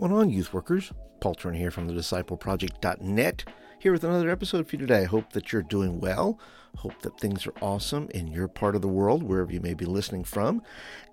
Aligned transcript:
going 0.00 0.12
on, 0.12 0.28
youth 0.28 0.52
workers? 0.52 0.92
Paul 1.20 1.34
Turner 1.34 1.56
here 1.56 1.70
from 1.70 1.86
the 1.86 1.94
discipleproject.net, 1.94 3.44
here 3.78 3.92
with 3.92 4.04
another 4.04 4.28
episode 4.28 4.68
for 4.68 4.76
you 4.76 4.80
today. 4.80 5.02
I 5.02 5.04
hope 5.04 5.32
that 5.32 5.52
you're 5.52 5.62
doing 5.62 6.00
well. 6.00 6.38
Hope 6.76 7.00
that 7.00 7.18
things 7.18 7.46
are 7.46 7.54
awesome 7.62 8.08
in 8.10 8.26
your 8.26 8.46
part 8.46 8.76
of 8.76 8.82
the 8.82 8.88
world, 8.88 9.22
wherever 9.22 9.50
you 9.50 9.60
may 9.60 9.72
be 9.72 9.86
listening 9.86 10.24
from. 10.24 10.60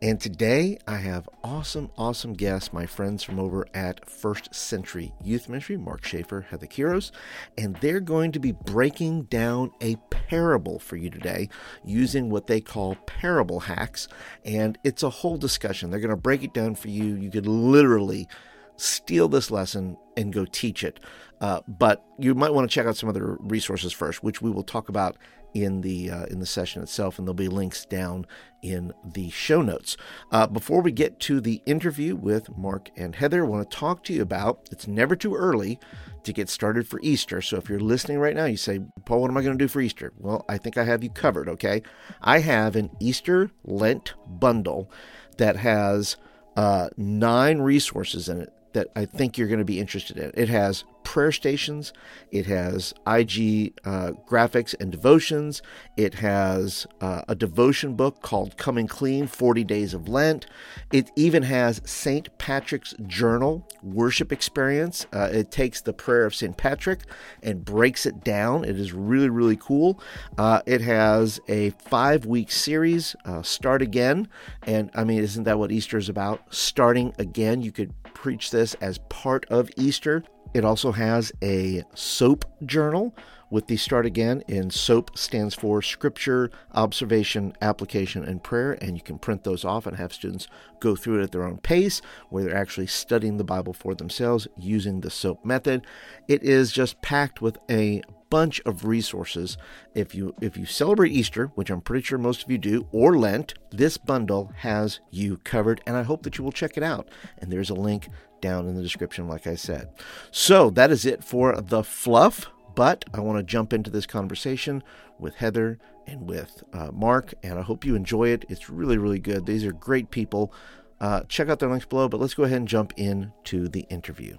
And 0.02 0.20
today 0.20 0.78
I 0.86 0.98
have 0.98 1.30
awesome, 1.46 1.91
awesome 1.98 2.34
guests, 2.34 2.73
my 2.73 2.86
friends 2.86 3.23
from 3.23 3.39
over 3.39 3.66
at 3.73 4.09
First 4.09 4.54
Century 4.54 5.13
Youth 5.23 5.47
Ministry, 5.47 5.77
Mark 5.77 6.04
Schaefer, 6.05 6.41
Heather 6.50 6.68
Kiros, 6.68 7.11
and 7.57 7.77
they're 7.77 8.02
going 8.02 8.34
to 8.34 8.39
be 8.39 8.52
breaking 8.52 9.23
down 9.23 9.71
a 9.79 9.95
parable 10.09 10.79
for 10.79 10.97
you 10.97 11.09
today 11.09 11.47
using 11.86 12.29
what 12.29 12.47
they 12.47 12.59
call 12.59 12.95
parable 13.05 13.61
hacks. 13.61 14.09
And 14.43 14.77
it's 14.84 15.04
a 15.04 15.09
whole 15.09 15.38
discussion. 15.38 15.89
They're 15.89 16.02
going 16.02 16.09
to 16.09 16.18
break 16.18 16.43
it 16.43 16.54
down 16.54 16.75
for 16.75 16.89
you. 16.89 17.15
You 17.15 17.31
could 17.31 17.47
literally 17.47 18.28
steal 18.77 19.27
this 19.27 19.51
lesson 19.51 19.97
and 20.18 20.33
go 20.33 20.45
teach 20.45 20.83
it. 20.83 21.00
Uh, 21.41 21.61
but 21.68 22.04
you 22.19 22.33
might 22.33 22.54
want 22.54 22.69
to 22.69 22.73
check 22.73 22.86
out 22.86 22.96
some 22.96 23.09
other 23.09 23.37
resources 23.41 23.91
first, 23.91 24.23
which 24.23 24.41
we 24.41 24.49
will 24.49 24.63
talk 24.63 24.89
about 24.89 25.18
in 25.54 25.82
the 25.82 26.09
uh, 26.09 26.25
in 26.25 26.39
the 26.39 26.46
session 26.46 26.82
itself, 26.82 27.18
and 27.18 27.27
there'll 27.27 27.36
be 27.36 27.47
links 27.47 27.86
down 27.86 28.25
in 28.61 28.93
the 29.05 29.29
show 29.29 29.61
notes. 29.61 29.97
Uh, 30.32 30.47
before 30.47 30.82
we 30.82 30.91
get 30.91 31.19
to 31.19 31.39
the 31.39 31.61
interview 31.65 32.16
with 32.16 32.55
Mark 32.58 32.89
and 32.95 33.16
Heather, 33.16 33.44
I 33.44 33.47
want 33.47 33.69
to 33.69 33.77
talk 33.77 34.03
to 34.05 34.13
you 34.13 34.22
about. 34.22 34.67
It's 34.72 34.88
never 34.88 35.16
too 35.16 35.35
early 35.35 35.80
to 36.23 36.33
get 36.33 36.49
started 36.49 36.88
for 36.88 36.99
Easter. 37.03 37.41
So 37.41 37.58
if 37.58 37.69
you're 37.69 37.80
listening 37.80 38.19
right 38.19 38.35
now, 38.35 38.45
you 38.45 38.58
say, 38.58 38.80
Paul, 39.05 39.21
what 39.21 39.30
am 39.30 39.38
I 39.38 39.44
going 39.44 39.58
to 39.58 39.63
do 39.63 39.67
for 39.67 39.81
Easter? 39.81 40.13
Well, 40.17 40.45
I 40.47 40.58
think 40.58 40.77
I 40.77 40.85
have 40.85 41.03
you 41.03 41.09
covered. 41.09 41.49
Okay, 41.49 41.83
I 42.21 42.39
have 42.39 42.75
an 42.75 42.89
Easter 42.99 43.52
Lent 43.63 44.13
bundle 44.25 44.89
that 45.38 45.58
has 45.58 46.17
uh, 46.55 46.89
nine 46.97 47.59
resources 47.59 48.30
in 48.30 48.41
it 48.41 48.53
that 48.73 48.88
I 48.95 49.05
think 49.05 49.38
you're 49.38 49.47
going 49.47 49.59
to 49.59 49.66
be 49.66 49.79
interested 49.79 50.17
in. 50.17 50.31
It 50.33 50.49
has 50.49 50.83
prayer 51.03 51.31
stations, 51.31 51.93
it 52.31 52.45
has 52.45 52.93
IG 53.05 53.73
uh, 53.83 54.11
graphics 54.27 54.73
and 54.80 54.91
devotions, 54.91 55.61
it 55.97 56.15
has 56.15 56.88
uh, 57.02 57.21
a 57.27 57.35
devotion 57.35 57.95
book 57.95 58.21
called 58.21 58.57
Coming 58.57 58.88
Clean 58.88 59.27
40 59.27 59.63
Days 59.63 59.93
of 59.93 60.07
Lent. 60.07 60.45
It 60.91 61.11
even 61.15 61.43
has 61.43 61.81
St. 61.85 62.35
Patrick's 62.38 62.93
Journal 63.05 63.67
worship 63.81 64.31
experience. 64.31 65.05
Uh, 65.13 65.30
it 65.31 65.52
takes 65.52 65.81
the 65.81 65.93
prayer 65.93 66.25
of 66.25 66.33
St. 66.33 66.55
Patrick 66.55 67.02
and 67.41 67.63
breaks 67.63 68.05
it 68.05 68.23
down. 68.23 68.63
It 68.63 68.80
is 68.80 68.93
really, 68.93 69.30
really 69.30 69.58
cool. 69.58 70.02
Uh, 70.37 70.61
it 70.65 70.81
has 70.81 71.39
a 71.47 71.71
five 71.71 72.25
week 72.25 72.52
series, 72.52 73.15
uh, 73.25 73.41
Start 73.41 73.81
Again. 73.81 74.27
And 74.63 74.89
I 74.95 75.03
mean, 75.03 75.19
isn't 75.19 75.43
that 75.43 75.59
what 75.59 75.71
Easter 75.71 75.97
is 75.97 76.09
about? 76.09 76.41
Starting 76.53 77.13
again. 77.19 77.61
You 77.61 77.71
could 77.71 77.93
preach 78.14 78.52
this 78.52 78.73
as 78.75 78.97
part 79.09 79.45
of 79.50 79.69
Easter. 79.78 80.23
It 80.53 80.64
also 80.64 80.92
has 80.92 81.31
a 81.42 81.83
SOAP 81.95 82.45
journal 82.66 83.16
with 83.50 83.67
the 83.67 83.78
start 83.78 84.05
again 84.05 84.44
in 84.47 84.72
SOAP 84.72 85.16
stands 85.16 85.53
for 85.53 85.81
Scripture, 85.81 86.50
Observation, 86.73 87.53
Application, 87.61 88.23
and 88.23 88.44
Prayer. 88.44 88.78
And 88.81 88.97
you 88.97 89.03
can 89.03 89.20
print 89.20 89.44
those 89.44 89.64
off 89.64 89.86
and 89.86 89.95
have 89.97 90.11
students 90.11 90.47
go 90.80 90.95
through 90.95 91.20
it 91.20 91.23
at 91.23 91.31
their 91.31 91.44
own 91.44 91.58
pace 91.58 92.02
where 92.30 92.44
they're 92.44 92.55
actually 92.55 92.88
studying 92.88 93.38
the 93.38 93.44
Bible 93.44 93.73
for 93.73 93.94
themselves 93.94 94.48
using 94.58 95.02
the 95.02 95.11
SOAP 95.11 95.45
method. 95.45 95.86
It 96.27 96.42
is 96.42 96.72
just 96.72 97.02
packed 97.03 97.42
with 97.42 97.58
a 97.70 98.02
bunch 98.34 98.59
of 98.66 98.84
resources. 98.84 99.58
If 99.94 100.16
you 100.16 100.34
if 100.42 100.58
you 100.58 100.66
celebrate 100.66 101.12
Easter, 101.12 101.52
which 101.53 101.70
I'm 101.70 101.81
pretty 101.81 102.03
sure 102.03 102.17
most 102.17 102.44
of 102.44 102.50
you 102.50 102.58
do, 102.58 102.88
or 102.92 103.16
Lent, 103.16 103.53
this 103.70 103.95
bundle 103.98 104.52
has 104.56 105.02
you 105.12 105.38
covered, 105.44 105.81
and 105.86 105.95
I 105.95 106.02
hope 106.02 106.23
that 106.23 106.39
you 106.39 106.44
will 106.44 106.52
check 106.52 106.76
it 106.76 106.81
out. 106.81 107.09
And 107.38 107.52
there's 107.52 107.70
a 107.70 107.76
link 107.76 108.09
down 108.42 108.67
in 108.67 108.76
the 108.76 108.81
description, 108.81 109.28
like 109.28 109.45
I 109.45 109.54
said. 109.54 109.89
So 110.31 110.72
that 110.72 110.89
is 110.89 111.06
it 111.06 111.23
for 111.23 111.61
the 111.61 111.84
fluff. 111.84 112.48
But 112.73 113.06
I 113.14 113.20
want 113.20 113.38
to 113.38 113.43
jump 113.43 113.72
into 113.72 113.92
this 113.92 114.08
conversation 114.08 114.82
with 115.20 115.36
Heather 115.36 115.77
and 116.08 116.27
with 116.27 116.64
uh, 116.73 116.89
Mark, 116.92 117.36
and 117.43 117.60
I 117.60 117.61
hope 117.61 117.86
you 117.86 117.93
enjoy 117.93 118.30
it. 118.30 118.45
It's 118.49 118.67
really, 118.67 118.98
really 118.98 119.20
good. 119.20 119.45
These 119.45 119.64
are 119.64 119.73
great 119.73 120.10
people. 120.10 120.52
Uh, 120.99 121.22
check 121.30 121.49
out 121.49 121.60
their 121.60 121.70
links 121.70 121.86
below, 121.86 122.10
but 122.10 122.20
let's 122.20 122.33
go 122.33 122.45
ahead 122.45 122.58
and 122.58 122.67
jump 122.67 122.93
into 122.98 123.67
the 123.70 123.82
interview. 123.92 124.38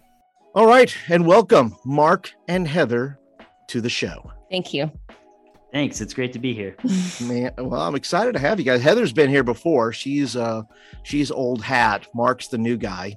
All 0.53 0.67
right, 0.67 0.93
and 1.09 1.29
welcome, 1.29 1.77
Mark 1.85 2.33
and 2.49 2.67
Heather, 2.67 3.21
to 3.69 3.81
the 3.81 3.91
show. 3.91 4.33
Thank 4.51 4.73
you. 4.73 4.91
Thanks. 5.73 6.01
It's 6.01 6.15
great 6.15 6.33
to 6.35 6.39
be 6.39 6.55
here. 6.55 6.77
Man, 7.23 7.53
well, 7.59 7.83
I'm 7.83 7.97
excited 7.97 8.35
to 8.35 8.39
have 8.39 8.61
you 8.61 8.65
guys. 8.65 8.81
Heather's 8.81 9.13
been 9.13 9.29
here 9.29 9.43
before. 9.43 9.93
She's 9.93 10.37
uh 10.37 10.63
she's 11.03 11.31
old 11.31 11.63
hat. 11.63 12.07
Mark's 12.15 12.49
the 12.49 12.59
new 12.59 12.77
guy. 12.77 13.17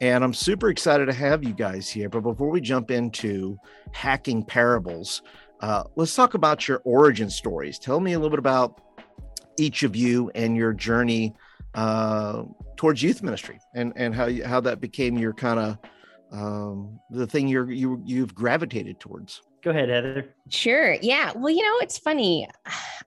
And 0.00 0.24
I'm 0.24 0.34
super 0.34 0.68
excited 0.68 1.06
to 1.06 1.12
have 1.12 1.44
you 1.44 1.52
guys 1.52 1.88
here. 1.88 2.08
But 2.08 2.22
before 2.22 2.50
we 2.50 2.60
jump 2.60 2.90
into 2.90 3.56
hacking 3.92 4.44
parables, 4.44 5.22
uh, 5.60 5.84
let's 5.94 6.14
talk 6.14 6.34
about 6.34 6.66
your 6.66 6.82
origin 6.84 7.30
stories. 7.30 7.78
Tell 7.78 8.00
me 8.00 8.14
a 8.14 8.18
little 8.18 8.30
bit 8.30 8.40
about 8.40 8.80
each 9.58 9.84
of 9.84 9.94
you 9.94 10.30
and 10.34 10.56
your 10.56 10.72
journey 10.72 11.34
uh, 11.74 12.42
towards 12.76 13.00
youth 13.00 13.22
ministry 13.22 13.60
and, 13.76 13.92
and 13.94 14.12
how, 14.12 14.26
you, 14.26 14.44
how 14.44 14.60
that 14.60 14.80
became 14.80 15.16
your 15.16 15.32
kind 15.32 15.60
of 15.60 15.78
um, 16.32 16.98
the 17.10 17.26
thing 17.26 17.46
you're, 17.46 17.70
you, 17.70 18.02
you've 18.04 18.34
gravitated 18.34 18.98
towards. 18.98 19.40
Go 19.62 19.70
ahead, 19.70 19.88
Heather. 19.88 20.34
Sure. 20.48 20.94
Yeah. 21.00 21.32
Well, 21.36 21.54
you 21.54 21.62
know, 21.62 21.78
it's 21.80 21.98
funny. 21.98 22.48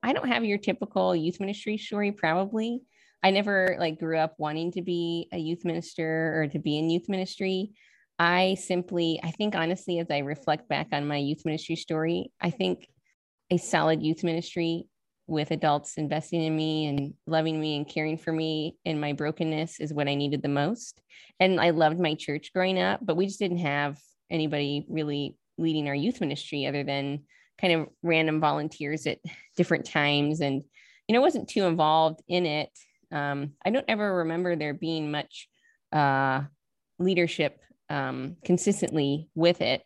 I 0.01 0.13
don't 0.13 0.29
have 0.29 0.45
your 0.45 0.57
typical 0.57 1.13
youth 1.15 1.39
ministry 1.39 1.77
story, 1.77 2.13
probably. 2.13 2.81
I 3.21 3.31
never 3.31 3.75
like 3.79 3.99
grew 3.99 4.17
up 4.17 4.35
wanting 4.37 4.71
to 4.73 4.81
be 4.81 5.27
a 5.33 5.37
youth 5.37 5.65
minister 5.65 6.41
or 6.41 6.47
to 6.47 6.59
be 6.59 6.77
in 6.77 6.89
youth 6.89 7.09
ministry. 7.09 7.73
I 8.17 8.55
simply, 8.55 9.19
I 9.21 9.31
think 9.31 9.55
honestly, 9.55 9.99
as 9.99 10.07
I 10.09 10.19
reflect 10.19 10.69
back 10.69 10.87
on 10.93 11.07
my 11.07 11.17
youth 11.17 11.43
ministry 11.43 11.75
story, 11.75 12.31
I 12.39 12.51
think 12.51 12.87
a 13.51 13.57
solid 13.57 14.01
youth 14.01 14.23
ministry 14.23 14.87
with 15.27 15.51
adults 15.51 15.97
investing 15.97 16.43
in 16.43 16.55
me 16.55 16.85
and 16.85 17.13
loving 17.25 17.59
me 17.59 17.75
and 17.75 17.87
caring 17.87 18.17
for 18.17 18.31
me 18.31 18.77
in 18.85 18.99
my 18.99 19.11
brokenness 19.11 19.79
is 19.79 19.93
what 19.93 20.07
I 20.07 20.15
needed 20.15 20.41
the 20.41 20.47
most. 20.47 21.01
And 21.39 21.59
I 21.59 21.71
loved 21.71 21.99
my 21.99 22.13
church 22.13 22.53
growing 22.53 22.79
up, 22.79 22.99
but 23.03 23.17
we 23.17 23.25
just 23.25 23.39
didn't 23.39 23.57
have 23.57 23.99
anybody 24.29 24.85
really 24.87 25.35
leading 25.57 25.87
our 25.87 25.95
youth 25.95 26.21
ministry 26.21 26.65
other 26.65 26.83
than 26.83 27.23
kind 27.59 27.73
of 27.73 27.87
random 28.03 28.39
volunteers 28.39 29.07
at 29.07 29.19
different 29.55 29.85
times. 29.85 30.41
And, 30.41 30.63
you 31.07 31.13
know, 31.13 31.21
wasn't 31.21 31.49
too 31.49 31.63
involved 31.63 32.21
in 32.27 32.45
it 32.45 32.69
um, 33.11 33.53
I 33.65 33.69
don't 33.69 33.85
ever 33.87 34.17
remember 34.17 34.55
there 34.55 34.73
being 34.73 35.11
much 35.11 35.47
uh, 35.91 36.41
leadership 36.99 37.59
um, 37.89 38.37
consistently 38.43 39.29
with 39.35 39.61
it. 39.61 39.83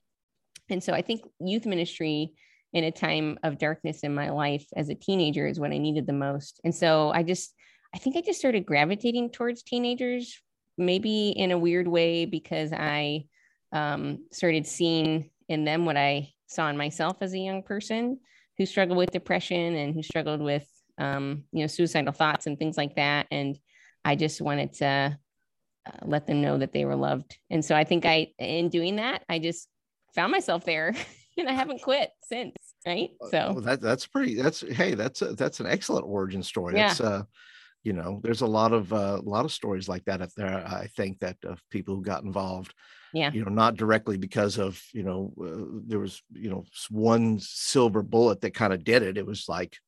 And 0.69 0.84
so 0.84 0.94
I 0.94 1.02
think 1.02 1.22
youth 1.40 1.66
ministry 1.66 2.34
in 2.74 2.84
a 2.84 2.91
time 2.91 3.40
of 3.44 3.57
darkness 3.57 4.01
in 4.01 4.13
my 4.13 4.30
life 4.30 4.66
as 4.75 4.90
a 4.90 4.96
teenager 4.96 5.47
is 5.47 5.59
what 5.59 5.72
I 5.72 5.78
needed 5.78 6.06
the 6.06 6.13
most. 6.13 6.59
And 6.63 6.74
so 6.74 7.12
I 7.12 7.24
just, 7.24 7.53
I 7.94 7.97
think 7.97 8.16
I 8.16 8.22
just 8.22 8.40
started 8.40 8.66
gravitating 8.66 9.31
towards 9.31 9.63
teenagers, 9.63 10.40
maybe 10.78 11.30
in 11.30 11.51
a 11.51 11.57
weird 11.57 11.88
way, 11.88 12.25
because 12.25 12.72
I 12.72 13.25
um, 13.72 14.25
started 14.31 14.68
seeing 14.68 15.31
in 15.50 15.66
them 15.66 15.86
what 15.86 15.98
I 15.98 16.32
saw 16.48 16.70
in 16.70 16.78
myself 16.78 17.18
as 17.22 17.34
a 17.34 17.40
young 17.40 17.64
person 17.64 18.20
who 18.58 18.66
struggled 18.66 18.98
with 18.98 19.12
depression 19.12 19.76
and 19.76 19.94
who 19.94 20.04
struggled 20.04 20.42
with 20.42 20.68
um, 21.00 21.44
you 21.52 21.62
know, 21.62 21.68
suicidal 21.68 22.14
thoughts 22.14 22.46
and 22.46 22.60
things 22.60 22.78
like 22.78 22.96
that. 22.96 23.26
And 23.32 23.58
I 24.04 24.16
just 24.16 24.42
wanted 24.42 24.74
to 24.74 25.18
uh, 25.88 25.92
let 26.04 26.28
them 26.28 26.42
know 26.42 26.58
that 26.58 26.74
they 26.74 26.86
were 26.86 26.96
loved. 26.96 27.38
And 27.50 27.64
so 27.64 27.76
I 27.76 27.86
think 27.86 28.06
I, 28.06 28.28
in 28.38 28.70
doing 28.70 28.98
that, 28.98 29.24
I 29.30 29.40
just 29.40 29.68
found 30.14 30.32
myself 30.32 30.66
there 30.66 30.94
and 31.38 31.50
I 31.50 31.54
haven't 31.54 31.81
quit 31.81 32.12
since. 32.24 32.54
Right. 32.86 33.12
Uh, 33.24 33.30
so 33.30 33.54
oh, 33.58 33.60
that, 33.62 33.81
that's 33.81 34.06
pretty, 34.06 34.36
that's, 34.36 34.62
Hey, 34.62 34.94
that's, 34.94 35.22
a, 35.22 35.34
that's 35.34 35.62
an 35.62 35.68
excellent 35.68 36.06
origin 36.06 36.44
story. 36.44 36.76
Yeah. 36.76 36.90
That's, 36.90 37.02
uh, 37.02 37.24
you 37.84 37.94
know, 37.94 38.19
there's 38.23 38.41
a 38.41 38.47
lot 38.47 38.73
of, 38.73 38.91
uh, 38.91 39.19
a 39.19 39.29
lot 39.29 39.45
of 39.45 39.51
stories 39.51 39.88
like 39.88 40.06
that 40.06 40.21
up 40.21 40.31
there. 40.36 40.65
I 40.68 40.88
think 40.98 41.19
that 41.19 41.38
of 41.45 41.62
people 41.69 41.95
who 41.95 42.01
got 42.01 42.24
involved, 42.24 42.74
yeah 43.12 43.31
you 43.33 43.44
know 43.44 43.50
not 43.50 43.75
directly 43.75 44.18
because 44.18 44.59
of 44.59 44.80
you 44.94 45.01
know 45.01 45.33
uh, 45.42 45.81
there 45.88 45.98
was 45.98 46.21
you 46.31 46.48
know 46.48 46.63
one 46.92 47.39
silver 47.39 48.04
bullet 48.04 48.42
that 48.42 48.54
kind 48.54 48.71
of 48.71 48.83
did 48.83 49.01
it 49.01 49.18
it 49.18 49.25
was 49.25 49.50
like 49.50 49.80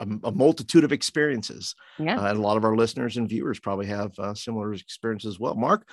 a, 0.00 0.06
a 0.24 0.32
multitude 0.32 0.84
of 0.84 0.92
experiences. 0.92 1.74
Yeah. 1.98 2.18
Uh, 2.18 2.30
and 2.30 2.38
a 2.38 2.42
lot 2.42 2.56
of 2.56 2.64
our 2.64 2.76
listeners 2.76 3.16
and 3.16 3.28
viewers 3.28 3.60
probably 3.60 3.86
have 3.86 4.18
uh, 4.18 4.34
similar 4.34 4.72
experiences 4.72 5.34
as 5.34 5.40
well. 5.40 5.54
Mark, 5.54 5.88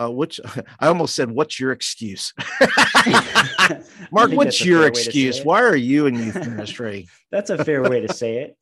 uh, 0.00 0.10
which 0.10 0.40
I 0.80 0.88
almost 0.88 1.14
said, 1.14 1.30
what's 1.30 1.58
your 1.58 1.72
excuse? 1.72 2.32
Mark, 4.10 4.32
what's 4.32 4.64
your 4.64 4.86
excuse? 4.86 5.42
Why 5.42 5.62
are 5.62 5.76
you 5.76 6.06
in 6.06 6.14
youth 6.14 6.36
ministry? 6.48 7.08
that's 7.30 7.50
a 7.50 7.64
fair 7.64 7.82
way 7.82 8.00
to 8.00 8.12
say 8.12 8.38
it. 8.38 8.56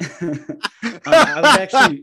um, 0.82 1.00
I 1.06 1.40
was 1.40 1.56
actually, 1.58 2.02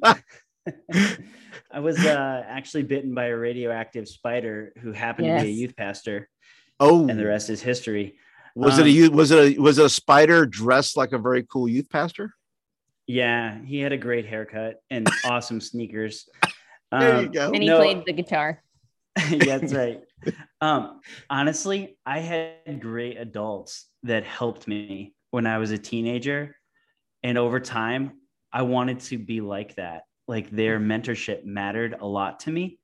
I 1.71 1.79
was 1.79 1.99
uh, 1.99 2.43
actually 2.47 2.83
bitten 2.83 3.13
by 3.13 3.25
a 3.25 3.35
radioactive 3.35 4.07
spider 4.07 4.73
who 4.79 4.91
happened 4.91 5.27
yes. 5.27 5.41
to 5.41 5.45
be 5.45 5.51
a 5.51 5.53
youth 5.53 5.75
pastor. 5.75 6.29
Oh, 6.79 7.07
and 7.07 7.19
the 7.19 7.25
rest 7.25 7.49
is 7.49 7.61
history. 7.61 8.15
Was 8.55 8.79
um, 8.79 8.87
it 8.87 9.09
a 9.09 9.09
was 9.09 9.31
it 9.31 9.57
a 9.57 9.59
was 9.59 9.77
it 9.79 9.85
a 9.85 9.89
spider 9.89 10.45
dressed 10.45 10.95
like 10.95 11.11
a 11.11 11.17
very 11.17 11.43
cool 11.43 11.67
youth 11.67 11.89
pastor? 11.89 12.33
Yeah, 13.05 13.57
he 13.63 13.79
had 13.79 13.91
a 13.91 13.97
great 13.97 14.27
haircut 14.27 14.81
and 14.89 15.07
awesome 15.25 15.59
sneakers. 15.59 16.29
There 16.91 17.15
um, 17.15 17.23
you 17.25 17.29
go. 17.31 17.47
And 17.47 17.61
he 17.61 17.67
no, 17.67 17.77
played 17.77 18.03
the 18.05 18.13
guitar. 18.13 18.61
yeah, 19.29 19.57
that's 19.57 19.73
right. 19.73 20.01
um, 20.61 21.01
honestly, 21.29 21.97
I 22.05 22.19
had 22.19 22.79
great 22.79 23.17
adults 23.17 23.87
that 24.03 24.23
helped 24.23 24.67
me 24.67 25.13
when 25.31 25.45
I 25.45 25.57
was 25.57 25.71
a 25.71 25.77
teenager. 25.77 26.55
And 27.23 27.37
over 27.37 27.59
time, 27.59 28.13
I 28.51 28.63
wanted 28.63 29.01
to 29.01 29.17
be 29.17 29.41
like 29.41 29.75
that. 29.75 30.03
Like 30.27 30.49
their 30.49 30.79
mentorship 30.79 31.43
mattered 31.43 31.95
a 31.99 32.05
lot 32.05 32.41
to 32.41 32.51
me. 32.51 32.79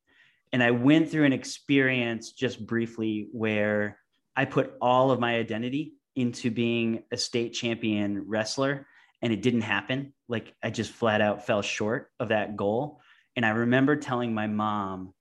And 0.51 0.63
I 0.63 0.71
went 0.71 1.09
through 1.09 1.25
an 1.25 1.33
experience 1.33 2.31
just 2.31 2.65
briefly 2.65 3.27
where 3.31 3.99
I 4.35 4.45
put 4.45 4.73
all 4.81 5.11
of 5.11 5.19
my 5.19 5.35
identity 5.35 5.93
into 6.15 6.49
being 6.49 7.03
a 7.11 7.17
state 7.17 7.53
champion 7.53 8.27
wrestler 8.27 8.87
and 9.21 9.33
it 9.33 9.41
didn't 9.41 9.61
happen. 9.61 10.13
Like 10.27 10.53
I 10.63 10.69
just 10.69 10.91
flat 10.91 11.21
out 11.21 11.45
fell 11.45 11.61
short 11.61 12.09
of 12.19 12.29
that 12.29 12.55
goal. 12.55 12.99
And 13.35 13.45
I 13.45 13.49
remember 13.49 13.95
telling 13.95 14.33
my 14.33 14.47
mom, 14.47 15.13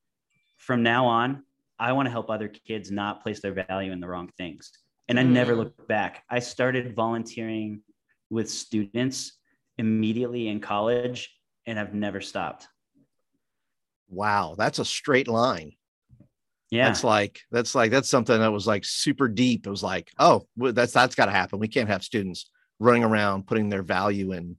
from 0.65 0.83
now 0.83 1.07
on, 1.07 1.45
I 1.79 1.93
want 1.93 2.07
to 2.07 2.11
help 2.11 2.31
other 2.31 2.49
kids 2.49 2.91
not 2.91 3.23
place 3.23 3.41
their 3.41 3.53
value 3.53 3.93
in 3.93 4.01
the 4.01 4.09
wrong 4.09 4.31
things. 4.39 4.71
And 5.09 5.21
I 5.21 5.23
never 5.23 5.53
mm-hmm. 5.53 5.61
looked 5.61 5.89
back. 5.89 6.25
I 6.31 6.39
started 6.39 6.97
volunteering 6.97 7.83
with 8.31 8.49
students 8.49 9.33
immediately 9.77 10.49
in 10.49 10.61
college 10.61 11.31
and 11.67 11.79
I've 11.79 11.93
never 11.93 12.23
stopped. 12.23 12.69
Wow, 14.09 14.55
that's 14.57 14.79
a 14.79 14.85
straight 14.85 15.29
line. 15.29 15.73
Yeah. 16.71 16.87
That's 16.87 17.05
like 17.05 17.41
that's 17.51 17.75
like 17.75 17.91
that's 17.91 18.09
something 18.09 18.39
that 18.39 18.53
was 18.53 18.67
like 18.67 18.85
super 18.85 19.29
deep. 19.29 19.67
It 19.67 19.71
was 19.71 19.83
like, 19.83 20.11
oh, 20.19 20.47
that's 20.57 20.93
that's 20.93 21.15
got 21.15 21.27
to 21.27 21.33
happen. 21.33 21.59
We 21.59 21.69
can't 21.69 21.89
have 21.89 22.03
students 22.03 22.51
running 22.81 23.05
around 23.05 23.47
putting 23.47 23.69
their 23.69 23.83
value 23.83 24.33
in 24.33 24.57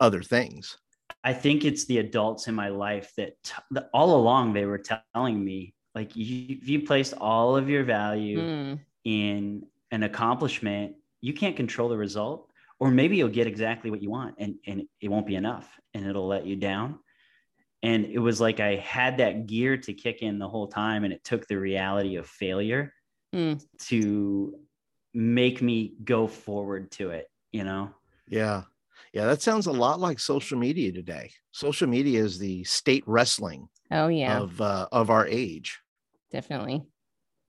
other 0.00 0.22
things. 0.22 0.78
I 1.24 1.32
think 1.32 1.64
it's 1.64 1.84
the 1.84 1.98
adults 1.98 2.48
in 2.48 2.54
my 2.54 2.68
life 2.68 3.12
that 3.16 3.42
t- 3.42 3.80
all 3.92 4.16
along 4.16 4.52
they 4.52 4.66
were 4.66 4.82
telling 5.14 5.42
me 5.44 5.74
like 5.94 6.16
you, 6.16 6.56
if 6.60 6.68
you 6.68 6.86
placed 6.86 7.14
all 7.14 7.56
of 7.56 7.68
your 7.68 7.84
value 7.84 8.40
mm. 8.40 8.80
in 9.04 9.66
an 9.90 10.02
accomplishment, 10.04 10.94
you 11.20 11.34
can't 11.34 11.56
control 11.56 11.88
the 11.88 11.96
result, 11.96 12.50
or 12.80 12.90
maybe 12.90 13.16
you'll 13.16 13.28
get 13.28 13.46
exactly 13.46 13.90
what 13.90 14.02
you 14.02 14.10
want 14.10 14.34
and, 14.38 14.56
and 14.66 14.84
it 15.00 15.08
won't 15.08 15.26
be 15.26 15.36
enough 15.36 15.68
and 15.94 16.06
it'll 16.06 16.26
let 16.26 16.46
you 16.46 16.56
down. 16.56 16.98
And 17.82 18.06
it 18.06 18.18
was 18.18 18.40
like 18.40 18.60
I 18.60 18.76
had 18.76 19.18
that 19.18 19.46
gear 19.46 19.76
to 19.76 19.92
kick 19.92 20.22
in 20.22 20.38
the 20.38 20.48
whole 20.48 20.68
time, 20.68 21.02
and 21.02 21.12
it 21.12 21.24
took 21.24 21.48
the 21.48 21.56
reality 21.58 22.14
of 22.14 22.26
failure 22.26 22.94
mm. 23.34 23.60
to 23.86 24.54
make 25.12 25.60
me 25.60 25.94
go 26.04 26.28
forward 26.28 26.92
to 26.92 27.10
it, 27.10 27.26
you 27.50 27.64
know? 27.64 27.90
Yeah. 28.28 28.62
Yeah, 29.12 29.26
that 29.26 29.42
sounds 29.42 29.66
a 29.66 29.72
lot 29.72 30.00
like 30.00 30.18
social 30.18 30.58
media 30.58 30.90
today. 30.90 31.32
Social 31.50 31.86
media 31.86 32.22
is 32.22 32.38
the 32.38 32.64
state 32.64 33.04
wrestling. 33.06 33.68
Oh 33.90 34.08
yeah. 34.08 34.38
Of 34.38 34.60
uh, 34.60 34.88
of 34.90 35.10
our 35.10 35.26
age. 35.26 35.80
Definitely. 36.30 36.82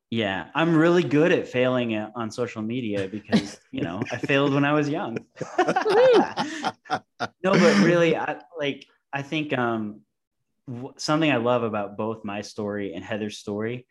Yeah, 0.10 0.50
I'm 0.54 0.76
really 0.76 1.02
good 1.02 1.32
at 1.32 1.48
failing 1.48 1.96
on 1.96 2.30
social 2.30 2.62
media 2.62 3.08
because 3.08 3.60
you 3.72 3.82
know 3.82 4.02
I 4.12 4.18
failed 4.18 4.54
when 4.54 4.66
I 4.66 4.74
was 4.74 4.88
young. 4.90 5.18
no, 5.58 7.02
but 7.44 7.84
really, 7.84 8.16
I, 8.16 8.36
like 8.60 8.86
I 9.12 9.24
think 9.24 9.58
um, 9.58 10.02
w- 10.68 10.94
something 10.98 11.32
I 11.32 11.38
love 11.38 11.64
about 11.64 11.98
both 11.98 12.24
my 12.24 12.42
story 12.42 12.94
and 12.94 13.04
Heather's 13.04 13.40
story 13.40 13.88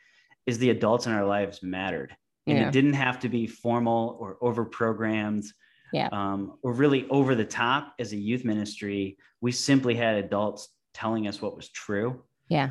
is 0.47 0.59
the 0.59 0.71
adults 0.71 1.07
in 1.07 1.13
our 1.13 1.25
lives 1.25 1.61
mattered, 1.63 2.15
and 2.47 2.59
yeah. 2.59 2.69
it 2.69 2.73
didn't 2.73 2.93
have 2.93 3.19
to 3.21 3.29
be 3.29 3.49
formal 3.49 4.17
or 4.21 4.37
over 4.41 4.65
programmed 4.65 5.45
yeah. 5.93 6.09
um, 6.13 6.59
or 6.63 6.73
really 6.73 7.07
over 7.09 7.35
the 7.35 7.45
top 7.45 7.95
as 7.99 8.13
a 8.13 8.17
youth 8.17 8.45
ministry. 8.45 9.19
We 9.41 9.53
simply 9.53 9.95
had 9.95 10.17
adults 10.17 10.69
telling 10.95 11.29
us 11.29 11.41
what 11.41 11.57
was 11.57 11.69
true. 11.69 12.23
Yeah. 12.49 12.71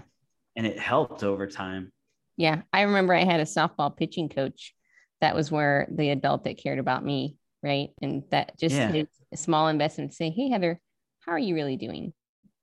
And 0.56 0.68
it 0.68 0.80
helped 0.80 1.24
over 1.24 1.48
time. 1.48 1.92
Yeah. 2.38 2.62
I 2.74 2.82
remember 2.82 3.14
I 3.14 3.24
had 3.24 3.40
a 3.40 3.46
softball 3.46 3.96
pitching 3.96 4.30
coach. 4.30 4.74
That 5.22 5.36
was 5.36 5.52
where 5.52 5.88
the 5.92 6.10
adult 6.10 6.46
that 6.46 6.62
cared 6.62 6.80
about 6.80 7.06
me, 7.06 7.38
right? 7.62 7.90
And 8.02 8.24
that 8.32 8.58
just 8.58 8.76
yeah. 8.76 9.04
a 9.32 9.38
small 9.38 9.68
investment 9.68 10.14
say, 10.14 10.32
Hey, 10.32 10.50
Heather, 10.50 10.80
how 11.20 11.32
are 11.34 11.40
you 11.40 11.54
really 11.54 11.78
doing? 11.78 12.14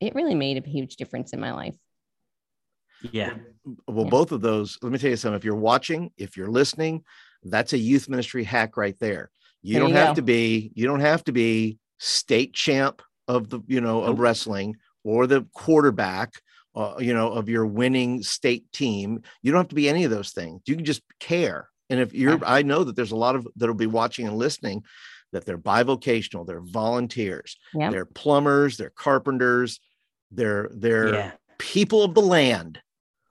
It 0.01 0.15
really 0.15 0.35
made 0.35 0.63
a 0.63 0.69
huge 0.69 0.97
difference 0.97 1.33
in 1.33 1.41
my 1.41 1.53
life. 1.53 1.77
Yeah. 3.13 3.35
Well, 3.87 4.05
yeah. 4.05 4.11
both 4.11 4.33
of 4.33 4.41
those, 4.41 4.79
let 4.83 4.91
me 4.91 4.99
tell 4.99 5.11
you 5.11 5.17
something. 5.17 5.37
If 5.37 5.45
you're 5.45 5.55
watching, 5.55 6.11
if 6.17 6.37
you're 6.37 6.51
listening, 6.51 7.05
that's 7.45 7.73
a 7.73 7.79
youth 7.79 8.09
ministry 8.09 8.43
hack 8.45 8.77
right 8.77 8.99
there. 8.99 9.31
You 9.63 9.75
there 9.75 9.81
don't 9.83 9.91
you 9.91 9.97
have 9.97 10.09
go. 10.09 10.15
to 10.15 10.23
be, 10.23 10.73
you 10.75 10.87
don't 10.87 11.01
have 11.01 11.25
to 11.25 11.33
be 11.33 11.79
state 11.99 12.55
champ 12.55 13.03
of 13.27 13.51
the, 13.51 13.61
you 13.67 13.81
know, 13.81 14.03
of 14.03 14.21
wrestling 14.21 14.77
or 15.05 15.27
the 15.27 15.47
quarterback, 15.53 16.35
uh, 16.75 16.95
you 16.99 17.13
know, 17.13 17.33
of 17.33 17.49
your 17.49 17.67
winning 17.67 18.23
state 18.23 18.71
team. 18.73 19.23
You 19.43 19.53
don't 19.53 19.61
have 19.61 19.69
to 19.69 19.75
be 19.75 19.89
any 19.89 20.05
of 20.05 20.11
those 20.11 20.31
things. 20.31 20.63
You 20.67 20.77
can 20.77 20.85
just 20.85 21.03
care. 21.21 21.69
And 21.91 22.01
if 22.01 22.15
you're, 22.15 22.39
I 22.45 22.63
know 22.63 22.85
that 22.85 22.97
there's 22.97 23.13
a 23.13 23.17
lot 23.17 23.35
of 23.35 23.47
that'll 23.57 23.75
be 23.75 23.87
watching 23.87 24.27
and 24.27 24.37
listening 24.37 24.85
that 25.33 25.45
they're 25.45 25.59
bivocational, 25.59 26.47
they're 26.47 26.61
volunteers, 26.61 27.57
yep. 27.75 27.93
they're 27.93 28.07
plumbers, 28.07 28.77
they're 28.77 28.91
carpenters, 28.91 29.81
they're 30.31 30.71
they're 30.73 31.15
yeah. 31.15 31.31
people 31.59 32.03
of 32.03 32.15
the 32.15 32.23
land 32.23 32.81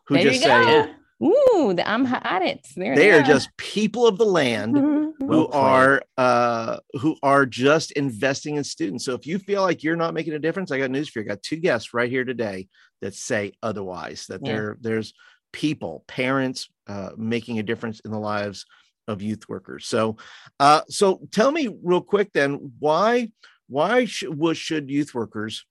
who 0.05 0.15
there 0.15 0.23
just 0.25 0.43
say, 0.43 0.91
Ooh, 1.23 1.73
the 1.75 1.87
I'm 1.87 2.05
at 2.05 2.41
it. 2.43 2.67
There 2.75 2.95
they, 2.95 3.01
they 3.01 3.11
are, 3.11 3.21
are 3.21 3.23
just 3.23 3.49
people 3.57 4.07
of 4.07 4.17
the 4.17 4.25
land 4.25 4.75
mm-hmm. 4.75 5.06
Who 5.27 5.47
are 5.49 6.01
uh 6.17 6.77
who 6.93 7.17
are 7.21 7.45
just 7.45 7.91
investing 7.93 8.55
in 8.55 8.63
students. 8.63 9.05
So 9.05 9.13
if 9.13 9.27
you 9.27 9.39
feel 9.39 9.61
like 9.61 9.83
you're 9.83 9.95
not 9.95 10.13
making 10.13 10.33
a 10.33 10.39
difference, 10.39 10.71
I 10.71 10.79
got 10.79 10.91
news 10.91 11.09
for 11.09 11.19
you. 11.19 11.25
I 11.25 11.29
got 11.29 11.43
two 11.43 11.57
guests 11.57 11.93
right 11.93 12.09
here 12.09 12.23
today 12.23 12.67
that 13.01 13.13
say 13.13 13.53
otherwise, 13.61 14.25
that 14.27 14.41
yeah. 14.43 14.51
there 14.51 14.77
there's 14.81 15.13
people, 15.51 16.03
parents 16.07 16.69
uh 16.87 17.11
making 17.17 17.59
a 17.59 17.63
difference 17.63 17.99
in 18.01 18.11
the 18.11 18.19
lives 18.19 18.65
of 19.07 19.21
youth 19.21 19.47
workers. 19.49 19.85
So 19.85 20.17
uh 20.59 20.81
so 20.89 21.21
tell 21.31 21.51
me 21.51 21.69
real 21.83 22.01
quick 22.01 22.31
then 22.33 22.71
why 22.79 23.31
why 23.67 24.05
should, 24.05 24.57
should 24.57 24.89
youth 24.89 25.13
workers 25.13 25.65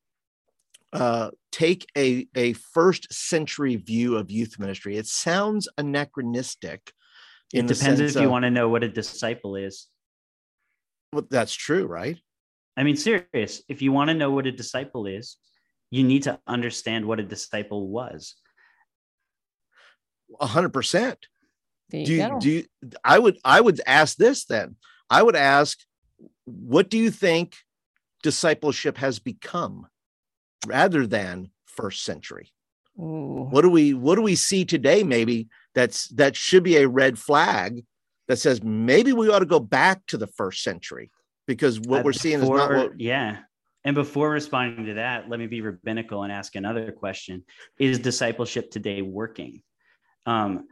uh, 0.93 1.31
take 1.53 1.87
a, 1.97 2.27
a 2.35 2.53
first 2.55 3.13
century 3.13 3.77
view 3.77 4.17
of 4.17 4.31
youth 4.31 4.59
ministry. 4.59 4.97
It 4.97 5.07
sounds 5.07 5.69
anachronistic. 5.77 6.93
It 7.53 7.67
depends 7.67 8.01
if 8.01 8.17
of, 8.17 8.23
you 8.23 8.31
want 8.31 8.45
to 8.45 8.51
know 8.51 8.69
what 8.69 8.83
a 8.83 8.89
disciple 8.89 9.57
is. 9.57 9.87
Well, 11.13 11.27
that's 11.31 11.55
true, 11.55 11.87
right? 11.87 12.19
I 12.77 12.83
mean, 12.83 12.97
serious. 12.97 13.63
If 13.69 13.83
you 13.83 13.93
want 13.93 14.09
to 14.09 14.15
know 14.15 14.31
what 14.31 14.47
a 14.47 14.53
disciple 14.53 15.07
is, 15.07 15.37
you 15.91 16.03
need 16.03 16.25
to 16.25 16.39
understand 16.47 17.07
what 17.07 17.21
a 17.21 17.23
disciple 17.23 17.89
was. 17.89 18.35
A 20.41 20.47
hundred 20.47 20.73
percent. 20.73 21.27
Do 21.91 21.99
you, 21.99 22.37
do 22.41 22.51
you, 22.51 22.65
I 23.05 23.19
would 23.19 23.39
I 23.45 23.61
would 23.61 23.81
ask 23.87 24.17
this 24.17 24.45
then. 24.45 24.75
I 25.09 25.23
would 25.23 25.37
ask, 25.37 25.79
what 26.45 26.91
do 26.91 26.99
you 26.99 27.13
think 27.13 27.55
discipleship 28.23 28.99
has 28.99 29.21
become? 29.21 29.87
rather 30.67 31.07
than 31.07 31.51
first 31.67 32.05
century. 32.05 32.53
Ooh. 32.99 33.49
What 33.51 33.63
do 33.63 33.71
we 33.71 33.95
what 33.95 34.17
do 34.17 34.23
we 34.23 34.35
see 34.35 34.65
today 34.65 35.03
maybe 35.03 35.49
that's 35.77 36.09
that 36.09 36.35
should 36.35 36.65
be 36.65 36.79
a 36.79 36.89
red 36.89 37.19
flag 37.19 37.85
that 38.27 38.39
says 38.39 38.65
maybe 38.65 39.13
we 39.13 39.29
ought 39.29 39.41
to 39.41 39.47
go 39.47 39.61
back 39.61 40.05
to 40.07 40.17
the 40.17 40.27
first 40.27 40.63
century 40.65 41.11
because 41.47 41.79
what 41.79 42.01
uh, 42.01 42.03
we're 42.03 42.13
seeing 42.13 42.41
before, 42.41 42.57
is 42.57 42.69
not 42.69 42.77
what 42.77 43.01
yeah. 43.01 43.39
And 43.85 43.95
before 43.95 44.31
responding 44.31 44.87
to 44.87 44.95
that 44.95 45.29
let 45.29 45.39
me 45.39 45.47
be 45.47 45.61
rabbinical 45.61 46.25
and 46.25 46.33
ask 46.33 46.57
another 46.57 46.91
question. 46.91 47.45
Is 47.79 48.01
discipleship 48.01 48.71
today 48.71 49.03
working? 49.03 49.63
Um, 50.25 50.67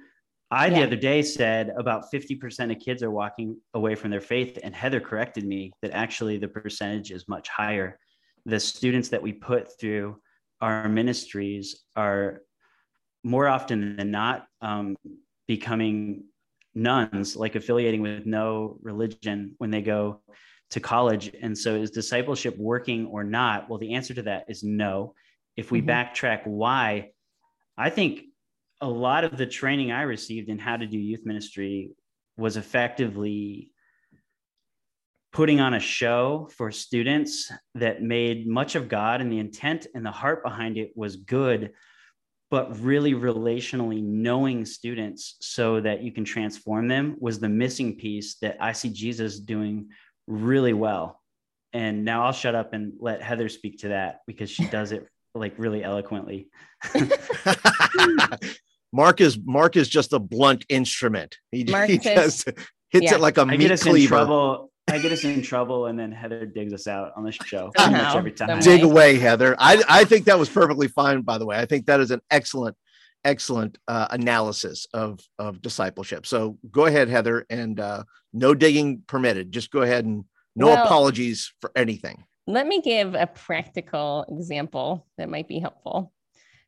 i 0.51 0.67
yeah. 0.67 0.79
the 0.79 0.87
other 0.87 0.97
day 0.97 1.23
said 1.23 1.73
about 1.77 2.07
50% 2.13 2.73
of 2.73 2.79
kids 2.81 3.03
are 3.03 3.11
walking 3.11 3.57
away 3.75 3.95
from 3.95 4.11
their 4.11 4.21
faith 4.21 4.59
and 4.63 4.75
heather 4.75 5.01
corrected 5.01 5.45
me 5.45 5.73
that 5.83 5.93
actually 5.93 6.39
the 6.39 6.49
percentage 6.49 7.13
is 7.13 7.29
much 7.29 7.49
higher. 7.49 7.99
The 8.47 8.59
students 8.59 9.11
that 9.11 9.23
we 9.23 9.33
put 9.33 9.79
through 9.79 10.17
our 10.61 10.89
ministries 10.89 11.85
are 11.95 12.41
more 13.25 13.49
often 13.49 13.97
than 13.97 14.11
not 14.11 14.47
um, 14.61 14.97
becoming 15.49 16.25
nones, 16.75 17.35
like 17.35 17.57
affiliating 17.57 18.03
with 18.03 18.27
no 18.27 18.79
religion 18.83 19.55
when 19.59 19.71
they 19.71 19.83
go 19.83 20.21
to 20.71 20.81
college. 20.81 21.33
And 21.41 21.57
so, 21.57 21.75
is 21.75 21.91
discipleship 21.91 22.57
working 22.59 23.07
or 23.07 23.25
not? 23.25 23.69
Well, 23.69 23.79
the 23.79 23.95
answer 23.95 24.15
to 24.15 24.23
that 24.23 24.45
is 24.49 24.63
no. 24.63 25.15
If 25.57 25.71
we 25.71 25.81
mm-hmm. 25.81 25.91
backtrack 25.91 26.47
why, 26.47 27.11
I 27.77 27.91
think 27.91 28.25
a 28.81 28.89
lot 28.89 29.25
of 29.25 29.37
the 29.37 29.47
training 29.47 29.91
I 29.91 30.03
received 30.03 30.49
in 30.49 30.59
how 30.59 30.77
to 30.77 30.87
do 30.87 30.99
youth 30.99 31.25
ministry 31.25 31.93
was 32.37 32.57
effectively 32.57 33.71
putting 35.33 35.61
on 35.61 35.75
a 35.75 35.81
show 35.81 36.49
for 36.57 36.71
students 36.71 37.51
that 37.75 38.03
made 38.03 38.47
much 38.47 38.77
of 38.77 38.89
God 38.89 39.21
and 39.21 39.33
the 39.33 39.39
intent 39.39 39.87
and 39.95 40.07
the 40.07 40.11
heart 40.11 40.45
behind 40.45 40.77
it 40.77 40.93
was 40.95 41.17
good, 41.17 41.73
but 42.55 42.79
really 42.81 43.15
relationally 43.15 44.01
knowing 44.01 44.65
students 44.65 45.35
so 45.41 45.81
that 45.81 46.05
you 46.05 46.13
can 46.13 46.25
transform 46.25 46.87
them 46.87 47.17
was 47.19 47.41
the 47.41 47.49
missing 47.49 47.97
piece 47.97 48.37
that 48.37 48.57
I 48.61 48.71
see 48.71 48.91
Jesus 48.91 49.41
doing 49.41 49.89
really 50.29 50.73
well. 50.73 51.21
And 51.73 52.05
now 52.05 52.27
I'll 52.27 52.33
shut 52.33 52.55
up 52.55 52.73
and 52.73 52.93
let 53.01 53.21
Heather 53.21 53.49
speak 53.49 53.81
to 53.81 53.89
that 53.89 54.21
because 54.29 54.51
she 54.51 54.69
does 54.69 54.93
it 54.93 55.09
like 55.35 55.55
really 55.59 55.83
eloquently. 55.83 56.49
Mark 58.93 59.21
is 59.21 59.37
Mark 59.45 59.75
is 59.75 59.89
just 59.89 60.13
a 60.13 60.21
blunt 60.21 60.65
instrument. 60.69 61.37
He, 61.51 61.65
Mark 61.65 61.91
he 61.91 61.99
just 61.99 62.45
hits 62.91 63.07
Yeah. 63.11 63.17
it 63.17 63.21
like 63.21 63.37
a 63.37 63.41
I 63.41 63.47
meat 63.47 63.59
get 63.63 63.73
us 63.73 63.85
in 63.85 63.91
cleaver. 63.91 64.09
trouble. 64.15 64.71
I 64.89 64.99
get 64.99 65.13
us 65.13 65.25
in 65.25 65.41
trouble, 65.43 65.87
and 65.87 65.99
then 65.99 66.13
Heather 66.13 66.45
digs 66.47 66.73
us 66.73 66.87
out 66.87 67.13
on 67.17 67.25
the 67.25 67.33
show 67.33 67.71
pretty 67.75 67.93
much 67.93 68.15
every 68.15 68.33
time. 68.33 68.61
Dig 68.61 68.83
away, 68.83 69.19
Heather. 69.19 69.57
I 69.59 69.83
I 69.89 70.05
think 70.05 70.27
that 70.27 70.39
was 70.39 70.49
perfectly 70.49 70.89
fine. 70.89 71.23
By 71.23 71.39
the 71.39 71.47
way, 71.47 71.57
I 71.57 71.65
think 71.65 71.87
that 71.87 72.01
is 72.01 72.11
an 72.11 72.21
excellent 72.31 72.77
excellent 73.25 73.79
uh, 73.89 74.09
analysis 74.11 74.87
of 74.93 75.21
of 75.39 75.63
discipleship. 75.63 76.27
So 76.27 76.59
go 76.71 76.87
ahead, 76.87 77.09
Heather, 77.09 77.47
and 77.49 77.81
uh, 77.81 78.05
no 78.33 78.55
digging 78.55 79.03
permitted. 79.07 79.53
Just 79.53 79.71
go 79.71 79.81
ahead 79.83 80.05
and 80.05 80.25
no 80.55 80.67
Well- 80.67 80.85
apologies 80.85 81.53
for 81.61 81.71
anything. 81.75 82.25
Let 82.47 82.67
me 82.67 82.83
give 82.83 83.15
a 83.15 83.27
practical 83.27 84.27
example 84.29 85.07
that 85.17 85.31
might 85.31 85.49
be 85.49 85.59
helpful. 85.61 86.13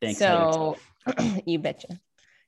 Thanks, 0.01 0.17
so 0.17 0.77
you 1.45 1.59
betcha. 1.59 1.99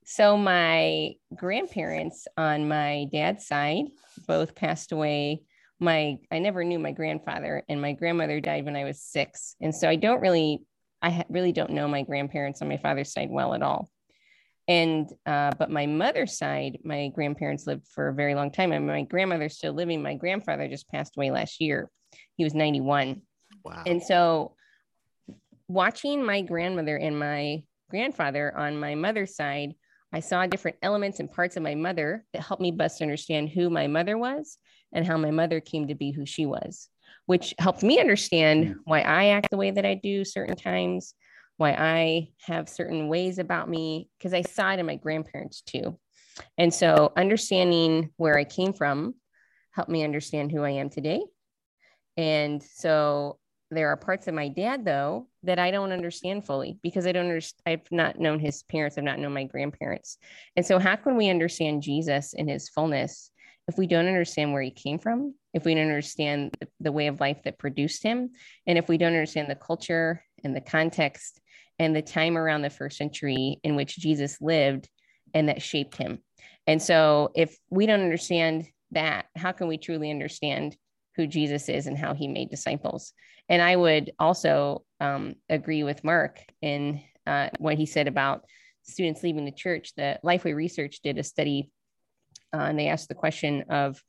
So 0.03 0.35
my 0.35 1.11
grandparents 1.35 2.27
on 2.35 2.67
my 2.67 3.05
dad's 3.11 3.45
side 3.45 3.85
both 4.27 4.55
passed 4.55 4.91
away. 4.91 5.43
My 5.79 6.17
I 6.31 6.39
never 6.39 6.63
knew 6.63 6.79
my 6.79 6.91
grandfather, 6.91 7.63
and 7.69 7.81
my 7.81 7.93
grandmother 7.93 8.39
died 8.41 8.65
when 8.65 8.75
I 8.75 8.83
was 8.83 9.01
six, 9.01 9.55
and 9.61 9.73
so 9.73 9.87
I 9.87 9.95
don't 9.95 10.19
really, 10.19 10.61
I 11.01 11.23
really 11.29 11.53
don't 11.53 11.71
know 11.71 11.87
my 11.87 12.01
grandparents 12.01 12.61
on 12.61 12.67
my 12.67 12.77
father's 12.77 13.13
side 13.13 13.29
well 13.29 13.53
at 13.53 13.61
all. 13.61 13.89
And 14.67 15.09
uh, 15.25 15.51
but 15.57 15.71
my 15.71 15.85
mother's 15.85 16.37
side, 16.37 16.79
my 16.83 17.09
grandparents 17.15 17.65
lived 17.65 17.87
for 17.87 18.09
a 18.09 18.13
very 18.13 18.35
long 18.35 18.51
time, 18.51 18.71
and 18.71 18.85
my 18.85 19.03
grandmother's 19.03 19.57
still 19.57 19.73
living. 19.73 20.01
My 20.01 20.15
grandfather 20.15 20.67
just 20.67 20.89
passed 20.89 21.15
away 21.17 21.31
last 21.31 21.61
year. 21.61 21.89
He 22.35 22.43
was 22.43 22.53
ninety 22.53 22.81
one. 22.81 23.21
Wow. 23.63 23.83
And 23.85 24.03
so 24.03 24.55
watching 25.67 26.25
my 26.25 26.41
grandmother 26.41 26.97
and 26.97 27.17
my 27.17 27.63
grandfather 27.89 28.55
on 28.55 28.79
my 28.79 28.95
mother's 28.95 29.35
side, 29.35 29.75
I 30.11 30.19
saw 30.19 30.45
different 30.45 30.77
elements 30.81 31.19
and 31.19 31.31
parts 31.31 31.57
of 31.57 31.63
my 31.63 31.75
mother 31.75 32.25
that 32.33 32.43
helped 32.43 32.61
me 32.61 32.71
best 32.71 33.01
understand 33.01 33.49
who 33.49 33.69
my 33.69 33.87
mother 33.87 34.17
was 34.17 34.57
and 34.93 35.05
how 35.05 35.17
my 35.17 35.31
mother 35.31 35.59
came 35.59 35.87
to 35.87 35.95
be 35.95 36.11
who 36.11 36.25
she 36.25 36.45
was, 36.45 36.89
which 37.25 37.53
helped 37.59 37.83
me 37.83 37.99
understand 37.99 38.75
why 38.85 39.01
I 39.01 39.27
act 39.27 39.49
the 39.49 39.57
way 39.57 39.71
that 39.71 39.85
I 39.85 39.95
do 39.95 40.25
certain 40.25 40.55
times, 40.55 41.13
why 41.57 41.71
I 41.71 42.29
have 42.41 42.69
certain 42.69 43.07
ways 43.07 43.37
about 43.37 43.69
me, 43.69 44.09
because 44.17 44.33
I 44.33 44.41
saw 44.41 44.71
it 44.71 44.79
in 44.79 44.85
my 44.85 44.95
grandparents 44.95 45.61
too. 45.61 45.97
And 46.57 46.73
so 46.73 47.11
understanding 47.15 48.11
where 48.17 48.37
I 48.37 48.45
came 48.45 48.73
from 48.73 49.15
helped 49.71 49.91
me 49.91 50.03
understand 50.03 50.51
who 50.51 50.63
I 50.63 50.71
am 50.71 50.89
today. 50.89 51.21
And 52.17 52.63
so 52.63 53.39
there 53.71 53.89
are 53.89 53.97
parts 53.97 54.27
of 54.27 54.33
my 54.33 54.47
dad 54.47 54.83
though 54.83 55.27
that 55.43 55.59
I 55.59 55.71
don't 55.71 55.91
understand 55.91 56.45
fully 56.45 56.79
because 56.81 57.05
I 57.05 57.11
don't 57.11 57.27
understand. 57.27 57.61
I've 57.65 57.91
not 57.91 58.19
known 58.19 58.39
his 58.39 58.63
parents. 58.63 58.97
I've 58.97 59.03
not 59.03 59.19
known 59.19 59.33
my 59.33 59.43
grandparents. 59.43 60.17
And 60.55 60.65
so 60.65 60.79
how 60.79 60.95
can 60.95 61.15
we 61.17 61.29
understand 61.29 61.83
Jesus 61.83 62.33
in 62.33 62.47
his 62.47 62.69
fullness 62.69 63.31
if 63.69 63.77
we 63.77 63.85
don't 63.85 64.07
understand 64.07 64.51
where 64.51 64.63
he 64.63 64.71
came 64.71 64.97
from? 64.97 65.35
If 65.53 65.63
we 65.63 65.75
don't 65.75 65.83
understand 65.83 66.57
the, 66.79 66.91
way 66.91 67.05
of 67.05 67.19
life 67.19 67.43
that 67.43 67.59
produced 67.59 68.01
him, 68.01 68.31
and 68.65 68.79
if 68.79 68.89
we 68.89 68.97
don't 68.97 69.13
understand 69.13 69.47
the 69.47 69.55
culture 69.55 70.23
and 70.43 70.55
the 70.55 70.61
context 70.61 71.39
and 71.77 71.95
the 71.95 72.01
time 72.01 72.35
around 72.35 72.63
the 72.63 72.71
first 72.71 72.97
century 72.97 73.59
in 73.63 73.75
which 73.75 73.99
Jesus 73.99 74.41
lived 74.41 74.89
and 75.35 75.49
that 75.49 75.61
shaped 75.61 75.95
him. 75.95 76.17
And 76.65 76.81
so 76.81 77.29
if 77.35 77.55
we 77.69 77.85
don't 77.85 78.01
understand 78.01 78.65
that, 78.91 79.27
how 79.35 79.51
can 79.51 79.67
we 79.67 79.77
truly 79.77 80.09
understand 80.09 80.75
who 81.15 81.27
Jesus 81.27 81.69
is 81.69 81.85
and 81.85 81.97
how 81.97 82.15
he 82.15 82.27
made 82.27 82.49
disciples? 82.49 83.13
And 83.49 83.61
I 83.61 83.75
would 83.75 84.11
also 84.17 84.83
um, 84.99 85.35
agree 85.47 85.83
with 85.83 86.03
Mark 86.03 86.39
in 86.63 87.01
uh, 87.27 87.49
what 87.59 87.77
he 87.77 87.85
said 87.85 88.07
about 88.07 88.45
students 88.81 89.21
leaving 89.21 89.45
the 89.45 89.51
church. 89.51 89.93
The 89.95 90.19
Lifeway 90.23 90.55
Research 90.55 91.01
did 91.03 91.19
a 91.19 91.23
study 91.23 91.69
uh, 92.53 92.57
and 92.61 92.79
they 92.79 92.87
asked 92.87 93.09
the 93.09 93.15
question 93.15 93.63
of 93.69 94.01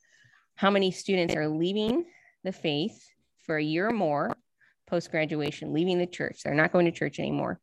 how 0.57 0.71
many 0.71 0.91
students 0.91 1.35
are 1.35 1.49
leaving 1.49 2.05
the 2.45 2.53
faith 2.53 3.03
for 3.43 3.57
a 3.57 3.63
year 3.63 3.89
or 3.89 3.93
more 3.93 4.37
post 4.87 5.11
graduation, 5.11 5.73
leaving 5.73 5.99
the 5.99 6.07
church. 6.07 6.43
They're 6.43 6.55
not 6.55 6.73
going 6.73 6.87
to 6.87 6.93
church 6.93 7.19
anymore 7.19 7.61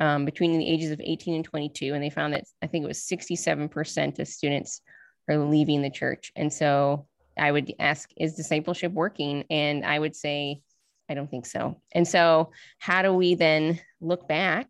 um, 0.00 0.24
between 0.24 0.58
the 0.58 0.68
ages 0.68 0.90
of 0.90 1.00
18 1.00 1.34
and 1.34 1.44
22. 1.44 1.94
And 1.94 2.02
they 2.02 2.10
found 2.10 2.34
that 2.34 2.44
I 2.62 2.66
think 2.66 2.84
it 2.84 2.88
was 2.88 3.00
67% 3.00 4.18
of 4.18 4.28
students 4.28 4.80
are 5.28 5.38
leaving 5.38 5.82
the 5.82 5.90
church. 5.90 6.32
And 6.34 6.52
so 6.52 7.06
I 7.38 7.52
would 7.52 7.72
ask, 7.78 8.08
is 8.16 8.34
discipleship 8.34 8.92
working? 8.92 9.44
And 9.50 9.84
I 9.84 9.98
would 9.98 10.16
say, 10.16 10.62
I 11.08 11.14
don't 11.14 11.30
think 11.30 11.46
so. 11.46 11.80
And 11.92 12.06
so 12.06 12.52
how 12.78 13.02
do 13.02 13.12
we 13.12 13.34
then 13.34 13.80
look 14.00 14.28
back 14.28 14.68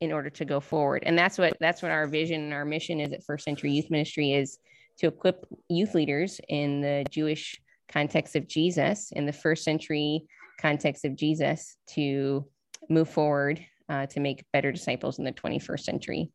in 0.00 0.12
order 0.12 0.30
to 0.30 0.44
go 0.44 0.60
forward? 0.60 1.02
And 1.04 1.18
that's 1.18 1.36
what 1.36 1.56
that's 1.60 1.82
what 1.82 1.90
our 1.90 2.06
vision 2.06 2.42
and 2.42 2.52
our 2.52 2.64
mission 2.64 3.00
is 3.00 3.12
at 3.12 3.24
First 3.24 3.44
Century 3.44 3.72
Youth 3.72 3.90
Ministry 3.90 4.32
is 4.32 4.58
to 4.98 5.06
equip 5.08 5.46
youth 5.68 5.94
leaders 5.94 6.40
in 6.48 6.80
the 6.80 7.04
Jewish 7.10 7.60
context 7.90 8.36
of 8.36 8.46
Jesus, 8.46 9.12
in 9.12 9.26
the 9.26 9.32
first 9.32 9.64
century 9.64 10.26
context 10.60 11.04
of 11.04 11.16
Jesus, 11.16 11.76
to 11.94 12.46
move 12.88 13.08
forward 13.08 13.64
uh, 13.88 14.06
to 14.06 14.20
make 14.20 14.44
better 14.52 14.72
disciples 14.72 15.18
in 15.18 15.24
the 15.24 15.32
21st 15.32 15.80
century. 15.80 16.30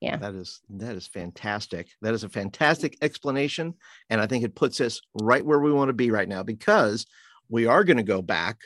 Yeah. 0.00 0.16
That 0.16 0.34
is 0.34 0.60
that 0.70 0.96
is 0.96 1.06
fantastic. 1.06 1.88
That 2.00 2.14
is 2.14 2.24
a 2.24 2.28
fantastic 2.28 2.96
explanation, 3.02 3.74
and 4.08 4.18
I 4.20 4.26
think 4.26 4.44
it 4.44 4.54
puts 4.54 4.80
us 4.80 5.00
right 5.14 5.44
where 5.44 5.58
we 5.58 5.72
want 5.72 5.90
to 5.90 5.94
be 5.94 6.10
right 6.10 6.28
now 6.28 6.42
because 6.42 7.06
we 7.50 7.66
are 7.66 7.84
going 7.84 7.98
to 7.98 8.02
go 8.02 8.22
back 8.22 8.60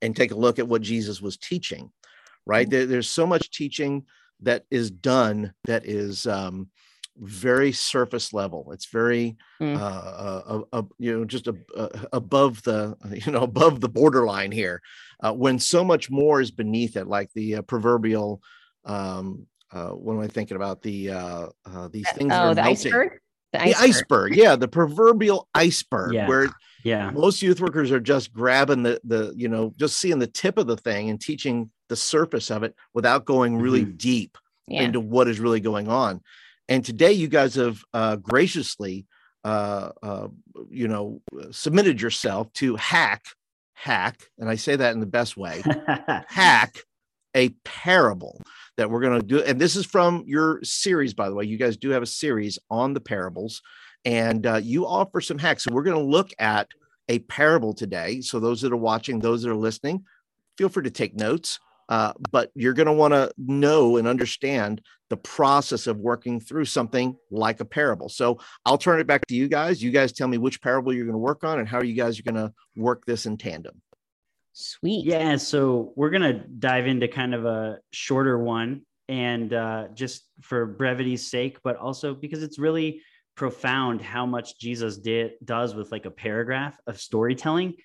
and 0.00 0.16
take 0.16 0.32
a 0.32 0.36
look 0.36 0.58
at 0.58 0.66
what 0.66 0.82
Jesus 0.82 1.22
was 1.22 1.36
teaching. 1.36 1.92
Right 2.46 2.68
there, 2.68 2.86
there's 2.86 3.08
so 3.08 3.26
much 3.26 3.52
teaching 3.52 4.06
that 4.40 4.64
is 4.72 4.90
done 4.90 5.54
that 5.66 5.86
is 5.86 6.26
um, 6.26 6.68
very 7.16 7.72
surface 7.72 8.32
level. 8.32 8.70
It's 8.72 8.86
very 8.86 9.36
Mm. 9.60 9.76
uh, 9.76 9.80
uh, 9.80 10.62
uh, 10.72 10.82
you 10.98 11.16
know 11.18 11.24
just 11.24 11.46
uh, 11.48 11.88
above 12.12 12.62
the 12.64 12.96
you 13.26 13.32
know 13.32 13.42
above 13.42 13.80
the 13.80 13.88
borderline 13.88 14.52
here. 14.52 14.80
Uh, 15.22 15.32
when 15.32 15.58
so 15.58 15.84
much 15.84 16.10
more 16.10 16.40
is 16.40 16.50
beneath 16.50 16.96
it, 16.96 17.06
like 17.06 17.30
the 17.34 17.56
uh, 17.56 17.62
proverbial. 17.62 18.42
Um, 18.84 19.46
uh, 19.70 19.90
what 19.90 20.14
am 20.14 20.20
I 20.20 20.26
thinking 20.26 20.56
about? 20.56 20.82
The 20.82 21.10
uh, 21.10 21.46
uh, 21.64 21.88
these 21.88 22.10
things. 22.12 22.32
Oh, 22.34 22.48
the 22.54 22.62
melting. 22.62 22.92
iceberg? 22.92 23.18
The 23.52 23.58
The 23.58 23.74
iceberg, 23.74 24.34
yeah, 24.36 24.56
the 24.56 24.66
proverbial 24.68 25.46
iceberg, 25.54 26.14
Yeah. 26.14 26.26
where 26.26 26.48
Yeah. 26.84 27.10
most 27.10 27.42
youth 27.42 27.60
workers 27.60 27.92
are 27.92 28.00
just 28.00 28.32
grabbing 28.32 28.82
the 28.82 29.00
the 29.04 29.32
you 29.36 29.48
know 29.48 29.72
just 29.76 29.98
seeing 30.00 30.18
the 30.18 30.26
tip 30.26 30.56
of 30.58 30.66
the 30.66 30.76
thing 30.76 31.10
and 31.10 31.20
teaching 31.20 31.70
the 31.88 31.96
surface 31.96 32.50
of 32.50 32.62
it 32.62 32.74
without 32.94 33.26
going 33.26 33.56
really 33.58 33.84
deep 33.84 34.38
Yeah. 34.66 34.82
into 34.82 35.00
what 35.00 35.28
is 35.28 35.38
really 35.38 35.60
going 35.60 35.88
on. 35.88 36.22
And 36.68 36.84
today, 36.84 37.12
you 37.12 37.28
guys 37.28 37.54
have 37.56 37.82
uh, 37.92 38.16
graciously, 38.16 39.06
uh, 39.44 39.90
uh, 40.02 40.28
you 40.70 40.88
know, 40.88 41.20
submitted 41.50 42.00
yourself 42.00 42.52
to 42.54 42.76
hack, 42.76 43.24
hack, 43.74 44.20
and 44.38 44.48
I 44.48 44.54
say 44.54 44.76
that 44.76 44.94
in 44.94 45.00
the 45.00 45.06
best 45.06 45.36
way, 45.36 45.62
hack 46.28 46.76
a 47.34 47.50
parable 47.64 48.40
that 48.76 48.90
we're 48.90 49.00
going 49.00 49.20
to 49.20 49.26
do. 49.26 49.42
And 49.42 49.60
this 49.60 49.76
is 49.76 49.86
from 49.86 50.24
your 50.26 50.60
series, 50.62 51.14
by 51.14 51.28
the 51.28 51.34
way. 51.34 51.44
You 51.44 51.58
guys 51.58 51.76
do 51.76 51.90
have 51.90 52.02
a 52.02 52.06
series 52.06 52.58
on 52.70 52.94
the 52.94 53.00
parables, 53.00 53.62
and 54.04 54.46
uh, 54.46 54.60
you 54.62 54.86
offer 54.86 55.20
some 55.20 55.38
hacks. 55.38 55.64
So 55.64 55.72
we're 55.72 55.82
going 55.82 55.98
to 55.98 56.10
look 56.10 56.30
at 56.38 56.68
a 57.08 57.18
parable 57.20 57.74
today. 57.74 58.20
So 58.20 58.40
those 58.40 58.60
that 58.62 58.72
are 58.72 58.76
watching, 58.76 59.18
those 59.18 59.42
that 59.42 59.50
are 59.50 59.56
listening, 59.56 60.04
feel 60.56 60.68
free 60.68 60.84
to 60.84 60.90
take 60.90 61.14
notes. 61.14 61.58
Uh, 61.92 62.14
but 62.30 62.50
you're 62.54 62.72
going 62.72 62.86
to 62.86 62.92
want 62.92 63.12
to 63.12 63.30
know 63.36 63.98
and 63.98 64.08
understand 64.08 64.80
the 65.10 65.16
process 65.18 65.86
of 65.86 65.98
working 65.98 66.40
through 66.40 66.64
something 66.64 67.14
like 67.30 67.60
a 67.60 67.66
parable. 67.66 68.08
So 68.08 68.38
I'll 68.64 68.78
turn 68.78 68.98
it 68.98 69.06
back 69.06 69.26
to 69.26 69.34
you 69.34 69.46
guys. 69.46 69.82
You 69.82 69.90
guys 69.90 70.10
tell 70.10 70.26
me 70.26 70.38
which 70.38 70.62
parable 70.62 70.94
you're 70.94 71.04
going 71.04 71.12
to 71.12 71.18
work 71.18 71.44
on 71.44 71.58
and 71.58 71.68
how 71.68 71.82
you 71.82 71.92
guys 71.92 72.18
are 72.18 72.22
going 72.22 72.42
to 72.46 72.50
work 72.76 73.04
this 73.04 73.26
in 73.26 73.36
tandem. 73.36 73.82
Sweet. 74.54 75.04
Yeah, 75.04 75.36
so 75.36 75.92
we're 75.94 76.08
gonna 76.10 76.44
dive 76.58 76.86
into 76.86 77.08
kind 77.08 77.34
of 77.34 77.46
a 77.46 77.78
shorter 77.90 78.38
one, 78.38 78.82
and 79.08 79.52
uh, 79.52 79.88
just 79.94 80.28
for 80.42 80.66
brevity's 80.66 81.30
sake, 81.30 81.58
but 81.64 81.76
also 81.76 82.14
because 82.14 82.42
it's 82.42 82.58
really 82.58 83.00
profound 83.34 84.02
how 84.02 84.26
much 84.26 84.58
Jesus 84.58 84.98
did 84.98 85.32
does 85.42 85.74
with 85.74 85.90
like 85.90 86.04
a 86.04 86.10
paragraph 86.10 86.76
of 86.86 87.00
storytelling, 87.00 87.76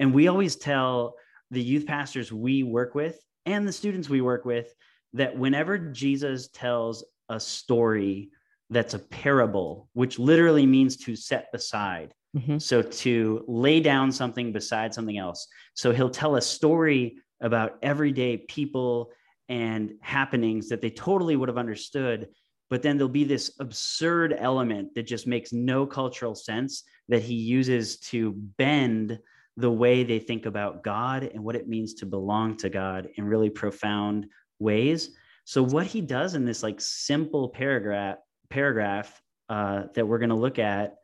and 0.00 0.12
we 0.12 0.26
always 0.26 0.56
tell 0.56 1.14
the 1.52 1.62
youth 1.62 1.86
pastors 1.86 2.32
we 2.32 2.64
work 2.64 2.96
with 2.96 3.16
and 3.46 3.66
the 3.66 3.72
students 3.72 4.08
we 4.08 4.20
work 4.20 4.44
with 4.44 4.74
that 5.12 5.36
whenever 5.36 5.78
Jesus 5.78 6.48
tells 6.48 7.04
a 7.28 7.40
story 7.40 8.30
that's 8.70 8.94
a 8.94 8.98
parable, 8.98 9.88
which 9.92 10.18
literally 10.18 10.66
means 10.66 10.96
to 10.96 11.16
set 11.16 11.50
beside. 11.52 12.12
Mhm. 12.36 12.60
So 12.60 12.82
to 12.82 13.44
lay 13.46 13.80
down 13.80 14.12
something 14.12 14.52
beside 14.52 14.92
something 14.92 15.16
else. 15.16 15.46
So 15.74 15.92
he'll 15.92 16.10
tell 16.10 16.36
a 16.36 16.42
story 16.42 17.18
about 17.40 17.78
everyday 17.82 18.38
people 18.38 19.12
and 19.48 19.94
happenings 20.00 20.68
that 20.68 20.80
they 20.80 20.90
totally 20.90 21.36
would 21.36 21.48
have 21.48 21.58
understood. 21.58 22.28
But 22.68 22.82
then 22.82 22.98
there'll 22.98 23.08
be 23.08 23.24
this 23.24 23.54
absurd 23.60 24.34
element 24.36 24.94
that 24.96 25.04
just 25.04 25.26
makes 25.26 25.52
no 25.52 25.86
cultural 25.86 26.34
sense 26.34 26.82
that 27.08 27.22
he 27.22 27.34
uses 27.34 27.98
to 28.00 28.32
bend 28.32 29.20
the 29.56 29.70
way 29.70 30.04
they 30.04 30.18
think 30.18 30.46
about 30.46 30.82
God 30.82 31.30
and 31.32 31.42
what 31.42 31.56
it 31.56 31.68
means 31.68 31.94
to 31.94 32.06
belong 32.06 32.56
to 32.58 32.68
God 32.68 33.08
in 33.16 33.24
really 33.24 33.50
profound 33.50 34.26
ways. 34.58 35.10
So 35.44 35.62
what 35.62 35.86
he 35.86 36.00
does 36.00 36.34
in 36.34 36.44
this 36.44 36.62
like 36.62 36.80
simple 36.80 37.48
paragraph 37.48 38.18
paragraph 38.50 39.20
uh, 39.48 39.84
that 39.94 40.06
we're 40.06 40.18
going 40.18 40.30
to 40.30 40.36
look 40.36 40.58
at, 40.58 40.96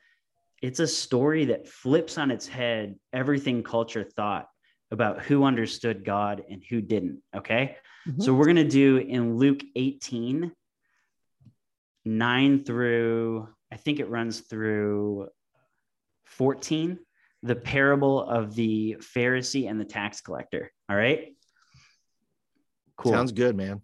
it's 0.60 0.80
a 0.80 0.86
story 0.86 1.46
that 1.46 1.68
flips 1.68 2.18
on 2.18 2.30
its 2.30 2.46
head 2.46 2.96
everything 3.12 3.62
culture 3.62 4.04
thought 4.04 4.48
about 4.90 5.22
who 5.22 5.44
understood 5.44 6.04
God 6.04 6.42
and 6.50 6.62
who 6.68 6.80
didn't. 6.80 7.20
Okay. 7.34 7.76
Mm-hmm. 8.06 8.20
So 8.20 8.34
we're 8.34 8.44
going 8.44 8.56
to 8.56 8.64
do 8.64 8.98
in 8.98 9.36
Luke 9.36 9.62
18, 9.74 10.52
9 12.04 12.64
through, 12.64 13.48
I 13.72 13.76
think 13.76 14.00
it 14.00 14.10
runs 14.10 14.40
through 14.40 15.28
14, 16.26 16.98
the 17.42 17.56
parable 17.56 18.22
of 18.22 18.54
the 18.54 18.96
Pharisee 19.00 19.68
and 19.68 19.80
the 19.80 19.84
tax 19.84 20.20
collector. 20.20 20.70
All 20.88 20.96
right. 20.96 21.34
Cool. 22.96 23.12
Sounds 23.12 23.32
good, 23.32 23.56
man. 23.56 23.80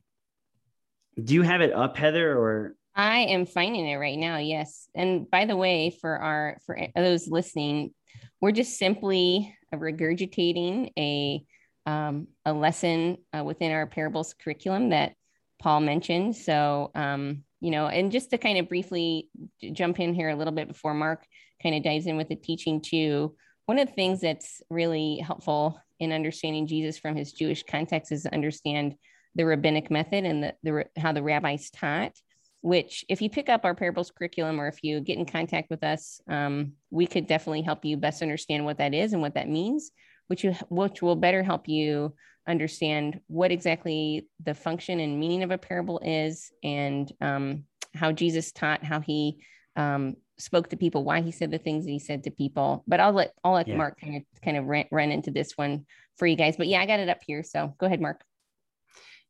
Do 1.22 1.34
you 1.34 1.42
have 1.42 1.60
it 1.60 1.72
up, 1.72 1.96
Heather, 1.96 2.38
or 2.38 2.76
I 2.94 3.20
am 3.20 3.46
finding 3.46 3.88
it 3.88 3.96
right 3.96 4.18
now. 4.18 4.38
Yes. 4.38 4.88
And 4.94 5.30
by 5.30 5.44
the 5.44 5.56
way, 5.56 5.96
for 6.00 6.18
our 6.18 6.58
for 6.66 6.78
those 6.94 7.28
listening, 7.28 7.94
we're 8.40 8.52
just 8.52 8.76
simply 8.78 9.56
regurgitating 9.72 10.92
a 10.98 11.44
um, 11.86 12.26
a 12.44 12.52
lesson 12.52 13.18
uh, 13.36 13.44
within 13.44 13.72
our 13.72 13.86
parables 13.86 14.34
curriculum 14.34 14.90
that 14.90 15.14
Paul 15.60 15.80
mentioned. 15.80 16.36
So, 16.36 16.90
um, 16.94 17.44
you 17.60 17.70
know, 17.70 17.86
and 17.86 18.12
just 18.12 18.30
to 18.30 18.38
kind 18.38 18.58
of 18.58 18.68
briefly 18.68 19.28
jump 19.72 19.98
in 19.98 20.12
here 20.12 20.28
a 20.28 20.36
little 20.36 20.52
bit 20.52 20.68
before 20.68 20.92
Mark 20.92 21.24
kind 21.62 21.74
of 21.74 21.82
dives 21.82 22.06
in 22.06 22.16
with 22.16 22.28
the 22.28 22.36
teaching 22.36 22.80
too. 22.80 23.34
One 23.68 23.78
of 23.78 23.86
the 23.86 23.92
things 23.92 24.22
that's 24.22 24.62
really 24.70 25.18
helpful 25.18 25.78
in 26.00 26.10
understanding 26.10 26.66
Jesus 26.66 26.96
from 26.96 27.14
his 27.14 27.34
Jewish 27.34 27.64
context 27.64 28.12
is 28.12 28.22
to 28.22 28.32
understand 28.32 28.94
the 29.34 29.44
rabbinic 29.44 29.90
method 29.90 30.24
and 30.24 30.42
the, 30.42 30.54
the 30.62 30.84
how 30.96 31.12
the 31.12 31.22
rabbis 31.22 31.68
taught 31.68 32.12
which 32.62 33.04
if 33.10 33.20
you 33.20 33.28
pick 33.28 33.50
up 33.50 33.66
our 33.66 33.74
parables 33.74 34.10
curriculum 34.10 34.58
or 34.58 34.68
if 34.68 34.82
you 34.82 35.00
get 35.00 35.18
in 35.18 35.26
contact 35.26 35.68
with 35.68 35.84
us 35.84 36.18
um, 36.30 36.72
we 36.90 37.06
could 37.06 37.26
definitely 37.26 37.60
help 37.60 37.84
you 37.84 37.98
best 37.98 38.22
understand 38.22 38.64
what 38.64 38.78
that 38.78 38.94
is 38.94 39.12
and 39.12 39.20
what 39.20 39.34
that 39.34 39.50
means 39.50 39.90
which, 40.28 40.44
you, 40.44 40.52
which 40.70 41.02
will 41.02 41.14
better 41.14 41.42
help 41.42 41.68
you 41.68 42.14
understand 42.48 43.20
what 43.26 43.52
exactly 43.52 44.26
the 44.44 44.54
function 44.54 44.98
and 44.98 45.20
meaning 45.20 45.42
of 45.42 45.50
a 45.50 45.58
parable 45.58 46.00
is 46.02 46.50
and 46.64 47.12
um, 47.20 47.64
how 47.94 48.12
jesus 48.12 48.50
taught 48.50 48.82
how 48.82 48.98
he 48.98 49.44
um, 49.76 50.16
spoke 50.38 50.68
to 50.68 50.76
people 50.76 51.04
why 51.04 51.20
he 51.20 51.32
said 51.32 51.50
the 51.50 51.58
things 51.58 51.84
that 51.84 51.90
he 51.90 51.98
said 51.98 52.22
to 52.22 52.30
people 52.30 52.84
but 52.86 53.00
i'll 53.00 53.12
let 53.12 53.32
i'll 53.44 53.54
let 53.54 53.66
yeah. 53.68 53.76
mark 53.76 54.00
kind 54.00 54.16
of 54.16 54.22
kind 54.42 54.56
of 54.56 54.64
run, 54.64 54.84
run 54.90 55.10
into 55.10 55.30
this 55.30 55.52
one 55.56 55.84
for 56.16 56.26
you 56.26 56.36
guys 56.36 56.56
but 56.56 56.68
yeah 56.68 56.80
i 56.80 56.86
got 56.86 57.00
it 57.00 57.08
up 57.08 57.18
here 57.26 57.42
so 57.42 57.74
go 57.78 57.86
ahead 57.86 58.00
mark 58.00 58.22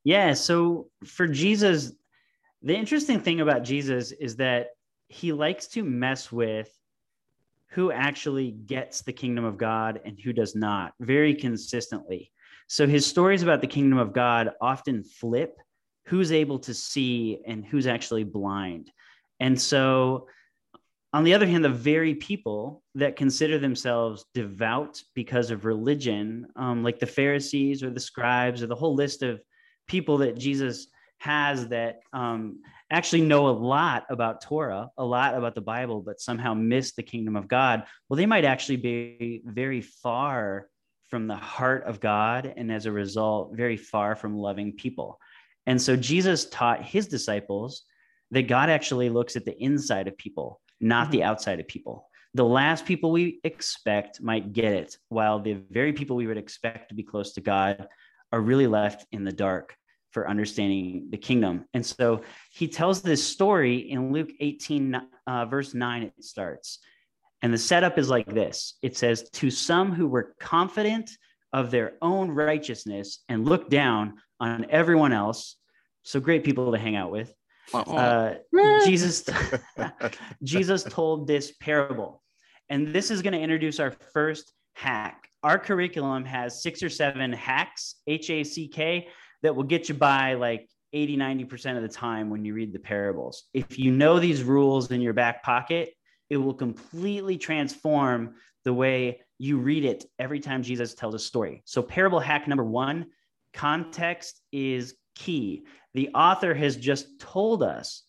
yeah 0.05 0.35
so 0.35 0.89
for 1.05 1.27
jesus 1.27 1.93
the 2.63 2.77
interesting 2.77 3.21
thing 3.21 3.41
about 3.41 3.65
Jesus 3.65 4.13
is 4.13 4.37
that 4.37 4.71
he 5.09 5.33
likes 5.33 5.69
to 5.69 5.85
mess 5.85 6.33
with 6.33 6.71
who 7.71 7.93
actually 7.93 8.51
gets 8.51 9.03
the 9.03 9.13
kingdom 9.13 9.45
of 9.45 9.59
God 9.59 10.01
and 10.05 10.19
who 10.19 10.33
does 10.33 10.57
not 10.57 10.93
very 11.01 11.35
consistently. 11.35 12.33
So 12.67 12.87
his 12.87 13.07
stories 13.07 13.43
about 13.43 13.61
the 13.61 13.67
kingdom 13.67 13.99
of 13.99 14.13
God 14.13 14.51
often 14.61 15.05
flip 15.05 15.57
who's 16.07 16.33
able 16.33 16.59
to 16.61 16.75
see 16.75 17.41
and 17.47 17.65
who's 17.65 17.87
actually 17.87 18.25
blind. 18.25 18.91
And 19.41 19.61
so, 19.61 20.27
on 21.13 21.25
the 21.25 21.35
other 21.35 21.47
hand, 21.47 21.65
the 21.65 21.71
very 21.71 22.15
people 22.15 22.83
that 22.95 23.17
consider 23.17 23.59
themselves 23.59 24.27
devout 24.35 25.03
because 25.15 25.51
of 25.51 25.65
religion, 25.65 26.47
um, 26.57 26.83
like 26.83 26.99
the 26.99 27.07
Pharisees 27.07 27.83
or 27.83 27.91
the 27.91 28.01
scribes 28.01 28.63
or 28.63 28.67
the 28.67 28.75
whole 28.75 28.95
list 28.95 29.23
of 29.23 29.41
people 29.87 30.19
that 30.19 30.37
Jesus 30.37 30.89
has 31.19 31.69
that 31.69 32.01
um, 32.13 32.61
actually 32.91 33.23
know 33.23 33.49
a 33.49 33.51
lot 33.51 34.05
about 34.11 34.43
Torah, 34.43 34.91
a 34.99 35.05
lot 35.05 35.35
about 35.35 35.55
the 35.55 35.61
Bible, 35.61 36.01
but 36.01 36.21
somehow 36.21 36.55
miss 36.55 36.93
the 36.93 37.03
kingdom 37.03 37.37
of 37.37 37.49
God, 37.49 37.85
well, 38.09 38.17
they 38.17 38.27
might 38.27 38.45
actually 38.45 38.77
be 38.77 39.43
very 39.45 39.81
far 39.81 40.69
from 41.09 41.27
the 41.27 41.37
heart 41.37 41.85
of 41.85 42.01
God. 42.01 42.53
And 42.57 42.71
as 42.71 42.87
a 42.87 42.93
result, 42.93 43.57
very 43.57 43.77
far 43.77 44.15
from 44.15 44.37
loving 44.37 44.75
people. 44.75 45.19
And 45.67 45.81
so 45.81 45.97
Jesus 45.97 46.49
taught 46.51 46.85
his 46.85 47.09
disciples 47.09 47.83
that 48.31 48.47
God 48.47 48.69
actually 48.69 49.09
looks 49.09 49.37
at 49.37 49.45
the 49.45 49.57
inside 49.63 50.07
of 50.07 50.17
people, 50.19 50.61
not 50.81 51.05
mm-hmm. 51.05 51.13
the 51.13 51.23
outside 51.25 51.61
of 51.61 51.69
people. 51.69 52.09
The 52.35 52.45
last 52.45 52.85
people 52.85 53.11
we 53.11 53.41
expect 53.45 54.21
might 54.21 54.53
get 54.53 54.73
it, 54.73 54.97
while 55.09 55.41
the 55.41 55.55
very 55.71 55.93
people 55.93 56.17
we 56.17 56.27
would 56.27 56.37
expect 56.37 56.91
to 56.91 56.95
be 56.95 57.03
close 57.03 57.33
to 57.33 57.41
God 57.41 57.89
are 58.33 58.41
really 58.41 58.67
left 58.67 59.07
in 59.13 59.25
the 59.25 59.33
dark 59.33 59.75
for 60.11 60.29
understanding 60.29 61.09
the 61.11 61.17
kingdom. 61.17 61.65
And 61.75 61.85
so 61.85 62.23
he 62.51 62.69
tells 62.69 63.03
this 63.03 63.27
story 63.27 63.91
in 63.91 64.13
Luke 64.13 64.31
18, 64.41 65.01
uh, 65.27 65.47
verse 65.47 65.75
9, 65.75 66.03
it 66.03 66.25
starts. 66.25 66.79
And 67.43 67.53
the 67.53 67.59
setup 67.59 67.99
is 67.99 68.09
like 68.09 68.27
this 68.27 68.79
it 68.83 68.97
says, 68.97 69.31
To 69.31 69.51
some 69.51 69.93
who 69.93 70.09
were 70.09 70.35
confident 70.41 71.11
of 71.53 71.71
their 71.71 71.95
own 72.03 72.31
righteousness 72.31 73.21
and 73.29 73.47
looked 73.47 73.71
down 73.71 74.15
on 74.41 74.67
everyone 74.71 75.13
else. 75.13 75.57
So 76.03 76.21
great 76.21 76.45
people 76.45 76.73
to 76.73 76.79
hang 76.79 76.97
out 76.97 77.11
with. 77.11 77.33
Uh, 77.75 78.35
Jesus, 78.85 79.29
Jesus 80.43 80.85
told 80.85 81.27
this 81.27 81.53
parable. 81.61 82.23
And 82.71 82.89
this 82.89 83.11
is 83.11 83.23
going 83.23 83.33
to 83.33 83.41
introduce 83.41 83.81
our 83.81 83.93
first 84.13 84.53
hack. 84.75 85.29
Our 85.43 85.59
curriculum 85.59 86.25
has 86.25 86.63
six 86.63 86.83
or 86.83 86.91
seven 86.91 87.33
hacks, 87.33 87.97
H 88.07 88.31
A 88.31 88.45
C 88.45 88.69
K, 88.69 89.09
that 89.43 89.55
will 89.55 89.63
get 89.63 89.89
you 89.89 89.95
by 89.95 90.35
like 90.35 90.69
80, 90.93 91.17
90% 91.17 91.77
of 91.77 91.83
the 91.83 91.89
time 91.89 92.31
when 92.31 92.45
you 92.45 92.55
read 92.55 92.73
the 92.73 92.79
parables. 92.79 93.45
If 93.55 93.79
you 93.79 93.91
know 93.91 94.19
these 94.19 94.43
rules 94.43 94.91
in 94.91 95.01
your 95.01 95.13
back 95.13 95.43
pocket, 95.43 95.91
it 96.31 96.37
will 96.37 96.55
completely 96.55 97.37
transform 97.39 98.35
the 98.65 98.73
way 98.73 99.21
you 99.39 99.59
read 99.59 99.85
it 99.85 100.05
every 100.19 100.41
time 100.41 100.63
Jesus 100.63 100.95
tells 100.95 101.15
a 101.15 101.19
story. 101.19 101.63
So, 101.65 101.83
parable 101.83 102.21
hack 102.21 102.49
number 102.49 102.65
one 102.65 103.07
context 103.53 104.41
is 104.53 104.95
key. 105.19 105.65
The 105.95 106.11
author 106.15 106.55
has 106.55 106.77
just 106.77 107.19
told 107.19 107.63
us 107.63 108.05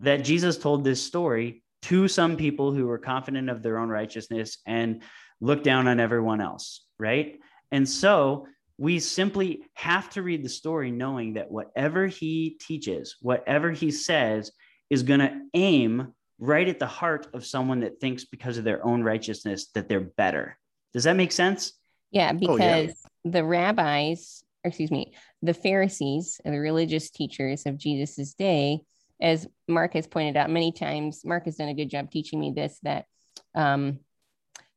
that 0.00 0.24
Jesus 0.24 0.58
told 0.58 0.84
this 0.84 1.02
story 1.02 1.62
to 1.82 2.08
some 2.08 2.36
people 2.36 2.72
who 2.72 2.86
were 2.86 2.98
confident 2.98 3.48
of 3.48 3.62
their 3.62 3.78
own 3.78 3.88
righteousness 3.88 4.58
and 4.66 5.02
looked 5.40 5.64
down 5.64 5.88
on 5.88 6.00
everyone 6.00 6.40
else, 6.40 6.84
right? 6.98 7.38
And 7.70 7.88
so, 7.88 8.46
we 8.78 8.98
simply 8.98 9.62
have 9.74 10.10
to 10.10 10.22
read 10.22 10.42
the 10.42 10.48
story 10.48 10.90
knowing 10.90 11.34
that 11.34 11.50
whatever 11.50 12.08
he 12.08 12.56
teaches, 12.60 13.16
whatever 13.20 13.70
he 13.70 13.92
says, 13.92 14.50
is 14.90 15.04
going 15.04 15.20
to 15.20 15.40
aim 15.54 16.12
right 16.38 16.68
at 16.68 16.80
the 16.80 16.86
heart 16.86 17.28
of 17.32 17.46
someone 17.46 17.80
that 17.80 18.00
thinks 18.00 18.24
because 18.24 18.58
of 18.58 18.64
their 18.64 18.84
own 18.84 19.04
righteousness 19.04 19.68
that 19.74 19.88
they're 19.88 20.00
better. 20.00 20.58
Does 20.92 21.04
that 21.04 21.14
make 21.14 21.30
sense? 21.30 21.74
Yeah, 22.10 22.32
because 22.32 22.60
oh, 22.60 23.08
yeah. 23.24 23.30
the 23.30 23.44
rabbis, 23.44 24.42
excuse 24.64 24.90
me, 24.90 25.14
the 25.42 25.54
Pharisees, 25.54 26.40
the 26.44 26.58
religious 26.58 27.10
teachers 27.10 27.66
of 27.66 27.76
Jesus's 27.76 28.34
day, 28.34 28.80
as 29.20 29.46
Mark 29.68 29.94
has 29.94 30.06
pointed 30.06 30.36
out 30.36 30.50
many 30.50 30.72
times, 30.72 31.24
Mark 31.24 31.44
has 31.44 31.56
done 31.56 31.68
a 31.68 31.74
good 31.74 31.90
job 31.90 32.10
teaching 32.10 32.40
me 32.40 32.52
this 32.52 32.78
that 32.82 33.06
um, 33.54 34.00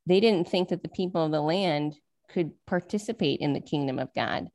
they 0.06 0.20
didn't 0.20 0.48
think 0.48 0.68
that 0.68 0.82
the 0.82 0.88
people 0.88 1.24
of 1.24 1.32
the 1.32 1.40
land 1.40 1.94
could 2.28 2.52
participate 2.66 3.40
in 3.40 3.52
the 3.52 3.60
kingdom 3.60 3.98
of 3.98 4.14
God. 4.14 4.48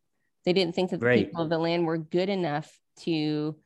They 0.45 0.53
didn't 0.53 0.75
think 0.75 0.91
that 0.91 0.99
the 0.99 1.05
right. 1.05 1.25
people 1.25 1.43
of 1.43 1.49
the 1.49 1.57
land 1.57 1.85
were 1.85 1.97
good 1.97 2.29
enough 2.29 2.71
to 3.01 3.57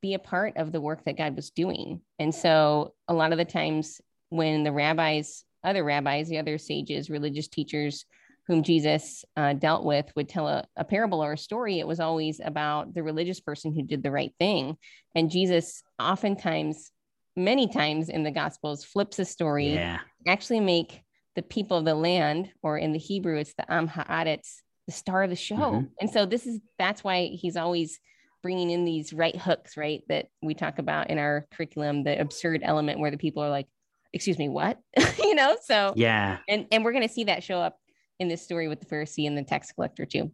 be 0.00 0.14
a 0.14 0.18
part 0.18 0.56
of 0.56 0.72
the 0.72 0.80
work 0.80 1.04
that 1.04 1.18
God 1.18 1.34
was 1.36 1.50
doing. 1.50 2.00
And 2.18 2.34
so 2.34 2.94
a 3.08 3.14
lot 3.14 3.32
of 3.32 3.38
the 3.38 3.44
times 3.44 4.00
when 4.28 4.62
the 4.62 4.72
rabbis, 4.72 5.44
other 5.64 5.84
rabbis, 5.84 6.28
the 6.28 6.38
other 6.38 6.58
sages, 6.58 7.10
religious 7.10 7.48
teachers 7.48 8.04
whom 8.46 8.62
Jesus 8.62 9.24
uh, 9.36 9.54
dealt 9.54 9.84
with 9.84 10.10
would 10.14 10.28
tell 10.28 10.46
a, 10.46 10.64
a 10.76 10.84
parable 10.84 11.22
or 11.22 11.32
a 11.32 11.38
story, 11.38 11.80
it 11.80 11.86
was 11.86 12.00
always 12.00 12.40
about 12.44 12.94
the 12.94 13.02
religious 13.02 13.40
person 13.40 13.74
who 13.74 13.82
did 13.82 14.02
the 14.02 14.10
right 14.10 14.32
thing. 14.38 14.76
And 15.14 15.30
Jesus 15.30 15.82
oftentimes, 15.98 16.92
many 17.34 17.66
times 17.66 18.08
in 18.08 18.22
the 18.22 18.30
gospels, 18.30 18.84
flips 18.84 19.18
a 19.18 19.24
story, 19.24 19.74
yeah. 19.74 20.00
actually 20.28 20.60
make 20.60 21.02
the 21.34 21.42
people 21.42 21.78
of 21.78 21.84
the 21.84 21.94
land, 21.94 22.50
or 22.62 22.78
in 22.78 22.92
the 22.92 22.98
Hebrew, 22.98 23.38
it's 23.38 23.54
the 23.54 23.70
Am 23.70 23.88
Haaretz, 23.88 24.62
the 24.86 24.92
star 24.92 25.24
of 25.24 25.30
the 25.30 25.36
show. 25.36 25.56
Mm-hmm. 25.56 25.86
And 26.00 26.10
so 26.10 26.24
this 26.24 26.46
is 26.46 26.60
that's 26.78 27.02
why 27.02 27.26
he's 27.26 27.56
always 27.56 27.98
bringing 28.42 28.70
in 28.70 28.84
these 28.84 29.12
right 29.12 29.36
hooks, 29.36 29.76
right? 29.76 30.02
That 30.08 30.28
we 30.40 30.54
talk 30.54 30.78
about 30.78 31.10
in 31.10 31.18
our 31.18 31.46
curriculum, 31.52 32.04
the 32.04 32.18
absurd 32.18 32.60
element 32.62 33.00
where 33.00 33.10
the 33.10 33.18
people 33.18 33.42
are 33.42 33.50
like, 33.50 33.66
"Excuse 34.12 34.38
me, 34.38 34.48
what?" 34.48 34.78
you 35.18 35.34
know. 35.34 35.56
So 35.64 35.92
yeah, 35.96 36.38
and 36.48 36.66
and 36.72 36.84
we're 36.84 36.92
going 36.92 37.06
to 37.06 37.12
see 37.12 37.24
that 37.24 37.42
show 37.42 37.60
up 37.60 37.76
in 38.18 38.28
this 38.28 38.42
story 38.42 38.68
with 38.68 38.80
the 38.80 38.86
Pharisee 38.86 39.26
and 39.26 39.36
the 39.36 39.42
tax 39.42 39.72
collector 39.72 40.06
too. 40.06 40.30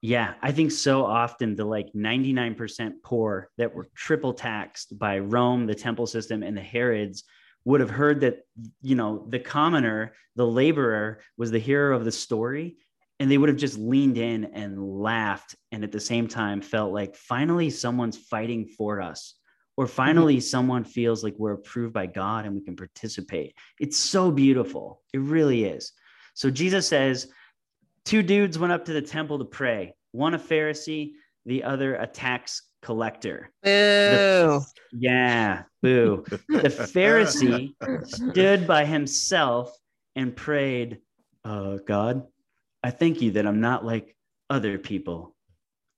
Yeah, 0.00 0.34
I 0.42 0.52
think 0.52 0.70
so 0.70 1.04
often 1.04 1.56
the 1.56 1.64
like 1.64 1.92
99% 1.92 2.92
poor 3.02 3.50
that 3.58 3.74
were 3.74 3.88
triple 3.96 4.32
taxed 4.32 4.96
by 4.98 5.18
Rome, 5.18 5.66
the 5.66 5.74
temple 5.74 6.06
system, 6.06 6.42
and 6.42 6.56
the 6.56 6.62
Herods 6.62 7.24
would 7.64 7.80
have 7.80 7.90
heard 7.90 8.20
that 8.20 8.40
you 8.80 8.94
know 8.94 9.26
the 9.28 9.38
commoner 9.38 10.14
the 10.36 10.46
laborer 10.46 11.20
was 11.36 11.50
the 11.50 11.58
hero 11.58 11.96
of 11.96 12.04
the 12.04 12.12
story 12.12 12.76
and 13.20 13.30
they 13.30 13.36
would 13.36 13.48
have 13.48 13.58
just 13.58 13.76
leaned 13.76 14.16
in 14.16 14.44
and 14.46 14.82
laughed 14.82 15.56
and 15.72 15.82
at 15.82 15.92
the 15.92 16.00
same 16.00 16.28
time 16.28 16.62
felt 16.62 16.92
like 16.92 17.16
finally 17.16 17.68
someone's 17.68 18.16
fighting 18.16 18.66
for 18.66 19.00
us 19.00 19.34
or 19.76 19.84
mm-hmm. 19.84 19.94
finally 19.94 20.36
mm-hmm. 20.36 20.42
someone 20.42 20.84
feels 20.84 21.24
like 21.24 21.34
we're 21.38 21.52
approved 21.52 21.92
by 21.92 22.06
God 22.06 22.46
and 22.46 22.54
we 22.54 22.62
can 22.62 22.76
participate. 22.76 23.54
It's 23.78 23.98
so 23.98 24.30
beautiful. 24.30 25.02
It 25.12 25.20
really 25.20 25.64
is. 25.64 25.92
So 26.38 26.50
Jesus 26.50 26.86
says, 26.86 27.26
two 28.04 28.22
dudes 28.22 28.60
went 28.60 28.72
up 28.72 28.84
to 28.84 28.92
the 28.92 29.02
temple 29.02 29.40
to 29.40 29.44
pray, 29.44 29.96
one 30.12 30.34
a 30.34 30.38
Pharisee, 30.38 31.14
the 31.46 31.64
other 31.64 31.96
a 31.96 32.06
tax 32.06 32.62
collector. 32.80 33.50
Boo. 33.64 33.70
The, 33.70 34.64
yeah, 34.92 35.64
boo. 35.82 36.22
the 36.28 36.68
Pharisee 36.94 37.74
stood 38.06 38.68
by 38.68 38.84
himself 38.84 39.76
and 40.14 40.36
prayed, 40.36 40.98
uh, 41.44 41.78
God, 41.84 42.22
I 42.84 42.92
thank 42.92 43.20
you 43.20 43.32
that 43.32 43.44
I'm 43.44 43.60
not 43.60 43.84
like 43.84 44.14
other 44.48 44.78
people, 44.78 45.34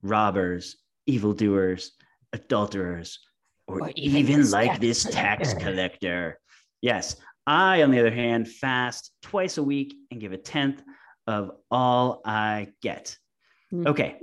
robbers, 0.02 0.78
evildoers, 1.04 1.92
adulterers, 2.32 3.18
or, 3.66 3.82
or 3.82 3.92
even, 3.94 4.16
even 4.16 4.50
like 4.50 4.80
this 4.80 5.04
tax 5.04 5.52
collector. 5.52 6.40
Yes, 6.80 7.16
I, 7.46 7.82
on 7.82 7.90
the 7.90 8.00
other 8.00 8.10
hand, 8.10 8.48
fast 8.48 9.12
twice 9.22 9.58
a 9.58 9.62
week 9.62 9.94
and 10.10 10.20
give 10.20 10.32
a 10.32 10.36
tenth 10.36 10.82
of 11.26 11.52
all 11.70 12.20
I 12.24 12.68
get. 12.82 13.16
Mm-hmm. 13.72 13.86
Okay, 13.86 14.16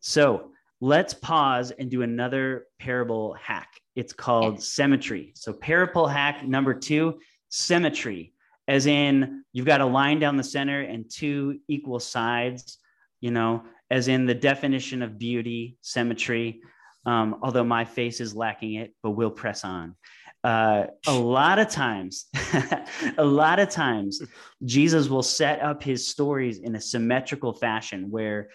so 0.00 0.50
let's 0.80 1.14
pause 1.14 1.70
and 1.70 1.90
do 1.90 2.02
another 2.02 2.66
parable 2.78 3.34
hack. 3.34 3.68
It's 3.96 4.12
called 4.12 4.62
symmetry. 4.62 5.32
So, 5.34 5.52
parable 5.52 6.06
hack 6.06 6.44
number 6.44 6.74
two 6.74 7.20
symmetry, 7.48 8.32
as 8.68 8.86
in 8.86 9.44
you've 9.52 9.66
got 9.66 9.80
a 9.80 9.86
line 9.86 10.20
down 10.20 10.36
the 10.36 10.44
center 10.44 10.80
and 10.80 11.10
two 11.10 11.58
equal 11.68 12.00
sides, 12.00 12.78
you 13.20 13.30
know, 13.30 13.64
as 13.90 14.08
in 14.08 14.26
the 14.26 14.34
definition 14.34 15.02
of 15.02 15.18
beauty, 15.18 15.76
symmetry. 15.82 16.62
Um, 17.06 17.38
although 17.42 17.64
my 17.64 17.84
face 17.84 18.20
is 18.20 18.34
lacking 18.34 18.74
it, 18.74 18.94
but 19.02 19.12
we'll 19.12 19.30
press 19.30 19.64
on. 19.64 19.96
Uh, 20.42 20.86
a 21.06 21.12
lot 21.12 21.58
of 21.58 21.68
times, 21.68 22.26
a 23.18 23.24
lot 23.24 23.58
of 23.58 23.68
times, 23.68 24.22
Jesus 24.64 25.08
will 25.08 25.22
set 25.22 25.60
up 25.60 25.82
his 25.82 26.08
stories 26.08 26.58
in 26.58 26.74
a 26.74 26.80
symmetrical 26.80 27.52
fashion 27.52 28.10
where, 28.10 28.48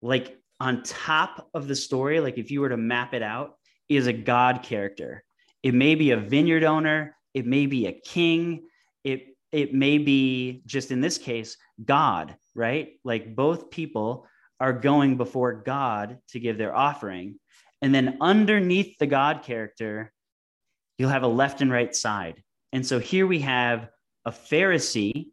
like, 0.00 0.38
on 0.60 0.82
top 0.82 1.48
of 1.52 1.66
the 1.66 1.74
story, 1.74 2.20
like 2.20 2.38
if 2.38 2.50
you 2.50 2.60
were 2.60 2.68
to 2.68 2.76
map 2.76 3.14
it 3.14 3.22
out, 3.22 3.56
is 3.88 4.06
a 4.06 4.12
God 4.12 4.62
character. 4.62 5.24
It 5.62 5.74
may 5.74 5.94
be 5.94 6.12
a 6.12 6.16
vineyard 6.16 6.64
owner, 6.64 7.16
it 7.34 7.46
may 7.46 7.66
be 7.66 7.86
a 7.86 7.92
king, 7.92 8.68
it 9.02 9.36
it 9.52 9.74
may 9.74 9.98
be 9.98 10.62
just 10.66 10.90
in 10.90 11.00
this 11.00 11.18
case 11.18 11.56
God, 11.84 12.36
right? 12.54 12.92
Like 13.04 13.34
both 13.34 13.70
people 13.70 14.26
are 14.60 14.72
going 14.72 15.16
before 15.16 15.52
God 15.52 16.18
to 16.30 16.40
give 16.40 16.58
their 16.58 16.74
offering. 16.74 17.38
And 17.82 17.94
then 17.94 18.16
underneath 18.20 18.96
the 18.98 19.06
God 19.06 19.42
character, 19.42 20.12
you'll 20.98 21.10
have 21.10 21.22
a 21.22 21.28
left 21.28 21.60
and 21.60 21.70
right 21.70 21.94
side. 21.94 22.42
And 22.72 22.86
so 22.86 22.98
here 22.98 23.26
we 23.26 23.40
have 23.40 23.88
a 24.24 24.30
Pharisee 24.30 25.28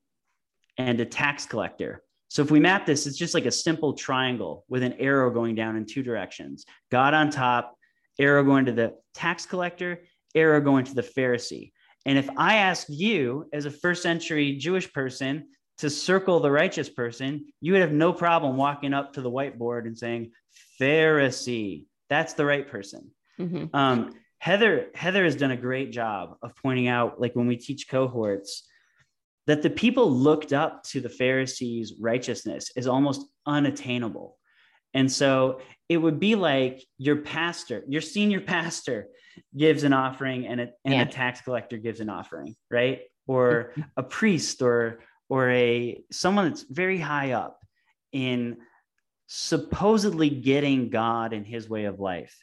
and 0.78 1.00
a 1.00 1.06
tax 1.06 1.46
collector. 1.46 2.04
So 2.28 2.42
if 2.42 2.50
we 2.50 2.60
map 2.60 2.86
this, 2.86 3.08
it's 3.08 3.18
just 3.18 3.34
like 3.34 3.46
a 3.46 3.52
simple 3.52 3.94
triangle 3.94 4.64
with 4.70 4.84
an 4.84 4.94
arrow 4.94 5.32
going 5.32 5.56
down 5.56 5.76
in 5.76 5.86
two 5.86 6.02
directions. 6.02 6.66
God 6.90 7.14
on 7.14 7.30
top, 7.30 7.76
arrow 8.20 8.44
going 8.44 8.66
to 8.66 8.72
the 8.72 8.94
tax 9.14 9.46
collector, 9.46 10.04
arrow 10.34 10.62
going 10.62 10.86
to 10.86 10.94
the 10.94 11.02
Pharisee. 11.02 11.72
And 12.06 12.18
if 12.18 12.30
I 12.38 12.58
asked 12.58 12.90
you 12.90 13.50
as 13.54 13.66
a 13.66 13.72
first 13.72 14.02
century 14.02 14.56
Jewish 14.58 14.92
person 14.92 15.50
to 15.80 15.90
circle 15.90 16.40
the 16.40 16.52
righteous 16.52 16.90
person, 16.90 17.48
you 17.60 17.74
would 17.74 17.82
have 17.82 17.92
no 17.92 18.14
problem 18.14 18.56
walking 18.56 18.94
up 18.94 19.14
to 19.14 19.22
the 19.22 19.30
whiteboard 19.30 19.86
and 19.86 19.98
saying, 19.98 20.32
Pharisee, 20.80 21.86
that's 22.10 22.34
the 22.34 22.46
right 22.46 22.68
person. 22.68 23.12
Mm-hmm. 23.40 23.76
Um, 23.76 24.14
Heather, 24.42 24.88
Heather 24.96 25.24
has 25.24 25.36
done 25.36 25.52
a 25.52 25.56
great 25.58 25.92
job 25.92 26.36
of 26.42 26.56
pointing 26.56 26.88
out, 26.88 27.22
like 27.22 27.36
when 27.36 27.46
we 27.46 27.58
teach 27.58 27.88
cohorts, 27.88 28.64
that 29.46 29.62
the 29.62 29.70
people 29.70 30.10
looked 30.10 30.52
up 30.52 30.82
to 30.86 31.00
the 31.00 31.10
Pharisees' 31.10 31.94
righteousness 32.00 32.72
is 32.76 32.88
almost 32.88 33.24
unattainable. 33.46 34.40
And 34.96 35.12
so 35.12 35.62
it 35.90 35.98
would 35.98 36.20
be 36.20 36.34
like 36.34 36.84
your 36.98 37.18
pastor, 37.18 37.84
your 37.88 38.02
senior 38.02 38.42
pastor 38.42 39.10
gives 39.56 39.84
an 39.84 39.94
offering 39.94 40.48
and 40.48 40.60
a, 40.60 40.70
and 40.86 40.96
yeah. 40.96 41.02
a 41.04 41.06
tax 41.06 41.42
collector 41.42 41.78
gives 41.78 42.00
an 42.00 42.10
offering, 42.10 42.56
right? 42.72 43.02
Or 43.28 43.74
mm-hmm. 43.74 43.82
a 43.96 44.04
priest 44.04 44.64
or 44.64 45.02
or 45.30 45.52
a 45.52 46.04
someone 46.12 46.50
that's 46.50 46.64
very 46.64 46.98
high 46.98 47.34
up 47.34 47.60
in 48.12 48.58
supposedly 49.28 50.32
getting 50.32 50.90
God 50.90 51.32
and 51.32 51.46
his 51.46 51.70
way 51.70 51.86
of 51.86 52.00
life. 52.00 52.36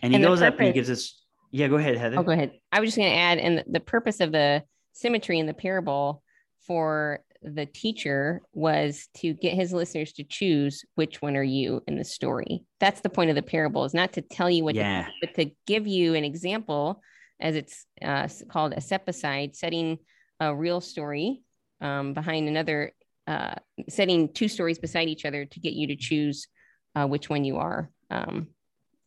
And 0.00 0.12
he 0.12 0.16
and 0.16 0.24
goes 0.24 0.40
up 0.40 0.58
and 0.58 0.68
he 0.68 0.72
gives 0.72 0.90
us 0.90 1.23
yeah, 1.54 1.68
go 1.68 1.76
ahead, 1.76 1.96
Heather. 1.96 2.18
Oh, 2.18 2.24
go 2.24 2.32
ahead. 2.32 2.58
I 2.72 2.80
was 2.80 2.88
just 2.88 2.98
going 2.98 3.12
to 3.12 3.16
add, 3.16 3.38
and 3.38 3.62
the 3.68 3.78
purpose 3.78 4.18
of 4.18 4.32
the 4.32 4.64
symmetry 4.92 5.38
in 5.38 5.46
the 5.46 5.54
parable 5.54 6.24
for 6.66 7.20
the 7.42 7.64
teacher 7.64 8.42
was 8.54 9.06
to 9.18 9.34
get 9.34 9.54
his 9.54 9.72
listeners 9.72 10.12
to 10.14 10.24
choose 10.24 10.84
which 10.96 11.22
one 11.22 11.36
are 11.36 11.44
you 11.44 11.80
in 11.86 11.96
the 11.96 12.04
story. 12.04 12.64
That's 12.80 13.02
the 13.02 13.08
point 13.08 13.30
of 13.30 13.36
the 13.36 13.42
parable 13.42 13.84
is 13.84 13.94
not 13.94 14.14
to 14.14 14.20
tell 14.20 14.50
you 14.50 14.64
what 14.64 14.74
yeah. 14.74 15.04
to, 15.04 15.10
but 15.20 15.34
to 15.34 15.52
give 15.64 15.86
you 15.86 16.14
an 16.14 16.24
example 16.24 17.00
as 17.38 17.54
it's 17.54 17.86
uh, 18.02 18.26
called 18.48 18.72
a 18.72 18.80
sepicide, 18.80 19.54
setting 19.54 19.98
a 20.40 20.52
real 20.52 20.80
story 20.80 21.42
um, 21.80 22.14
behind 22.14 22.48
another, 22.48 22.90
uh, 23.28 23.54
setting 23.88 24.32
two 24.32 24.48
stories 24.48 24.80
beside 24.80 25.08
each 25.08 25.24
other 25.24 25.44
to 25.44 25.60
get 25.60 25.74
you 25.74 25.86
to 25.86 25.96
choose 25.96 26.48
uh, 26.96 27.06
which 27.06 27.30
one 27.30 27.44
you 27.44 27.58
are. 27.58 27.90
Um, 28.10 28.48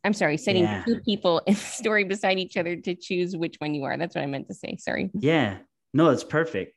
I'm 0.04 0.14
sorry, 0.14 0.36
setting 0.36 0.64
yeah. 0.64 0.84
two 0.84 1.00
people 1.00 1.40
in 1.46 1.54
the 1.54 1.60
story 1.60 2.04
beside 2.04 2.38
each 2.38 2.56
other 2.56 2.76
to 2.76 2.94
choose 2.94 3.36
which 3.36 3.56
one 3.58 3.74
you 3.74 3.84
are. 3.84 3.96
That's 3.96 4.14
what 4.14 4.22
I 4.22 4.26
meant 4.26 4.48
to 4.48 4.54
say. 4.54 4.76
Sorry. 4.78 5.10
Yeah. 5.14 5.58
No, 5.92 6.10
it's 6.10 6.24
perfect. 6.24 6.74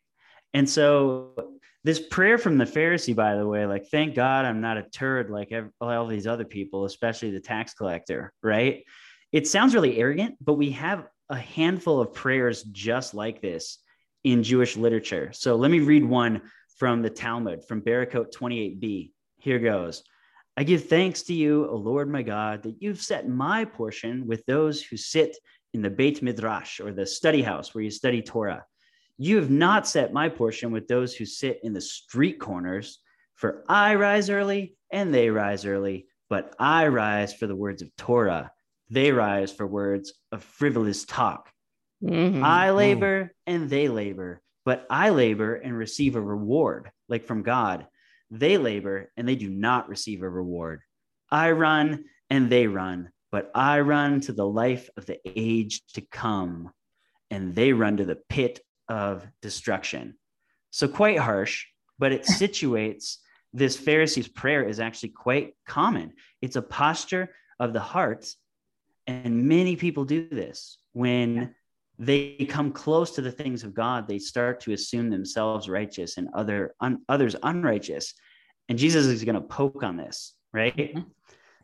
And 0.53 0.69
so 0.69 1.51
this 1.83 1.99
prayer 1.99 2.37
from 2.37 2.57
the 2.57 2.65
Pharisee, 2.65 3.15
by 3.15 3.35
the 3.35 3.47
way, 3.47 3.65
like, 3.65 3.87
thank 3.89 4.15
God 4.15 4.45
I'm 4.45 4.61
not 4.61 4.77
a 4.77 4.83
turd 4.83 5.29
like 5.29 5.51
all 5.79 6.07
these 6.07 6.27
other 6.27 6.45
people, 6.45 6.85
especially 6.85 7.31
the 7.31 7.39
tax 7.39 7.73
collector, 7.73 8.33
right? 8.43 8.83
It 9.31 9.47
sounds 9.47 9.73
really 9.73 9.97
arrogant, 9.97 10.35
but 10.41 10.53
we 10.53 10.71
have 10.71 11.07
a 11.29 11.37
handful 11.37 12.01
of 12.01 12.13
prayers 12.13 12.63
just 12.63 13.13
like 13.13 13.41
this 13.41 13.79
in 14.23 14.43
Jewish 14.43 14.75
literature. 14.75 15.31
So 15.33 15.55
let 15.55 15.71
me 15.71 15.79
read 15.79 16.03
one 16.03 16.41
from 16.77 17.01
the 17.01 17.09
Talmud 17.09 17.65
from 17.65 17.81
Berakhot 17.81 18.33
28b. 18.33 19.11
Here 19.37 19.59
goes. 19.59 20.03
I 20.57 20.63
give 20.63 20.87
thanks 20.87 21.23
to 21.23 21.33
you, 21.33 21.67
O 21.67 21.75
Lord 21.75 22.09
my 22.09 22.23
God, 22.23 22.63
that 22.63 22.75
you've 22.81 23.01
set 23.01 23.27
my 23.27 23.65
portion 23.65 24.27
with 24.27 24.45
those 24.45 24.83
who 24.83 24.97
sit 24.97 25.37
in 25.73 25.81
the 25.81 25.89
Beit 25.89 26.21
Midrash 26.21 26.79
or 26.79 26.91
the 26.91 27.05
study 27.05 27.41
house 27.41 27.73
where 27.73 27.83
you 27.83 27.91
study 27.91 28.21
Torah. 28.21 28.65
You 29.17 29.37
have 29.37 29.49
not 29.49 29.87
set 29.87 30.13
my 30.13 30.29
portion 30.29 30.71
with 30.71 30.87
those 30.87 31.15
who 31.15 31.25
sit 31.25 31.59
in 31.63 31.73
the 31.73 31.81
street 31.81 32.39
corners, 32.39 32.99
for 33.35 33.63
I 33.69 33.95
rise 33.95 34.29
early 34.29 34.75
and 34.91 35.13
they 35.13 35.29
rise 35.29 35.65
early, 35.65 36.07
but 36.29 36.53
I 36.59 36.87
rise 36.87 37.33
for 37.33 37.47
the 37.47 37.55
words 37.55 37.81
of 37.81 37.95
Torah. 37.95 38.51
They 38.89 39.11
rise 39.11 39.51
for 39.51 39.65
words 39.65 40.13
of 40.31 40.43
frivolous 40.43 41.05
talk. 41.05 41.49
Mm-hmm. 42.03 42.43
I 42.43 42.71
labor 42.71 43.33
and 43.47 43.69
they 43.69 43.87
labor, 43.87 44.41
but 44.65 44.85
I 44.89 45.11
labor 45.11 45.55
and 45.55 45.77
receive 45.77 46.15
a 46.15 46.21
reward, 46.21 46.91
like 47.07 47.25
from 47.25 47.43
God. 47.43 47.87
They 48.31 48.57
labor 48.57 49.11
and 49.17 49.27
they 49.27 49.35
do 49.35 49.49
not 49.49 49.89
receive 49.89 50.23
a 50.23 50.29
reward. 50.29 50.81
I 51.29 51.51
run 51.51 52.05
and 52.29 52.49
they 52.49 52.65
run, 52.67 53.11
but 53.31 53.51
I 53.53 53.81
run 53.81 54.21
to 54.21 54.33
the 54.33 54.47
life 54.47 54.89
of 54.95 55.05
the 55.05 55.19
age 55.25 55.83
to 55.93 56.01
come, 56.01 56.71
and 57.29 57.53
they 57.53 57.73
run 57.73 57.97
to 57.97 58.05
the 58.05 58.19
pit 58.29 58.61
of 58.87 59.27
destruction. 59.41 60.15
So, 60.69 60.87
quite 60.87 61.19
harsh, 61.19 61.65
but 61.99 62.13
it 62.13 62.23
situates 62.39 63.17
this 63.53 63.77
Pharisee's 63.77 64.29
prayer 64.29 64.63
is 64.63 64.79
actually 64.79 65.09
quite 65.09 65.53
common. 65.67 66.13
It's 66.41 66.55
a 66.55 66.61
posture 66.61 67.29
of 67.59 67.73
the 67.73 67.81
heart. 67.81 68.27
And 69.07 69.47
many 69.47 69.75
people 69.75 70.05
do 70.05 70.27
this 70.29 70.77
when 70.93 71.53
they 72.01 72.47
come 72.49 72.71
close 72.71 73.11
to 73.11 73.21
the 73.21 73.31
things 73.31 73.63
of 73.63 73.75
God, 73.75 74.07
they 74.07 74.17
start 74.17 74.59
to 74.61 74.73
assume 74.73 75.11
themselves 75.11 75.69
righteous 75.69 76.17
and 76.17 76.27
other 76.33 76.73
un, 76.81 76.99
others 77.07 77.35
unrighteous. 77.43 78.15
And 78.69 78.77
Jesus 78.77 79.05
is 79.05 79.23
going 79.23 79.35
to 79.35 79.41
poke 79.41 79.83
on 79.83 79.97
this, 79.97 80.33
right? 80.51 80.75
Mm-hmm. 80.75 81.01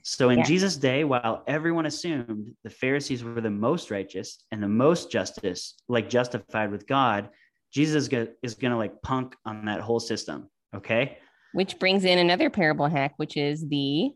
So 0.03 0.29
in 0.29 0.37
yeah. 0.37 0.45
Jesus' 0.45 0.77
day, 0.77 1.03
while 1.03 1.43
everyone 1.47 1.87
assumed 1.87 2.53
the 2.63 2.69
Pharisees 2.69 3.23
were 3.23 3.41
the 3.41 3.49
most 3.49 3.89
righteous 3.89 4.45
and 4.51 4.61
the 4.61 4.67
most 4.67 5.11
justice, 5.11 5.73
like 5.89 6.07
justified 6.07 6.69
with 6.69 6.85
God, 6.85 7.29
Jesus 7.73 8.07
is 8.43 8.53
going 8.53 8.71
to 8.71 8.77
like 8.77 9.01
punk 9.01 9.35
on 9.43 9.65
that 9.65 9.81
whole 9.81 9.99
system. 9.99 10.49
Okay. 10.75 11.17
Which 11.53 11.79
brings 11.79 12.05
in 12.05 12.19
another 12.19 12.51
parable 12.51 12.87
hack, 12.87 13.13
which 13.17 13.37
is 13.37 13.67
the 13.67 14.11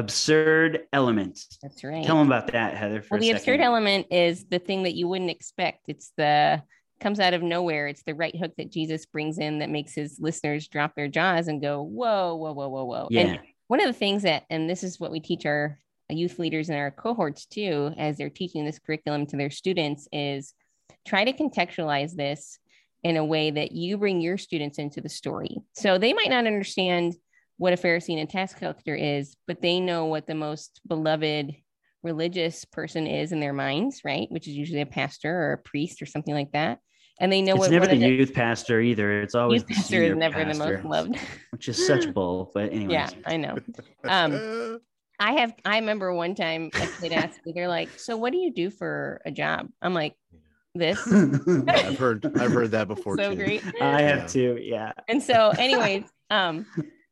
absurd 0.00 0.80
element. 0.92 1.44
That's 1.62 1.84
right. 1.84 2.04
Tell 2.04 2.16
them 2.16 2.26
about 2.26 2.52
that, 2.52 2.76
Heather. 2.76 3.04
well, 3.10 3.20
the 3.20 3.30
absurd 3.30 3.60
element 3.60 4.08
is 4.10 4.44
the 4.44 4.58
thing 4.58 4.82
that 4.82 4.94
you 4.94 5.06
wouldn't 5.06 5.30
expect. 5.30 5.84
It's 5.88 6.12
the 6.16 6.62
comes 7.00 7.20
out 7.20 7.34
of 7.34 7.42
nowhere. 7.42 7.88
It's 7.88 8.02
the 8.02 8.14
right 8.14 8.36
hook 8.36 8.52
that 8.58 8.70
Jesus 8.70 9.06
brings 9.06 9.38
in 9.38 9.60
that 9.60 9.70
makes 9.70 9.94
his 9.94 10.18
listeners 10.20 10.68
drop 10.68 10.94
their 10.94 11.08
jaws 11.08 11.48
and 11.48 11.60
go, 11.60 11.82
whoa, 11.82 12.34
whoa, 12.34 12.52
whoa, 12.52 12.68
whoa, 12.68 12.84
whoa. 12.84 13.08
Yeah. 13.10 13.20
And 13.20 13.40
one 13.68 13.80
of 13.80 13.86
the 13.86 13.98
things 13.98 14.22
that, 14.24 14.44
and 14.50 14.68
this 14.68 14.82
is 14.82 15.00
what 15.00 15.10
we 15.10 15.20
teach 15.20 15.46
our 15.46 15.78
youth 16.10 16.38
leaders 16.38 16.68
in 16.68 16.76
our 16.76 16.90
cohorts 16.90 17.46
too, 17.46 17.94
as 17.96 18.16
they're 18.16 18.28
teaching 18.28 18.64
this 18.64 18.78
curriculum 18.78 19.26
to 19.26 19.36
their 19.36 19.50
students, 19.50 20.08
is 20.12 20.52
try 21.06 21.24
to 21.24 21.32
contextualize 21.32 22.14
this 22.14 22.58
in 23.02 23.16
a 23.16 23.24
way 23.24 23.50
that 23.50 23.72
you 23.72 23.96
bring 23.96 24.20
your 24.20 24.36
students 24.36 24.78
into 24.78 25.00
the 25.00 25.08
story. 25.08 25.56
So 25.74 25.98
they 25.98 26.12
might 26.12 26.28
not 26.28 26.46
understand 26.46 27.14
what 27.60 27.74
a 27.74 27.76
Pharisee 27.76 28.18
and 28.18 28.26
a 28.26 28.32
tax 28.32 28.54
collector 28.54 28.94
is, 28.94 29.36
but 29.46 29.60
they 29.60 29.80
know 29.80 30.06
what 30.06 30.26
the 30.26 30.34
most 30.34 30.80
beloved 30.88 31.54
religious 32.02 32.64
person 32.64 33.06
is 33.06 33.32
in 33.32 33.40
their 33.40 33.52
minds, 33.52 34.00
right? 34.02 34.26
Which 34.30 34.48
is 34.48 34.54
usually 34.54 34.80
a 34.80 34.86
pastor 34.86 35.30
or 35.30 35.52
a 35.52 35.58
priest 35.58 36.00
or 36.00 36.06
something 36.06 36.32
like 36.32 36.52
that. 36.52 36.78
And 37.20 37.30
they 37.30 37.42
know 37.42 37.52
it's 37.52 37.60
what 37.60 37.70
never 37.70 37.84
one 37.84 37.90
the 37.90 37.96
of 37.96 38.00
the 38.00 38.16
youth 38.16 38.32
pastor 38.32 38.80
either. 38.80 39.20
It's 39.20 39.34
always 39.34 39.60
youth 39.60 39.68
the 39.68 39.74
pastor 39.74 39.96
is 39.96 40.00
senior 40.00 40.14
never 40.14 40.42
the 40.42 40.54
most 40.54 40.84
loved. 40.86 41.18
which 41.50 41.68
is 41.68 41.86
such 41.86 42.10
bull. 42.14 42.50
But 42.54 42.72
anyways, 42.72 42.92
yeah, 42.92 43.10
I 43.26 43.36
know. 43.36 43.58
Um, 44.08 44.40
I 45.18 45.32
have. 45.32 45.52
I 45.66 45.80
remember 45.80 46.14
one 46.14 46.34
time 46.34 46.70
a 46.74 46.86
kid 47.02 47.12
asked 47.12 47.40
me, 47.44 47.52
they're 47.54 47.68
like, 47.68 47.90
"So 47.98 48.16
what 48.16 48.32
do 48.32 48.38
you 48.38 48.54
do 48.54 48.70
for 48.70 49.20
a 49.26 49.30
job?" 49.30 49.68
I'm 49.82 49.92
like, 49.92 50.14
"This." 50.74 51.06
I've 51.12 51.98
heard 51.98 52.24
I've 52.38 52.52
heard 52.52 52.70
that 52.70 52.88
before 52.88 53.18
so 53.18 53.32
too. 53.32 53.36
great. 53.36 53.62
I 53.82 54.00
have 54.00 54.20
Yeah. 54.20 54.26
to. 54.28 54.58
Yeah. 54.62 54.92
And 55.08 55.22
so, 55.22 55.50
anyways, 55.50 56.04
um, 56.30 56.64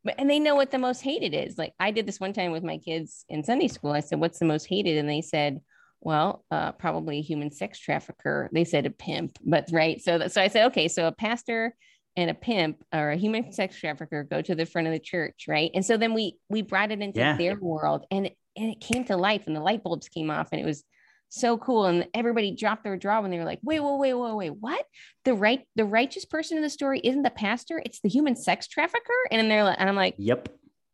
but 0.08 0.14
and 0.18 0.30
they 0.30 0.40
know 0.40 0.54
what 0.54 0.70
the 0.70 0.78
most 0.78 1.02
hated 1.02 1.34
is. 1.34 1.58
Like 1.58 1.74
I 1.78 1.90
did 1.90 2.06
this 2.06 2.18
one 2.18 2.32
time 2.32 2.50
with 2.50 2.64
my 2.64 2.78
kids 2.78 3.26
in 3.28 3.44
Sunday 3.44 3.68
school. 3.68 3.92
I 3.92 4.00
said, 4.00 4.18
"What's 4.18 4.38
the 4.38 4.46
most 4.46 4.64
hated?" 4.64 4.96
And 4.96 5.06
they 5.06 5.20
said, 5.20 5.60
"Well, 6.00 6.46
uh, 6.50 6.72
probably 6.72 7.18
a 7.18 7.22
human 7.22 7.50
sex 7.50 7.78
trafficker." 7.78 8.48
They 8.50 8.64
said 8.64 8.86
a 8.86 8.90
pimp, 8.90 9.36
but 9.44 9.68
right. 9.70 10.00
So, 10.00 10.16
that, 10.16 10.32
so 10.32 10.40
I 10.40 10.48
said, 10.48 10.68
"Okay, 10.68 10.88
so 10.88 11.06
a 11.06 11.12
pastor." 11.12 11.74
And 12.16 12.30
a 12.30 12.34
pimp 12.34 12.82
or 12.92 13.10
a 13.10 13.16
human 13.16 13.52
sex 13.52 13.78
trafficker 13.78 14.24
go 14.24 14.42
to 14.42 14.54
the 14.56 14.66
front 14.66 14.88
of 14.88 14.92
the 14.92 14.98
church, 14.98 15.44
right? 15.46 15.70
And 15.72 15.84
so 15.84 15.96
then 15.96 16.14
we 16.14 16.36
we 16.48 16.62
brought 16.62 16.90
it 16.90 17.00
into 17.00 17.20
Yeah. 17.20 17.36
their 17.36 17.56
world, 17.60 18.06
and 18.10 18.30
and 18.56 18.70
it 18.72 18.80
came 18.80 19.04
to 19.04 19.16
life, 19.16 19.46
and 19.46 19.54
the 19.54 19.60
light 19.60 19.84
bulbs 19.84 20.08
came 20.08 20.30
off, 20.30 20.48
and 20.50 20.60
it 20.60 20.64
was 20.64 20.82
so 21.28 21.58
cool. 21.58 21.86
And 21.86 22.06
everybody 22.14 22.52
dropped 22.54 22.84
their 22.84 22.96
jaw 22.96 23.20
when 23.20 23.30
they 23.30 23.38
were 23.38 23.44
like, 23.44 23.60
"Wait, 23.62 23.80
wait, 23.80 23.98
wait, 23.98 24.14
wait, 24.14 24.34
wait, 24.34 24.50
what? 24.50 24.84
the 25.24 25.34
right 25.34 25.66
the 25.76 25.84
righteous 25.84 26.24
person 26.24 26.56
in 26.56 26.62
the 26.62 26.70
story 26.70 27.00
isn't 27.04 27.20
the 27.22 27.28
pastor 27.28 27.82
it's 27.84 28.00
the 28.00 28.08
human 28.08 28.34
sex 28.34 28.66
trafficker 28.66 29.12
and 29.30 29.38
then 29.38 29.48
they're 29.50 29.62
like 29.64 29.76
and 29.78 29.86
i'm 29.86 29.94
like 29.96 30.14
Yep. 30.16 30.48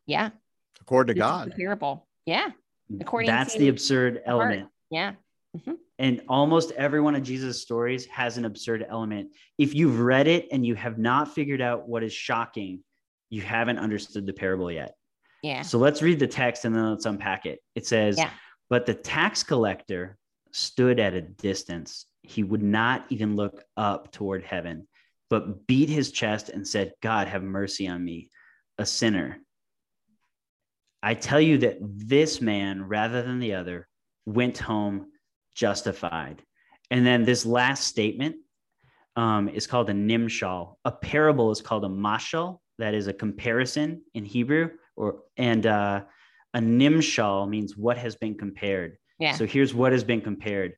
yeah 0.06 0.30
According 0.80 1.14
to 1.14 1.18
God. 1.20 1.52
the 1.52 1.54
parable 1.54 2.08
yeah 2.26 2.48
According 3.00 3.28
That's 3.28 3.52
to 3.52 3.58
the 3.60 3.68
absurd 3.68 4.22
heart. 4.26 4.42
element. 4.50 4.68
yeah 4.90 5.12
mm-hmm. 5.56 5.74
And 6.00 6.22
almost 6.28 6.72
every 6.72 7.00
one 7.00 7.14
of 7.14 7.22
Jesus' 7.22 7.62
stories 7.62 8.06
has 8.06 8.36
an 8.38 8.44
absurd 8.44 8.84
element. 8.88 9.30
If 9.56 9.72
you've 9.72 10.00
read 10.00 10.26
it 10.26 10.48
and 10.50 10.66
you 10.66 10.74
have 10.74 10.98
not 10.98 11.32
figured 11.32 11.60
out 11.60 11.88
what 11.88 12.02
is 12.02 12.12
shocking, 12.12 12.80
you 13.30 13.40
haven't 13.42 13.78
understood 13.78 14.26
the 14.26 14.32
parable 14.32 14.72
yet. 14.72 14.96
yeah 15.44 15.62
So 15.62 15.78
let's 15.78 16.02
read 16.02 16.18
the 16.18 16.26
text 16.26 16.64
and 16.64 16.74
then 16.74 16.90
let's 16.90 17.06
unpack 17.06 17.46
it. 17.46 17.60
It 17.76 17.86
says, 17.86 18.18
Yeah. 18.18 18.30
But 18.68 18.84
the 18.86 18.94
tax 18.94 19.44
collector 19.44 20.16
stood 20.54 21.00
at 21.00 21.14
a 21.14 21.20
distance. 21.20 22.06
He 22.22 22.44
would 22.44 22.62
not 22.62 23.06
even 23.10 23.34
look 23.34 23.64
up 23.76 24.12
toward 24.12 24.44
heaven, 24.44 24.86
but 25.28 25.66
beat 25.66 25.88
his 25.88 26.12
chest 26.12 26.48
and 26.48 26.66
said, 26.66 26.94
God, 27.02 27.26
have 27.26 27.42
mercy 27.42 27.88
on 27.88 28.02
me, 28.04 28.30
a 28.78 28.86
sinner. 28.86 29.38
I 31.02 31.14
tell 31.14 31.40
you 31.40 31.58
that 31.58 31.78
this 31.80 32.40
man, 32.40 32.86
rather 32.86 33.20
than 33.22 33.40
the 33.40 33.54
other, 33.54 33.88
went 34.26 34.56
home 34.56 35.10
justified. 35.56 36.40
And 36.88 37.04
then 37.04 37.24
this 37.24 37.44
last 37.44 37.88
statement 37.88 38.36
um, 39.16 39.48
is 39.48 39.66
called 39.66 39.90
a 39.90 39.92
nimshal. 39.92 40.76
A 40.84 40.92
parable 40.92 41.50
is 41.50 41.60
called 41.60 41.84
a 41.84 41.88
mashal, 41.88 42.60
that 42.78 42.94
is 42.94 43.08
a 43.08 43.12
comparison 43.12 44.02
in 44.14 44.24
Hebrew, 44.24 44.70
or 44.96 45.22
and 45.36 45.66
uh, 45.66 46.02
a 46.54 46.58
nimshal 46.60 47.48
means 47.48 47.76
what 47.76 47.98
has 47.98 48.14
been 48.14 48.36
compared. 48.36 48.98
Yeah 49.18 49.32
So 49.32 49.46
here's 49.46 49.74
what 49.74 49.92
has 49.92 50.04
been 50.04 50.20
compared. 50.20 50.74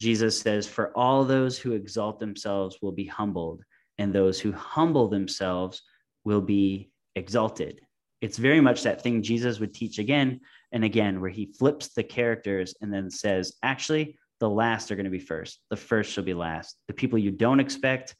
Jesus 0.00 0.38
says, 0.38 0.66
For 0.66 0.96
all 0.96 1.24
those 1.24 1.58
who 1.58 1.72
exalt 1.72 2.20
themselves 2.20 2.78
will 2.82 2.92
be 2.92 3.06
humbled, 3.06 3.62
and 3.98 4.12
those 4.12 4.40
who 4.40 4.52
humble 4.52 5.08
themselves 5.08 5.82
will 6.24 6.40
be 6.40 6.90
exalted. 7.14 7.80
It's 8.20 8.38
very 8.38 8.60
much 8.60 8.82
that 8.82 9.02
thing 9.02 9.22
Jesus 9.22 9.60
would 9.60 9.74
teach 9.74 9.98
again 9.98 10.40
and 10.72 10.84
again, 10.84 11.20
where 11.20 11.30
he 11.30 11.52
flips 11.58 11.88
the 11.94 12.02
characters 12.02 12.74
and 12.80 12.92
then 12.92 13.10
says, 13.10 13.54
Actually, 13.62 14.18
the 14.40 14.50
last 14.50 14.90
are 14.90 14.96
going 14.96 15.04
to 15.04 15.10
be 15.10 15.18
first. 15.18 15.60
The 15.70 15.76
first 15.76 16.12
shall 16.12 16.24
be 16.24 16.34
last. 16.34 16.76
The 16.88 16.94
people 16.94 17.18
you 17.18 17.30
don't 17.30 17.60
expect 17.60 18.14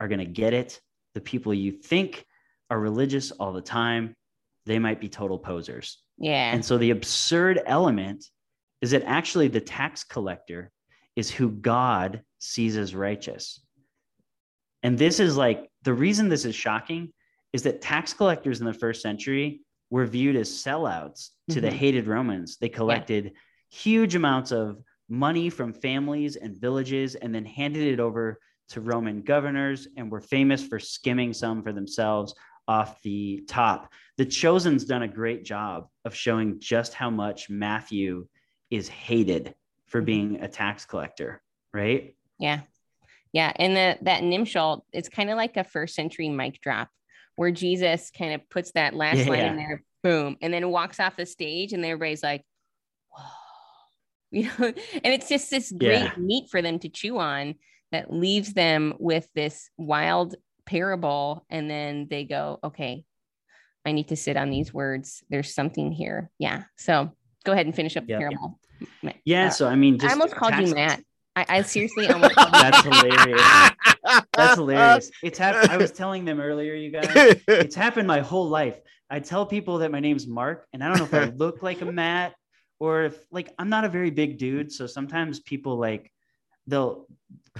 are 0.00 0.08
going 0.08 0.20
to 0.20 0.24
get 0.24 0.54
it. 0.54 0.80
The 1.14 1.20
people 1.20 1.52
you 1.52 1.72
think 1.72 2.24
are 2.70 2.80
religious 2.80 3.30
all 3.30 3.52
the 3.52 3.60
time, 3.60 4.16
they 4.66 4.78
might 4.78 5.00
be 5.00 5.08
total 5.08 5.38
posers. 5.38 6.02
yeah 6.18 6.52
And 6.52 6.64
so 6.64 6.78
the 6.78 6.90
absurd 6.90 7.60
element 7.66 8.24
is 8.80 8.90
that 8.90 9.02
actually 9.04 9.48
the 9.48 9.60
tax 9.60 10.04
collector 10.04 10.70
is 11.16 11.30
who 11.30 11.50
God 11.50 12.22
sees 12.38 12.76
as 12.76 12.94
righteous. 12.94 13.60
And 14.82 14.98
this 14.98 15.20
is 15.20 15.36
like 15.36 15.70
the 15.82 15.94
reason 15.94 16.28
this 16.28 16.44
is 16.44 16.54
shocking 16.54 17.12
is 17.52 17.62
that 17.62 17.80
tax 17.80 18.12
collectors 18.12 18.60
in 18.60 18.66
the 18.66 18.74
first 18.74 19.00
century 19.00 19.62
were 19.90 20.06
viewed 20.06 20.36
as 20.36 20.50
sellouts 20.50 21.30
to 21.50 21.60
the 21.60 21.68
Mhm. 21.68 21.72
hated 21.72 22.06
Romans. 22.06 22.56
They 22.58 22.68
collected 22.68 23.32
huge 23.70 24.14
amounts 24.14 24.50
of 24.50 24.82
money 25.08 25.50
from 25.50 25.72
families 25.72 26.36
and 26.36 26.56
villages 26.56 27.14
and 27.14 27.34
then 27.34 27.44
handed 27.44 27.86
it 27.86 28.00
over 28.00 28.38
to 28.70 28.80
Roman 28.80 29.22
governors 29.22 29.86
and 29.96 30.10
were 30.10 30.20
famous 30.20 30.66
for 30.66 30.78
skimming 30.78 31.32
some 31.32 31.62
for 31.62 31.72
themselves 31.72 32.34
off 32.66 33.00
the 33.02 33.44
top. 33.46 33.92
The 34.16 34.24
Chosen's 34.24 34.84
done 34.86 35.02
a 35.02 35.08
great 35.08 35.44
job 35.44 35.88
of 36.04 36.14
showing 36.14 36.58
just 36.58 36.94
how 36.94 37.10
much 37.10 37.50
Matthew 37.50 38.26
is 38.70 38.88
hated 38.88 39.54
for 39.86 40.00
Mhm. 40.02 40.06
being 40.06 40.40
a 40.40 40.48
tax 40.48 40.84
collector, 40.86 41.42
right? 41.72 42.14
yeah 42.40 42.60
yeah 43.32 43.52
and 43.56 43.76
the, 43.76 43.96
that 44.02 44.22
nimshal 44.22 44.82
it's 44.92 45.08
kind 45.08 45.30
of 45.30 45.36
like 45.36 45.56
a 45.56 45.62
first 45.62 45.94
century 45.94 46.28
mic 46.28 46.60
drop 46.60 46.88
where 47.36 47.52
jesus 47.52 48.10
kind 48.10 48.32
of 48.34 48.48
puts 48.50 48.72
that 48.72 48.92
last 48.94 49.28
line 49.28 49.46
in 49.46 49.56
there 49.56 49.82
boom 50.02 50.36
and 50.42 50.52
then 50.52 50.68
walks 50.68 50.98
off 50.98 51.16
the 51.16 51.24
stage 51.24 51.72
and 51.72 51.84
everybody's 51.84 52.24
like 52.24 52.42
whoa 53.10 53.22
you 54.32 54.42
know 54.44 54.64
and 54.66 54.74
it's 55.14 55.28
just 55.28 55.48
this 55.48 55.70
great 55.70 56.02
Yeah. 56.02 56.12
meat 56.18 56.48
for 56.50 56.60
them 56.60 56.80
to 56.80 56.88
chew 56.88 57.18
on 57.18 57.54
that 57.92 58.12
leaves 58.12 58.52
them 58.52 58.94
with 58.98 59.28
this 59.36 59.70
wild 59.78 60.34
parable 60.66 61.46
and 61.50 61.70
then 61.70 62.08
they 62.10 62.24
go 62.24 62.58
okay 62.64 63.04
i 63.86 63.92
need 63.92 64.08
to 64.08 64.16
sit 64.16 64.36
on 64.36 64.50
these 64.50 64.74
words 64.74 65.22
there's 65.30 65.54
something 65.54 65.92
here 65.92 66.30
yeah 66.40 66.64
so 66.76 67.12
go 67.44 67.52
ahead 67.52 67.66
and 67.66 67.74
finish 67.74 67.96
up 67.96 68.04
the 68.06 68.10
Yep. 68.12 68.18
parable 68.20 68.58
Yeah. 69.24 69.46
uh, 69.46 69.50
So 69.50 69.68
I 69.68 69.74
mean, 69.76 69.98
just 69.98 70.10
i 70.10 70.12
almost 70.12 70.34
called 70.34 70.52
tax- 70.52 70.68
you 70.68 70.74
matt 70.74 71.00
i, 71.36 71.44
I 71.48 71.62
seriously 71.74 72.08
almost 72.08 72.34
called 72.34 72.52
you 72.54 72.60
That's 72.60 72.82
hilarious. 72.82 73.70
That's 74.36 74.54
hilarious. 74.56 75.10
It's 75.22 75.38
happened. 75.38 75.70
I 75.72 75.76
was 75.78 75.90
telling 75.92 76.24
them 76.24 76.40
earlier, 76.40 76.74
you 76.74 76.90
guys. 76.90 77.08
It's 77.48 77.74
happened 77.74 78.06
my 78.06 78.20
whole 78.20 78.48
life. 78.48 78.78
I 79.10 79.20
tell 79.20 79.46
people 79.46 79.78
that 79.78 79.90
my 79.90 80.00
name's 80.00 80.26
Mark, 80.26 80.66
and 80.72 80.82
I 80.84 80.88
don't 80.88 80.98
know 80.98 81.04
if 81.04 81.14
I 81.14 81.32
look 81.44 81.62
like 81.62 81.80
a 81.80 81.86
Matt 81.86 82.34
or 82.78 83.04
if 83.04 83.16
like 83.30 83.52
I'm 83.58 83.68
not 83.70 83.84
a 83.84 83.88
very 83.88 84.10
big 84.10 84.38
dude. 84.38 84.70
So 84.72 84.86
sometimes 84.86 85.40
people 85.40 85.76
like 85.78 86.12
they'll, 86.66 87.06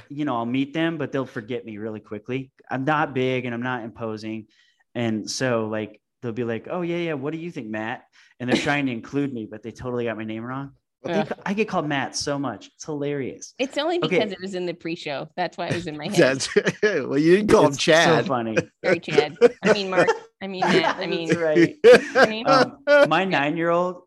you 0.09 0.25
know, 0.25 0.37
I'll 0.37 0.47
meet 0.47 0.75
them, 0.75 0.99
but 0.99 1.13
they'll 1.13 1.27
forget 1.27 1.65
me 1.65 1.79
really 1.79 2.01
quickly. 2.01 2.53
I'm 2.71 2.85
not 2.85 3.15
big 3.15 3.45
and 3.47 3.55
I'm 3.55 3.63
not 3.63 3.85
imposing, 3.85 4.47
and 4.95 5.29
so 5.31 5.67
like 5.69 6.01
they'll 6.25 6.33
be 6.33 6.43
like, 6.45 6.67
"Oh 6.71 6.81
yeah, 6.83 6.97
yeah, 6.97 7.13
what 7.13 7.33
do 7.33 7.39
you 7.39 7.51
think, 7.53 7.69
Matt?" 7.69 8.05
And 8.41 8.51
they're 8.51 8.57
trying 8.57 8.87
to 8.87 8.93
include 8.93 9.33
me, 9.33 9.47
but 9.49 9.63
they 9.63 9.71
totally 9.71 10.07
got 10.07 10.17
my 10.17 10.25
name 10.25 10.43
wrong. 10.45 10.73
Yeah. 11.07 11.27
I 11.45 11.53
get 11.53 11.69
called 11.69 11.87
Matt 11.87 12.17
so 12.17 12.39
much. 12.39 12.69
It's 12.75 12.85
hilarious. 12.87 13.53
It's 13.59 13.77
only 13.77 13.99
Okay. 14.03 14.19
because 14.21 14.33
it 14.33 14.41
was 14.41 14.55
in 14.55 14.65
the 14.65 14.73
pre-show. 14.73 15.29
That's 15.37 15.59
why 15.59 15.67
it 15.69 15.75
was 15.75 15.87
in 15.87 15.99
my 15.99 16.07
head. 16.09 16.17
That's 16.17 16.49
well, 16.83 17.19
you 17.19 17.37
didn't 17.37 17.51
call 17.51 17.67
him 17.67 17.77
Chad. 17.77 18.25
So 18.25 18.29
funny. 18.29 18.57
Sorry, 18.83 19.01
Chad. 19.01 19.37
I 19.63 19.73
mean, 19.75 19.91
Mark. 19.91 20.09
I 20.43 20.47
mean, 20.47 20.63
Matt. 20.63 20.97
I 20.97 21.07
mean, 21.15 21.37
right. 21.37 21.77
I 22.17 22.27
mean, 22.27 22.49
Um, 22.49 22.79
my 23.07 23.25
nine-year-old, 23.27 24.03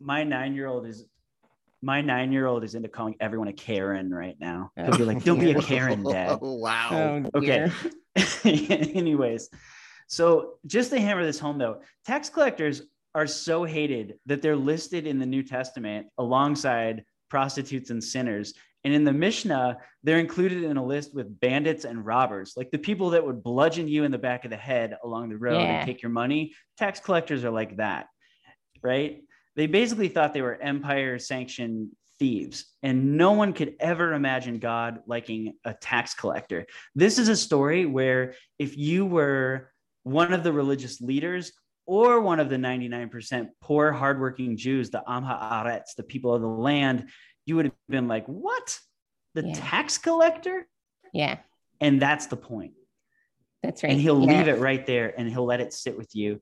my 0.00 0.22
nine-year-old 0.22 0.86
is 0.86 1.04
my 1.82 2.00
nine-year-old 2.00 2.62
is 2.64 2.74
into 2.76 2.88
calling 2.88 3.16
everyone 3.20 3.48
a 3.48 3.52
Karen 3.52 4.10
right 4.14 4.36
now. 4.40 4.70
He'll 4.76 4.96
be 4.96 5.04
like, 5.04 5.24
"Don't 5.24 5.38
be 5.40 5.50
a 5.50 5.60
Karen, 5.60 6.02
Dad." 6.04 6.38
wow. 6.40 7.22
oh, 7.34 7.38
Okay. 7.38 7.70
Anyways, 8.44 9.50
so 10.06 10.54
just 10.66 10.90
to 10.90 11.00
hammer 11.00 11.24
this 11.24 11.38
home, 11.38 11.58
though, 11.58 11.80
tax 12.04 12.28
collectors 12.28 12.82
are 13.14 13.26
so 13.26 13.64
hated 13.64 14.18
that 14.26 14.42
they're 14.42 14.56
listed 14.56 15.06
in 15.06 15.18
the 15.18 15.26
New 15.26 15.42
Testament 15.42 16.06
alongside 16.18 17.04
prostitutes 17.30 17.90
and 17.90 18.02
sinners. 18.02 18.54
And 18.84 18.94
in 18.94 19.04
the 19.04 19.12
Mishnah, 19.12 19.78
they're 20.04 20.18
included 20.20 20.62
in 20.62 20.76
a 20.76 20.84
list 20.84 21.14
with 21.14 21.40
bandits 21.40 21.84
and 21.84 22.04
robbers, 22.06 22.52
like 22.56 22.70
the 22.70 22.78
people 22.78 23.10
that 23.10 23.24
would 23.24 23.42
bludgeon 23.42 23.88
you 23.88 24.04
in 24.04 24.12
the 24.12 24.18
back 24.18 24.44
of 24.44 24.50
the 24.50 24.56
head 24.56 24.96
along 25.02 25.30
the 25.30 25.38
road 25.38 25.54
Yeah. 25.60 25.78
and 25.78 25.86
take 25.86 26.02
your 26.02 26.12
money. 26.12 26.54
Tax 26.78 27.00
collectors 27.00 27.44
are 27.44 27.50
like 27.50 27.78
that, 27.78 28.06
right? 28.82 29.22
They 29.56 29.66
basically 29.66 30.08
thought 30.08 30.34
they 30.34 30.42
were 30.42 30.60
empire 30.60 31.18
sanctioned 31.18 31.88
thieves. 32.18 32.66
And 32.82 33.16
no 33.16 33.32
one 33.32 33.52
could 33.54 33.74
ever 33.80 34.12
imagine 34.12 34.58
God 34.58 35.00
liking 35.06 35.54
a 35.64 35.74
tax 35.74 36.14
collector. 36.14 36.66
This 36.94 37.18
is 37.18 37.28
a 37.28 37.36
story 37.36 37.86
where 37.86 38.34
if 38.58 38.76
you 38.76 39.04
were 39.04 39.72
one 40.06 40.32
of 40.32 40.44
the 40.44 40.52
religious 40.52 41.00
leaders 41.00 41.50
or 41.84 42.20
one 42.20 42.38
of 42.38 42.48
the 42.48 42.54
99% 42.54 43.48
poor, 43.60 43.90
hardworking 43.90 44.56
Jews, 44.56 44.88
the 44.88 45.02
Am 45.04 45.24
Haaretz, 45.24 45.96
the 45.96 46.04
people 46.04 46.32
of 46.32 46.42
the 46.42 46.46
land, 46.46 47.08
you 47.44 47.56
would 47.56 47.64
have 47.66 47.74
been 47.88 48.06
like, 48.06 48.24
what? 48.26 48.78
The 49.34 49.44
Yeah. 49.48 49.54
tax 49.56 49.98
collector? 49.98 50.68
Yeah, 51.12 51.38
And 51.80 52.00
that's 52.00 52.26
the 52.26 52.36
point 52.36 52.74
that's 53.64 53.82
right. 53.82 53.90
and 53.90 54.00
he'll 54.00 54.20
Yeah. 54.22 54.38
leave 54.38 54.48
it 54.48 54.60
right 54.60 54.86
there 54.86 55.12
and 55.18 55.28
he'll 55.28 55.44
let 55.44 55.60
it 55.60 55.72
sit 55.72 55.96
with 55.96 56.14
you 56.14 56.40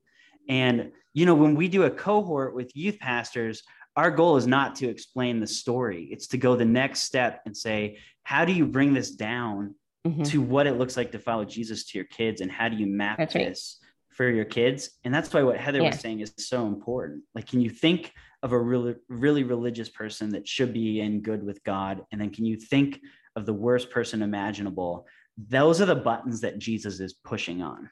and 0.48 0.92
you 1.14 1.24
know 1.24 1.34
when 1.34 1.54
we 1.54 1.68
do 1.68 1.84
a 1.84 1.90
cohort 1.90 2.54
with 2.54 2.76
youth 2.76 2.98
pastors 2.98 3.62
our 3.96 4.10
goal 4.10 4.36
is 4.36 4.46
not 4.46 4.74
to 4.76 4.88
explain 4.88 5.40
the 5.40 5.46
story 5.46 6.08
it's 6.12 6.26
to 6.28 6.36
go 6.38 6.54
the 6.54 6.64
next 6.64 7.00
step 7.02 7.40
and 7.46 7.56
say 7.56 7.98
how 8.24 8.44
do 8.44 8.52
you 8.52 8.66
bring 8.66 8.92
this 8.92 9.10
down 9.10 9.74
Mhm. 10.06 10.24
to 10.30 10.42
what 10.42 10.66
it 10.66 10.74
looks 10.74 10.96
like 10.98 11.12
to 11.12 11.18
follow 11.18 11.44
jesus 11.46 11.84
to 11.86 11.98
your 11.98 12.04
kids 12.04 12.40
and 12.42 12.50
how 12.52 12.68
do 12.68 12.76
you 12.76 12.86
map 12.86 13.16
That's 13.18 13.34
right. 13.34 13.48
this 13.48 13.78
for 14.10 14.28
your 14.28 14.44
kids 14.44 14.90
and 15.04 15.12
that's 15.14 15.32
why 15.32 15.42
what 15.42 15.56
heather 15.56 15.80
Yeah. 15.80 15.90
was 15.90 16.00
saying 16.00 16.20
is 16.20 16.32
so 16.36 16.66
important 16.66 17.22
like 17.34 17.46
can 17.46 17.60
you 17.62 17.70
think 17.70 18.12
of 18.42 18.52
a 18.52 18.58
really 18.58 18.96
really 19.08 19.44
religious 19.44 19.88
person 19.88 20.28
that 20.30 20.46
should 20.46 20.72
be 20.74 21.00
in 21.00 21.22
good 21.22 21.42
with 21.42 21.64
god 21.64 22.04
and 22.12 22.20
then 22.20 22.30
can 22.30 22.44
you 22.44 22.56
think 22.56 23.00
of 23.34 23.46
the 23.46 23.54
worst 23.54 23.90
person 23.90 24.20
imaginable 24.22 25.06
those 25.38 25.80
are 25.80 25.86
the 25.86 25.94
buttons 25.96 26.42
that 26.42 26.58
jesus 26.58 27.00
is 27.00 27.14
pushing 27.14 27.62
on 27.62 27.88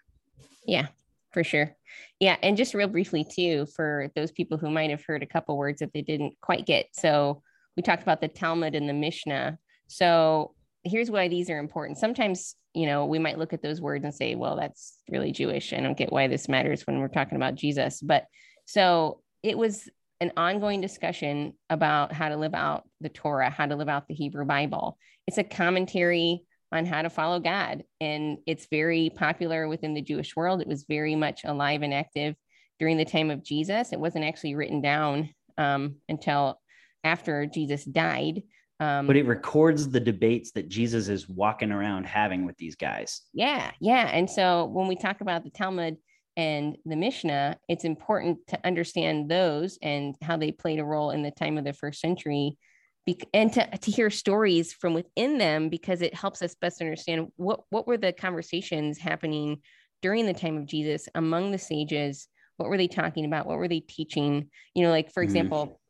Yeah, 0.67 0.89
for 1.33 1.43
sure. 1.43 1.75
Yeah. 2.21 2.37
And 2.43 2.57
just 2.59 2.73
real 2.75 2.87
briefly, 2.89 3.25
too, 3.25 3.67
for 3.75 4.13
those 4.15 4.31
people 4.31 4.59
who 4.59 4.71
might 4.71 4.91
have 4.91 5.03
heard 5.05 5.23
a 5.25 5.27
couple 5.27 5.57
words 5.57 5.81
that 5.81 5.93
they 5.93 6.03
didn't 6.03 6.35
quite 6.41 6.67
get. 6.67 6.87
So 6.93 7.43
we 7.77 7.83
talked 7.83 8.03
about 8.03 8.21
the 8.21 8.29
Talmud 8.29 8.75
and 8.77 8.87
the 8.89 8.93
Mishnah. 8.93 9.59
So 9.89 10.55
here's 10.85 11.11
why 11.11 11.29
these 11.29 11.51
are 11.51 11.59
important. 11.59 11.99
Sometimes, 11.99 12.57
you 12.75 12.87
know, 12.87 13.07
we 13.07 13.19
might 13.19 13.39
look 13.39 13.53
at 13.53 13.63
those 13.63 13.81
words 13.81 14.05
and 14.05 14.15
say, 14.15 14.35
well, 14.35 14.57
that's 14.57 14.99
really 15.11 15.33
Jewish. 15.33 15.73
I 15.73 15.81
don't 15.81 15.97
get 15.97 16.13
why 16.13 16.27
this 16.27 16.49
matters 16.49 16.87
when 16.87 16.99
we're 16.99 17.09
talking 17.09 17.37
about 17.37 17.55
Jesus. 17.55 18.01
But 18.01 18.27
so 18.67 19.21
it 19.43 19.57
was 19.57 19.89
an 20.21 20.33
ongoing 20.37 20.81
discussion 20.81 21.55
about 21.69 22.13
how 22.13 22.29
to 22.29 22.37
live 22.37 22.55
out 22.55 22.89
the 23.01 23.09
Torah, 23.09 23.51
how 23.51 23.67
to 23.67 23.77
live 23.77 23.89
out 23.89 24.09
the 24.09 24.15
Hebrew 24.15 24.45
Bible. 24.45 24.97
It's 25.27 25.39
a 25.39 25.45
commentary 25.45 26.45
on 26.71 26.87
how 26.87 27.03
to 27.03 27.11
follow 27.11 27.39
God. 27.39 27.85
And 28.01 28.39
it's 28.47 28.67
very 28.71 29.11
popular 29.15 29.69
within 29.69 29.95
the 29.95 30.03
Jewish 30.03 30.35
world. 30.35 30.61
It 30.61 30.69
was 30.69 30.85
very 30.89 31.15
much 31.15 31.43
alive 31.45 31.83
and 31.83 31.93
active 31.93 32.35
during 32.79 32.97
the 32.97 33.05
time 33.05 33.31
of 33.31 33.45
Jesus. 33.45 33.93
It 33.93 34.01
wasn't 34.01 34.25
actually 34.25 34.55
written 34.55 34.81
down 34.81 35.31
um, 35.59 35.97
until 36.09 36.61
after 37.05 37.47
Jesus 37.47 37.85
died. 37.85 38.43
Um, 38.81 39.07
but 39.07 39.17
it 39.17 39.27
records 39.27 39.89
the 39.89 40.01
debates 40.01 40.53
that 40.53 40.69
jesus 40.69 41.09
is 41.09 41.29
walking 41.29 41.71
around 41.71 42.05
having 42.05 42.45
with 42.47 42.57
these 42.57 42.75
guys 42.75 43.23
yeah, 43.33 43.71
yeah. 43.81 44.09
And 44.13 44.29
so 44.29 44.67
when 44.67 44.89
we 44.89 44.97
talk 44.97 45.21
about 45.21 45.43
the 45.45 45.51
Talmud 45.51 45.97
and 46.37 46.77
the 46.85 46.97
Mishnah, 46.97 47.57
it's 47.69 47.85
important 47.85 48.39
to 48.49 48.67
understand 48.67 49.31
those 49.31 49.79
and 49.83 50.15
how 50.23 50.37
they 50.37 50.53
played 50.53 50.79
a 50.79 50.85
role 50.85 51.11
in 51.11 51.23
the 51.23 51.31
time 51.31 51.59
of 51.59 51.65
the 51.65 51.73
first 51.73 52.01
century. 52.01 52.59
Bec- 53.07 53.29
and 53.35 53.53
to, 53.55 53.67
to 53.67 53.91
hear 53.91 54.11
stories 54.11 54.73
from 54.73 54.95
within 54.95 55.39
them 55.39 55.71
because 55.71 56.03
it 56.03 56.15
helps 56.15 56.41
us 56.41 56.55
best 56.55 56.81
understand 56.81 57.33
what, 57.37 57.61
what 57.71 57.87
were 57.87 57.97
the 57.99 58.13
conversations 58.13 58.99
happening 58.99 59.61
during 60.03 60.27
the 60.27 60.35
time 60.35 60.57
of 60.57 60.67
Jesus 60.67 61.09
among 61.15 61.51
the 61.51 61.59
sages. 61.59 62.29
What 62.59 62.69
were 62.69 62.79
they 62.79 62.89
talking 62.89 63.25
about? 63.25 63.47
What 63.47 63.59
were 63.59 63.69
they 63.69 63.81
teaching? 63.81 64.51
You 64.75 64.85
know, 64.85 64.91
like 64.91 65.13
for 65.13 65.23
Mhm. 65.23 65.25
example, 65.25 65.81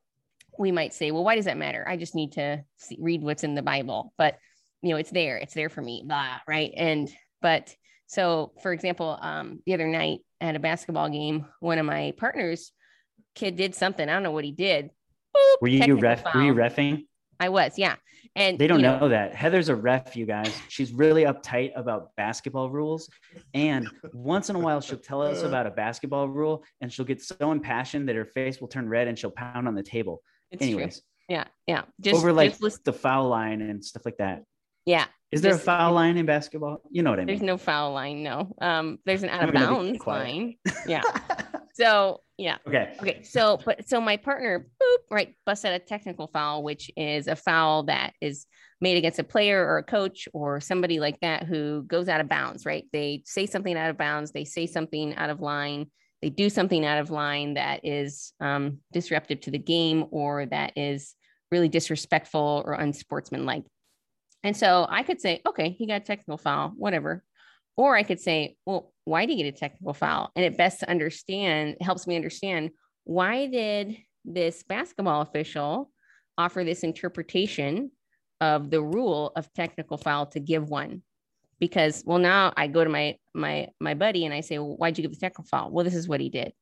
we 0.59 0.73
might 0.73 0.95
say, 0.95 1.11
well, 1.11 1.25
why 1.25 1.37
does 1.37 1.47
that 1.47 1.57
matter? 1.57 1.87
I 1.87 1.97
just 1.97 2.15
need 2.15 2.33
to 2.33 2.65
see, 2.77 2.99
read 3.01 3.23
what's 3.23 3.45
in 3.45 3.55
the 3.55 3.63
Bible. 3.63 4.13
But 4.19 4.39
you 4.83 4.91
know, 4.91 4.97
it's 4.97 5.11
there, 5.11 5.37
it's 5.39 5.55
there 5.55 5.69
for 5.69 5.81
me, 5.81 6.03
blah, 6.05 6.39
right? 6.47 6.73
And 6.77 7.11
but 7.41 7.75
so 8.07 8.53
for 8.63 8.73
example, 8.73 9.19
um, 9.21 9.61
the 9.65 9.75
other 9.75 9.87
night 9.87 10.21
at 10.41 10.57
a 10.57 10.61
basketball 10.61 11.09
game, 11.09 11.47
one 11.61 11.79
of 11.79 11.87
my 11.87 12.13
partners' 12.17 12.73
kid 13.35 13.57
did 13.57 13.75
something. 13.75 14.09
I 14.09 14.13
don't 14.13 14.23
know 14.23 14.33
what 14.33 14.45
he 14.45 14.53
did. 14.53 14.91
Boop, 15.35 15.63
were 15.63 15.69
you 15.69 15.97
ref 15.97 16.25
were 16.35 16.43
you 16.43 16.55
refing 16.55 17.05
I 17.43 17.49
was, 17.49 17.77
yeah. 17.77 17.97
And 18.37 18.57
they 18.57 18.69
don't 18.69 18.79
you 18.79 18.87
know, 18.87 19.09
that 19.09 19.35
heather's 19.35 19.69
a 19.69 19.75
ref 19.75 20.17
you 20.17 20.25
guys 20.27 20.55
she's 20.69 20.93
really 20.93 21.25
uptight 21.25 21.73
about 21.77 22.15
basketball 22.17 22.71
rules 22.71 23.11
and 23.53 23.87
once 24.15 24.49
in 24.49 24.57
a 24.57 24.59
while 24.59 24.81
she'll 24.81 24.97
tell 24.97 25.21
us 25.21 25.43
about 25.43 25.67
a 25.67 25.71
basketball 25.71 26.29
rule 26.29 26.65
and 26.81 26.91
she'll 26.91 27.05
get 27.05 27.21
so 27.21 27.51
impassioned 27.51 28.09
that 28.09 28.17
her 28.17 28.25
face 28.25 28.59
will 28.59 28.69
turn 28.69 28.89
red 28.89 29.07
and 29.09 29.19
she'll 29.19 29.33
pound 29.33 29.69
on 29.69 29.75
the 29.75 29.83
table 29.83 30.23
It's 30.53 30.63
anyways 30.63 30.95
true. 30.95 31.03
Yeah, 31.29 31.45
yeah. 31.67 31.83
Just 32.01 32.17
over 32.17 32.33
like 32.33 32.59
just 32.59 32.85
the 32.85 32.93
foul 32.93 33.29
line 33.29 33.63
and 33.63 33.85
stuff 33.85 34.05
like 34.05 34.19
that 34.19 34.43
yeah. 34.85 35.07
is 35.31 35.43
there 35.43 35.53
Just- 35.53 35.63
a 35.63 35.65
foul 35.65 35.93
line 35.93 36.17
in 36.17 36.27
basketball 36.27 36.83
you 36.91 37.03
know 37.03 37.11
what 37.11 37.19
i 37.19 37.25
mean. 37.25 37.29
There's 37.29 37.43
no 37.43 37.57
foul 37.57 37.93
line. 37.93 38.23
No. 38.23 38.55
Um, 38.61 38.99
there's 39.07 39.23
an 39.23 39.29
out 39.31 39.49
of 39.49 39.55
bounds 39.55 40.07
line. 40.07 40.57
Yeah. 40.87 41.03
So 41.75 42.21
yeah. 42.37 42.59
okay 42.67 42.95
Okay, 43.01 43.23
so 43.23 43.59
but 43.65 43.89
so 43.89 44.01
my 44.01 44.17
partner, 44.17 44.67
boop, 44.83 44.99
right, 45.11 45.35
busted 45.47 45.73
a 45.73 45.79
technical 45.79 46.27
foul, 46.27 46.63
which 46.63 46.91
is 46.97 47.29
a 47.29 47.37
foul 47.37 47.85
that 47.85 48.13
is 48.21 48.47
made 48.81 48.99
against 48.99 49.21
a 49.21 49.25
player 49.25 49.65
or 49.65 49.79
a 49.79 49.83
coach 49.85 50.29
or 50.35 50.61
somebody 50.61 50.99
like 50.99 51.19
that 51.21 51.45
who 51.45 51.85
goes 51.85 52.09
out 52.09 52.21
of 52.21 52.29
bounds, 52.29 52.67
right? 52.67 52.85
They 52.93 53.23
say 53.25 53.47
something 53.47 53.77
out 53.77 53.91
of 53.91 53.97
bounds, 53.97 54.33
they 54.33 54.45
say 54.45 54.67
something 54.67 55.15
out 55.15 55.31
of 55.31 55.41
line, 55.41 55.87
they 56.23 56.31
do 56.31 56.49
something 56.49 56.87
out 56.87 56.99
of 56.99 57.11
line 57.11 57.55
that 57.55 57.85
is 57.85 58.33
um, 58.41 58.79
disruptive 58.93 59.41
to 59.41 59.51
the 59.51 59.59
game 59.59 60.07
or 60.11 60.47
that 60.47 60.73
is 60.77 61.15
really 61.51 61.69
disrespectful 61.69 62.63
or 62.65 62.75
unsportsmanlike. 62.75 63.65
And 64.45 64.57
so 64.57 64.87
I 64.89 65.03
could 65.03 65.21
say, 65.21 65.43
okay, 65.47 65.71
he 65.71 65.87
got 65.87 66.03
a 66.03 66.05
technical 66.05 66.39
foul, 66.39 66.73
whatever. 66.77 67.25
Or 67.77 67.97
I 67.97 68.05
could 68.05 68.21
say, 68.21 68.57
well, 68.67 68.93
why 69.05 69.27
did 69.27 69.37
he 69.37 69.43
get 69.43 69.55
a 69.55 69.59
technical 69.59 69.95
foul? 69.95 70.31
And 70.37 70.45
it 70.45 70.57
best 70.57 70.83
understand, 70.85 71.77
helps 71.81 72.07
me 72.07 72.17
understand 72.17 72.71
why 73.05 73.47
did 73.47 73.97
this 74.25 74.63
basketball 74.63 75.23
official 75.23 75.91
offer 76.39 76.63
this 76.65 76.85
interpretation 76.85 77.91
of 78.41 78.71
the 78.71 78.83
rule 78.83 79.33
of 79.35 79.53
technical 79.55 79.97
foul 79.97 80.27
to 80.27 80.41
give 80.41 80.69
one? 80.69 81.03
Because 81.59 82.03
well, 82.07 82.19
now 82.19 82.53
I 82.57 82.67
go 82.67 82.83
to 82.83 82.91
my 82.91 83.17
my 83.35 83.69
my 83.81 83.95
buddy 83.95 84.25
and 84.25 84.35
I 84.35 84.41
say, 84.41 84.59
well, 84.59 84.77
why'd 84.77 84.99
you 84.99 85.03
give 85.03 85.13
the 85.13 85.19
technical 85.19 85.45
foul? 85.45 85.71
Well, 85.71 85.85
this 85.85 85.95
is 85.95 86.09
what 86.09 86.21
he 86.21 86.29
did. 86.29 86.53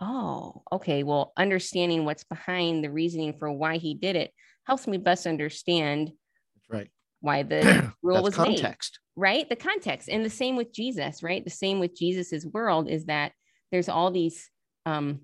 Oh, 0.00 0.62
okay. 0.72 1.02
Well, 1.02 1.32
understanding 1.36 2.04
what's 2.04 2.24
behind 2.24 2.82
the 2.82 2.90
reasoning 2.90 3.34
for 3.38 3.52
why 3.52 3.76
he 3.76 3.94
did 3.94 4.16
it 4.16 4.32
helps 4.66 4.86
me 4.86 4.98
best 4.98 5.26
understand 5.26 6.08
That's 6.54 6.70
right. 6.70 6.88
why 7.20 7.42
the 7.42 7.92
rule 8.02 8.22
was 8.22 8.38
made 8.38 8.60
context. 8.60 9.00
right 9.16 9.48
the 9.48 9.56
context 9.56 10.08
and 10.08 10.24
the 10.24 10.30
same 10.30 10.54
with 10.56 10.72
jesus 10.72 11.22
right 11.24 11.42
the 11.42 11.50
same 11.50 11.80
with 11.80 11.96
jesus's 11.96 12.46
world 12.46 12.88
is 12.88 13.06
that 13.06 13.32
there's 13.72 13.88
all 13.88 14.10
these 14.12 14.48
um, 14.86 15.20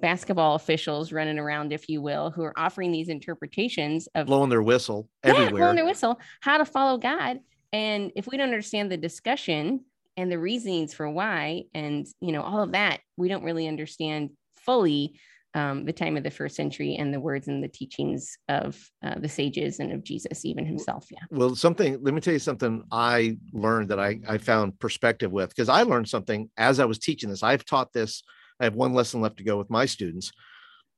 basketball 0.00 0.54
officials 0.54 1.12
running 1.12 1.38
around 1.38 1.72
if 1.72 1.88
you 1.88 2.00
will 2.00 2.30
who 2.30 2.42
are 2.42 2.58
offering 2.58 2.90
these 2.90 3.08
interpretations 3.08 4.08
of 4.14 4.26
Blowing 4.26 4.48
their 4.50 4.62
whistle 4.62 5.08
yeah, 5.24 5.32
everywhere. 5.32 5.60
blowing 5.62 5.76
their 5.76 5.84
whistle 5.84 6.18
how 6.40 6.56
to 6.56 6.64
follow 6.64 6.96
god 6.96 7.40
and 7.72 8.12
if 8.16 8.26
we 8.26 8.36
don't 8.36 8.48
understand 8.48 8.90
the 8.90 8.96
discussion 8.96 9.84
and 10.16 10.30
the 10.30 10.38
reasonings 10.38 10.92
for 10.94 11.08
why 11.08 11.64
and 11.74 12.06
you 12.20 12.32
know 12.32 12.42
all 12.42 12.62
of 12.62 12.72
that 12.72 13.00
we 13.16 13.28
don't 13.28 13.44
really 13.44 13.68
understand 13.68 14.30
fully 14.64 15.18
um, 15.54 15.84
the 15.84 15.92
time 15.92 16.16
of 16.16 16.22
the 16.22 16.30
first 16.30 16.54
century 16.54 16.94
and 16.94 17.12
the 17.12 17.18
words 17.18 17.48
and 17.48 17.62
the 17.62 17.68
teachings 17.68 18.38
of 18.48 18.78
uh, 19.04 19.18
the 19.18 19.28
sages 19.28 19.80
and 19.80 19.92
of 19.92 20.04
jesus 20.04 20.44
even 20.44 20.64
himself. 20.64 21.06
Yeah. 21.10 21.18
Well 21.30 21.56
something 21.56 21.98
let 22.02 22.14
me 22.14 22.20
tell 22.20 22.32
you 22.32 22.38
something 22.38 22.84
i 22.92 23.36
learned 23.52 23.88
that 23.88 23.98
i 23.98 24.20
i 24.28 24.38
found 24.38 24.78
perspective 24.78 25.32
with 25.32 25.48
because 25.48 25.68
i 25.68 25.82
learned 25.82 26.08
something 26.08 26.50
as 26.56 26.78
i 26.78 26.84
was 26.84 26.98
teaching 26.98 27.30
this. 27.30 27.42
I've 27.42 27.64
taught 27.64 27.92
this 27.92 28.22
i 28.60 28.64
have 28.64 28.74
one 28.74 28.92
lesson 28.92 29.20
left 29.20 29.38
to 29.38 29.44
go 29.44 29.56
with 29.58 29.70
my 29.70 29.86
students. 29.86 30.32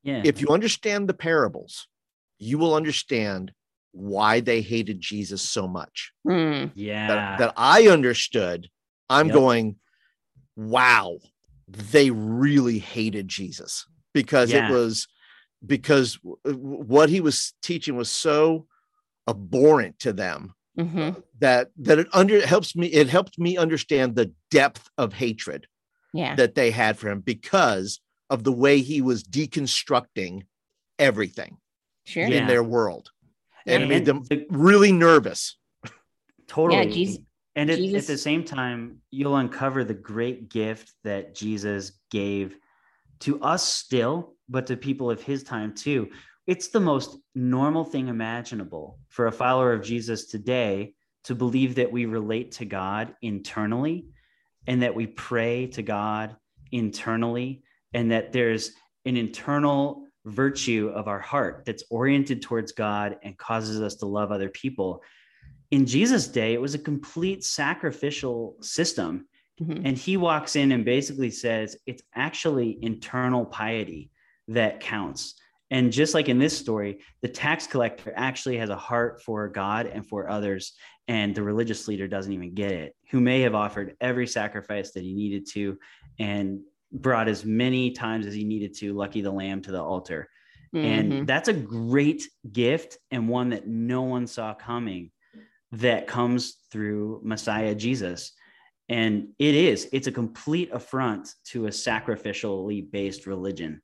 Yeah. 0.02 0.22
If 0.24 0.40
you 0.40 0.48
understand 0.48 1.08
the 1.08 1.14
parables 1.14 1.86
you 2.38 2.58
will 2.58 2.74
understand 2.74 3.52
why 3.92 4.40
they 4.40 4.60
hated 4.60 5.00
jesus 5.00 5.42
so 5.42 5.68
much 5.68 6.12
Hmm. 6.24 6.66
yeah 6.74 7.06
that, 7.06 7.38
that 7.38 7.52
i 7.56 7.88
understood 7.88 8.68
i'm 9.10 9.26
Yep. 9.28 9.34
going 9.34 9.76
wow 10.56 11.18
they 11.68 12.10
really 12.10 12.78
hated 12.78 13.28
jesus 13.28 13.86
because 14.12 14.50
Yeah. 14.52 14.68
it 14.68 14.72
was 14.72 15.06
because 15.64 16.16
w- 16.16 16.36
w- 16.44 16.84
what 16.84 17.08
he 17.08 17.20
was 17.20 17.54
teaching 17.62 17.96
was 17.96 18.10
so 18.10 18.66
abhorrent 19.28 19.98
to 20.00 20.12
them 20.12 20.54
Mhm. 20.78 21.22
that 21.38 21.68
that 21.76 21.98
it 21.98 22.08
under 22.12 22.36
it 22.36 22.44
helps 22.46 22.74
me 22.74 22.88
it 22.88 23.08
helped 23.08 23.38
me 23.38 23.56
understand 23.56 24.16
the 24.16 24.32
depth 24.50 24.90
of 24.98 25.12
hatred 25.12 25.66
yeah 26.12 26.34
that 26.36 26.54
they 26.54 26.70
had 26.70 26.98
for 26.98 27.08
him 27.08 27.20
because 27.20 28.00
of 28.30 28.42
the 28.42 28.52
way 28.52 28.80
he 28.80 29.00
was 29.00 29.22
deconstructing 29.22 30.42
everything 30.98 31.58
sure 32.04 32.24
Yeah. 32.24 32.38
in 32.40 32.46
their 32.46 32.64
world 32.64 33.10
and 33.66 33.74
it 33.74 33.80
And 33.82 33.88
made 33.88 34.04
them 34.04 34.22
the- 34.28 34.46
really 34.50 34.92
nervous. 34.92 35.56
Totally. 36.48 36.78
Yeah, 36.86 36.92
Jesus- 36.92 37.18
and 37.54 37.70
at, 37.70 37.78
at 37.78 38.06
the 38.06 38.16
same 38.16 38.44
time 38.44 38.98
you'll 39.10 39.36
uncover 39.36 39.84
the 39.84 39.92
great 39.92 40.48
gift 40.48 40.90
that 41.04 41.34
jesus 41.34 41.92
gave 42.10 42.56
to 43.20 43.38
us 43.42 43.62
still 43.62 44.34
but 44.48 44.66
to 44.66 44.76
people 44.76 45.10
of 45.10 45.22
his 45.22 45.42
time 45.42 45.74
too. 45.74 46.08
It's 46.46 46.68
the 46.68 46.80
most 46.80 47.18
normal 47.34 47.84
thing 47.84 48.08
imaginable 48.08 48.98
for 49.08 49.26
a 49.28 49.32
follower 49.32 49.72
of 49.72 49.82
Jesus 49.82 50.26
today 50.26 50.94
to 51.24 51.34
believe 51.36 51.76
that 51.76 51.92
we 51.92 52.04
relate 52.06 52.52
to 52.52 52.64
God 52.64 53.14
internally 53.22 54.06
and 54.66 54.82
that 54.82 54.94
we 54.94 55.06
pray 55.06 55.68
to 55.68 55.82
God 55.82 56.36
internally 56.72 57.62
and 57.94 58.10
that 58.10 58.32
there's 58.32 58.72
an 59.06 59.16
internal 59.16 60.04
virtue 60.24 60.92
of 60.94 61.08
our 61.08 61.18
heart 61.18 61.64
that's 61.66 61.84
oriented 61.90 62.42
towards 62.42 62.72
God 62.72 63.16
and 63.22 63.36
causes 63.36 63.80
us 63.80 63.96
to 63.96 64.06
love 64.06 64.30
other 64.30 64.48
people. 64.48 65.02
In 65.70 65.86
Jesus' 65.86 66.28
day, 66.28 66.54
it 66.54 66.60
was 66.60 66.74
a 66.74 66.78
complete 66.78 67.44
sacrificial 67.44 68.56
system. 68.60 69.26
Mm-hmm. 69.60 69.86
And 69.86 69.98
he 69.98 70.16
walks 70.16 70.56
in 70.56 70.72
and 70.72 70.84
basically 70.84 71.30
says 71.30 71.76
it's 71.86 72.02
actually 72.14 72.78
internal 72.82 73.44
piety 73.44 74.10
that 74.48 74.80
counts. 74.80 75.34
And 75.70 75.90
just 75.90 76.12
like 76.14 76.28
in 76.28 76.38
this 76.38 76.56
story, 76.56 77.00
the 77.22 77.28
tax 77.28 77.66
collector 77.66 78.12
actually 78.14 78.58
has 78.58 78.68
a 78.70 78.76
heart 78.76 79.22
for 79.22 79.48
God 79.48 79.86
and 79.86 80.06
for 80.06 80.28
others, 80.28 80.74
and 81.08 81.34
the 81.34 81.42
religious 81.42 81.88
leader 81.88 82.06
doesn't 82.06 82.32
even 82.32 82.54
get 82.54 82.72
it, 82.72 82.94
who 83.10 83.20
may 83.20 83.40
have 83.40 83.54
offered 83.54 83.96
every 84.00 84.26
sacrifice 84.26 84.92
that 84.92 85.02
he 85.02 85.14
needed 85.14 85.46
to 85.52 85.78
and 86.18 86.60
brought 86.92 87.28
as 87.28 87.44
many 87.44 87.90
times 87.90 88.26
as 88.26 88.34
he 88.34 88.44
needed 88.44 88.74
to, 88.76 88.92
lucky 88.92 89.20
the 89.20 89.30
lamb 89.30 89.62
to 89.62 89.72
the 89.72 89.82
altar. 89.82 90.28
Mm-hmm. 90.74 90.86
And 90.86 91.26
that's 91.26 91.48
a 91.48 91.52
great 91.52 92.28
gift 92.50 92.98
and 93.10 93.28
one 93.28 93.50
that 93.50 93.66
no 93.66 94.02
one 94.02 94.26
saw 94.26 94.54
coming 94.54 95.10
that 95.72 96.06
comes 96.06 96.56
through 96.70 97.20
Messiah 97.24 97.74
Jesus. 97.74 98.32
And 98.88 99.28
it 99.38 99.54
is, 99.54 99.88
it's 99.92 100.06
a 100.06 100.12
complete 100.12 100.70
affront 100.72 101.34
to 101.46 101.66
a 101.66 101.70
sacrificially 101.70 102.90
based 102.90 103.26
religion. 103.26 103.80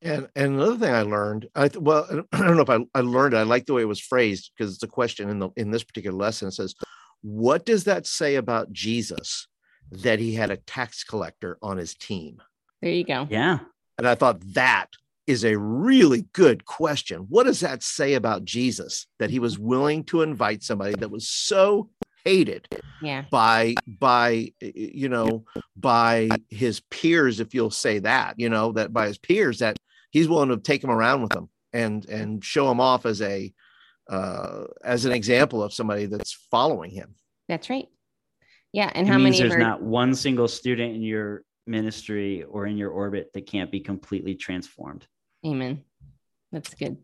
And 0.00 0.28
and 0.36 0.54
another 0.54 0.76
thing 0.78 0.94
I 0.94 1.02
learned, 1.02 1.48
I 1.54 1.68
well, 1.78 2.06
I 2.32 2.38
don't 2.38 2.56
know 2.56 2.62
if 2.62 2.70
I, 2.70 2.78
I 2.94 3.00
learned 3.00 3.34
it. 3.34 3.38
I 3.38 3.42
like 3.42 3.66
the 3.66 3.74
way 3.74 3.82
it 3.82 3.88
was 3.88 4.00
phrased 4.00 4.52
because 4.56 4.74
it's 4.74 4.82
a 4.82 4.88
question 4.88 5.28
in 5.28 5.38
the 5.38 5.50
in 5.56 5.70
this 5.70 5.84
particular 5.84 6.16
lesson. 6.16 6.48
It 6.48 6.52
says, 6.52 6.74
"What 7.20 7.66
does 7.66 7.84
that 7.84 8.06
say 8.06 8.36
about 8.36 8.72
Jesus 8.72 9.48
that 9.90 10.18
he 10.18 10.34
had 10.34 10.50
a 10.50 10.56
tax 10.56 11.04
collector 11.04 11.58
on 11.62 11.76
his 11.76 11.94
team?" 11.94 12.40
There 12.82 12.92
you 12.92 13.04
go. 13.04 13.26
Yeah. 13.30 13.60
And 13.98 14.06
I 14.06 14.14
thought 14.14 14.40
that 14.54 14.88
is 15.26 15.44
a 15.44 15.58
really 15.58 16.22
good 16.32 16.64
question. 16.64 17.26
What 17.28 17.44
does 17.44 17.60
that 17.60 17.82
say 17.82 18.14
about 18.14 18.44
Jesus 18.44 19.06
that 19.18 19.30
he 19.30 19.38
was 19.38 19.58
willing 19.58 20.04
to 20.04 20.22
invite 20.22 20.62
somebody 20.62 20.94
that 20.94 21.10
was 21.10 21.28
so 21.28 21.90
hated 22.24 22.66
yeah. 23.02 23.24
by 23.30 23.74
by 23.86 24.52
you 24.60 25.08
know 25.08 25.44
by 25.76 26.28
his 26.48 26.80
peers 26.90 27.40
if 27.40 27.54
you'll 27.54 27.70
say 27.70 28.00
that 28.00 28.34
you 28.38 28.48
know 28.48 28.72
that 28.72 28.92
by 28.92 29.06
his 29.06 29.18
peers 29.18 29.60
that 29.60 29.78
he's 30.10 30.28
willing 30.28 30.48
to 30.48 30.56
take 30.56 30.82
him 30.82 30.90
around 30.90 31.22
with 31.22 31.34
him 31.34 31.48
and 31.72 32.06
and 32.08 32.44
show 32.44 32.70
him 32.70 32.80
off 32.80 33.06
as 33.06 33.22
a 33.22 33.52
uh, 34.08 34.64
as 34.82 35.04
an 35.04 35.12
example 35.12 35.62
of 35.62 35.72
somebody 35.72 36.06
that's 36.06 36.32
following 36.50 36.90
him. 36.90 37.14
That's 37.46 37.68
right. 37.68 37.88
Yeah, 38.78 38.92
and 38.94 39.08
it 39.08 39.10
how 39.10 39.18
many? 39.18 39.36
There's 39.36 39.54
are... 39.54 39.58
not 39.58 39.82
one 39.82 40.14
single 40.14 40.46
student 40.46 40.94
in 40.94 41.02
your 41.02 41.42
ministry 41.66 42.44
or 42.44 42.64
in 42.64 42.76
your 42.76 42.90
orbit 42.90 43.32
that 43.34 43.44
can't 43.44 43.72
be 43.72 43.80
completely 43.80 44.36
transformed. 44.36 45.04
Amen. 45.44 45.82
That's 46.52 46.74
good. 46.74 46.96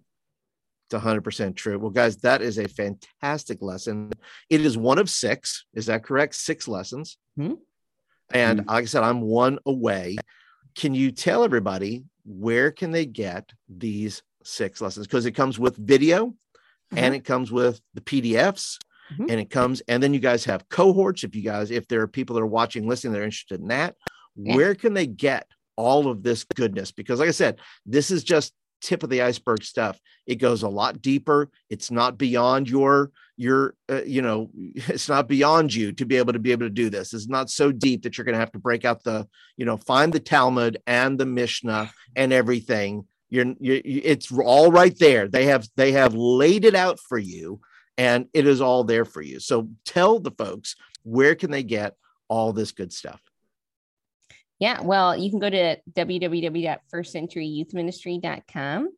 It's 0.89 1.03
100% 1.05 1.57
true. 1.57 1.81
Well, 1.81 1.91
guys, 1.91 2.19
that 2.19 2.43
is 2.43 2.59
a 2.59 2.69
fantastic 2.69 3.61
lesson. 3.61 4.13
It 4.49 4.61
is 4.61 4.79
one 4.79 5.01
of 5.01 5.11
six. 5.11 5.67
Is 5.75 5.87
that 5.87 6.05
correct? 6.05 6.37
Six 6.37 6.69
lessons. 6.69 7.19
Mm-hmm. 7.37 7.55
And 8.33 8.61
mm-hmm. 8.61 8.71
like 8.71 8.83
I 8.83 8.87
said, 8.87 9.03
I'm 9.03 9.21
one 9.21 9.59
away. 9.67 10.17
Can 10.77 10.95
you 10.95 11.11
tell 11.11 11.43
everybody 11.43 12.05
where 12.25 12.71
can 12.71 12.93
they 12.93 13.05
get 13.05 13.51
these 13.69 14.23
six 14.45 14.81
lessons? 14.81 15.09
Because 15.09 15.27
it 15.27 15.33
comes 15.33 15.59
with 15.59 15.77
video 15.77 16.27
mm-hmm. 16.27 16.99
and 16.99 17.17
it 17.17 17.25
comes 17.25 17.51
with 17.51 17.81
the 17.95 18.01
PDFs. 18.01 18.79
Mm-hmm. 19.13 19.27
And 19.29 19.41
it 19.41 19.51
comes, 19.51 19.83
and 19.89 20.03
then 20.03 20.15
you 20.15 20.21
guys 20.21 20.45
have 20.47 20.69
cohorts. 20.69 21.25
If 21.25 21.35
you 21.35 21.43
guys, 21.43 21.71
if 21.71 21.87
there 21.89 22.01
are 22.01 22.09
people 22.09 22.35
that 22.35 22.43
are 22.43 22.47
watching, 22.47 22.89
listening, 22.89 23.13
they're 23.13 23.23
interested 23.23 23.61
in 23.61 23.69
that, 23.69 23.97
yeah. 24.37 24.57
where 24.57 24.75
can 24.75 24.95
they 24.95 25.07
get 25.07 25.47
all 25.77 26.09
of 26.09 26.23
this 26.23 26.45
goodness? 26.45 26.91
Because, 26.91 27.21
like 27.21 27.29
I 27.29 27.33
said, 27.33 27.61
this 27.85 28.11
is 28.11 28.25
just 28.25 28.53
tip 28.85 29.03
of 29.03 29.11
the 29.11 29.23
iceberg 29.23 29.65
stuff 29.65 29.99
it 30.27 30.37
goes 30.37 30.63
a 30.63 30.69
lot 30.69 31.01
deeper 31.01 31.51
it's 31.71 31.91
not 31.91 32.19
beyond 32.19 32.69
your 32.69 33.11
your 33.37 33.75
uh, 33.91 34.03
you 34.03 34.21
know 34.23 34.51
it's 34.55 35.09
not 35.09 35.27
beyond 35.27 35.75
you 35.75 35.91
to 35.93 36.05
be 36.05 36.17
able 36.17 36.33
to 36.33 36.39
be 36.39 36.53
able 36.53 36.67
to 36.67 36.71
do 36.71 36.91
this 36.91 37.15
it's 37.15 37.29
not 37.29 37.49
so 37.49 37.73
deep 37.73 38.03
that 38.03 38.17
you're 38.17 38.25
going 38.25 38.35
to 38.35 38.39
have 38.39 38.53
to 38.53 38.59
break 38.59 38.85
out 38.85 39.03
the 39.03 39.27
you 39.57 39.65
know 39.65 39.77
find 39.77 40.13
the 40.13 40.21
talmud 40.21 40.77
and 40.87 41.19
the 41.19 41.27
mishnah 41.27 41.91
and 42.15 42.33
everything 42.33 43.07
you're, 43.31 43.55
you 43.59 43.81
it's 43.85 44.31
all 44.31 44.71
right 44.71 44.99
there 44.99 45.29
they 45.29 45.47
have 45.47 45.67
they 45.77 45.93
have 45.93 46.15
laid 46.15 46.65
it 46.65 46.75
out 46.75 47.01
for 47.01 47.19
you 47.19 47.61
and 47.99 48.27
it 48.33 48.47
is 48.47 48.61
all 48.61 48.85
there 48.85 49.05
for 49.05 49.23
you 49.23 49.41
so 49.41 49.69
tell 49.85 50.19
the 50.19 50.31
folks 50.33 50.77
where 51.03 51.35
can 51.35 51.51
they 51.51 51.63
get 51.63 51.97
all 52.29 52.53
this 52.53 52.73
good 52.73 52.93
stuff 52.93 53.21
yeah, 54.61 54.81
well, 54.81 55.17
you 55.17 55.31
can 55.31 55.41
go 55.41 55.51
to 55.51 55.77
www.firstcenturyyouthministry.com. 55.93 58.89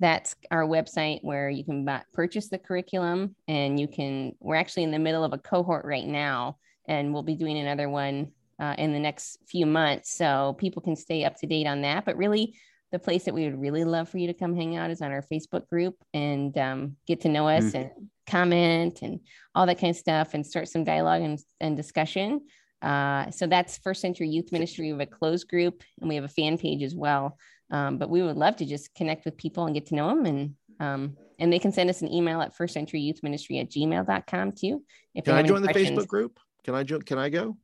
That's 0.00 0.34
our 0.50 0.64
website 0.64 1.20
where 1.22 1.48
you 1.48 1.64
can 1.64 1.84
buy, 1.84 2.02
purchase 2.12 2.48
the 2.48 2.58
curriculum 2.58 3.36
and 3.46 3.78
you 3.78 3.86
can. 3.86 4.34
We're 4.40 4.56
actually 4.56 4.82
in 4.82 4.90
the 4.90 4.98
middle 4.98 5.22
of 5.22 5.32
a 5.32 5.38
cohort 5.38 5.84
right 5.84 6.06
now, 6.06 6.58
and 6.86 7.14
we'll 7.14 7.22
be 7.22 7.36
doing 7.36 7.58
another 7.58 7.88
one 7.88 8.32
uh, 8.58 8.74
in 8.76 8.92
the 8.92 8.98
next 8.98 9.38
few 9.46 9.66
months. 9.66 10.12
So 10.16 10.56
people 10.58 10.82
can 10.82 10.96
stay 10.96 11.22
up 11.24 11.36
to 11.36 11.46
date 11.46 11.68
on 11.68 11.82
that. 11.82 12.04
But 12.04 12.16
really, 12.16 12.56
the 12.94 12.98
place 13.00 13.24
that 13.24 13.34
we 13.34 13.42
would 13.42 13.60
really 13.60 13.82
love 13.82 14.08
for 14.08 14.18
you 14.18 14.28
to 14.28 14.32
come 14.32 14.54
hang 14.54 14.76
out 14.76 14.88
is 14.88 15.02
on 15.02 15.10
our 15.10 15.20
Facebook 15.20 15.68
group 15.68 15.96
and 16.14 16.56
um, 16.56 16.96
get 17.08 17.22
to 17.22 17.28
know 17.28 17.48
us 17.48 17.64
mm. 17.64 17.74
and 17.74 17.90
comment 18.28 19.02
and 19.02 19.18
all 19.52 19.66
that 19.66 19.80
kind 19.80 19.90
of 19.90 19.96
stuff 19.96 20.32
and 20.32 20.46
start 20.46 20.68
some 20.68 20.84
dialogue 20.84 21.20
and, 21.20 21.40
and 21.60 21.76
discussion. 21.76 22.40
Uh, 22.82 23.28
so 23.32 23.48
that's 23.48 23.78
First 23.78 24.00
Century 24.00 24.28
Youth 24.28 24.52
Ministry. 24.52 24.84
We 24.84 24.90
have 24.90 25.00
a 25.00 25.06
closed 25.06 25.48
group 25.48 25.82
and 25.98 26.08
we 26.08 26.14
have 26.14 26.22
a 26.22 26.28
fan 26.28 26.56
page 26.56 26.84
as 26.84 26.94
well. 26.94 27.36
Um, 27.72 27.98
but 27.98 28.10
we 28.10 28.22
would 28.22 28.36
love 28.36 28.54
to 28.56 28.64
just 28.64 28.94
connect 28.94 29.24
with 29.24 29.36
people 29.36 29.66
and 29.66 29.74
get 29.74 29.86
to 29.86 29.96
know 29.96 30.06
them. 30.10 30.24
And 30.24 30.54
um, 30.78 31.16
and 31.40 31.52
they 31.52 31.58
can 31.58 31.72
send 31.72 31.90
us 31.90 32.00
an 32.00 32.12
email 32.12 32.40
at 32.42 32.54
First 32.54 32.74
Century 32.74 33.00
Youth 33.00 33.24
Ministry 33.24 33.58
at 33.58 33.70
gmail.com 33.70 34.52
too. 34.52 34.84
If 35.16 35.24
can 35.24 35.34
I 35.34 35.42
join 35.42 35.62
the 35.62 35.74
Facebook 35.74 36.06
group? 36.06 36.38
Can 36.62 36.76
I 36.76 36.84
join? 36.84 37.02
Can 37.02 37.18
I 37.18 37.28
go? 37.28 37.56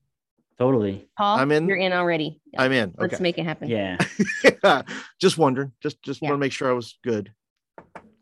Totally. 0.61 1.09
Paul, 1.17 1.39
I'm 1.39 1.51
in. 1.53 1.67
You're 1.67 1.79
in 1.79 1.95
already. 1.95 2.39
I'm 2.59 2.71
in. 2.71 2.95
Let's 2.99 3.19
make 3.19 3.39
it 3.39 3.45
happen. 3.45 3.69
Yeah. 3.69 3.97
just 5.19 5.39
wondering. 5.39 5.73
Just 5.83 6.03
just 6.03 6.21
yeah. 6.21 6.29
want 6.29 6.39
to 6.39 6.39
make 6.39 6.53
sure 6.53 6.69
I 6.69 6.75
was 6.75 6.99
good. 7.03 7.33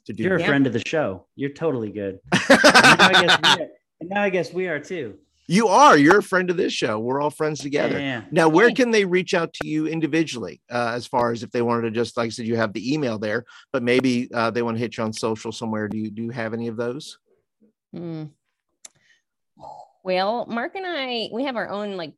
To 0.06 0.12
do 0.12 0.22
You're 0.22 0.36
a 0.36 0.44
friend 0.44 0.64
of 0.68 0.72
the 0.72 0.82
show. 0.86 1.26
You're 1.34 1.50
totally 1.50 1.90
good. 1.90 2.20
and, 2.48 3.26
now 3.26 3.40
are, 3.42 3.58
and 4.00 4.08
now 4.08 4.22
I 4.22 4.30
guess 4.30 4.52
we 4.52 4.68
are 4.68 4.78
too. 4.78 5.18
You 5.48 5.66
are. 5.66 5.98
You're 5.98 6.18
a 6.18 6.22
friend 6.22 6.48
of 6.48 6.56
this 6.56 6.72
show. 6.72 7.00
We're 7.00 7.20
all 7.20 7.30
friends 7.30 7.58
together. 7.58 7.98
Yeah. 7.98 8.22
Now, 8.30 8.48
where 8.48 8.70
can 8.70 8.92
they 8.92 9.04
reach 9.04 9.34
out 9.34 9.52
to 9.54 9.66
you 9.66 9.88
individually? 9.88 10.60
Uh, 10.70 10.92
as 10.94 11.06
far 11.06 11.32
as 11.32 11.42
if 11.42 11.50
they 11.50 11.62
wanted 11.62 11.82
to 11.82 11.90
just, 11.90 12.16
like 12.16 12.26
I 12.26 12.28
said, 12.28 12.46
you 12.46 12.54
have 12.56 12.72
the 12.72 12.94
email 12.94 13.18
there, 13.18 13.46
but 13.72 13.82
maybe 13.82 14.30
uh, 14.32 14.50
they 14.52 14.62
want 14.62 14.76
to 14.76 14.78
hit 14.78 14.96
you 14.96 15.02
on 15.02 15.12
social 15.12 15.50
somewhere. 15.50 15.88
Do 15.88 15.98
you 15.98 16.10
do 16.10 16.22
you 16.22 16.30
have 16.30 16.54
any 16.54 16.68
of 16.68 16.76
those? 16.76 17.18
Hmm. 17.92 18.26
Well, 20.04 20.46
Mark 20.46 20.74
and 20.76 20.86
I, 20.86 21.28
we 21.32 21.44
have 21.44 21.56
our 21.56 21.68
own 21.68 21.96
like. 21.96 22.14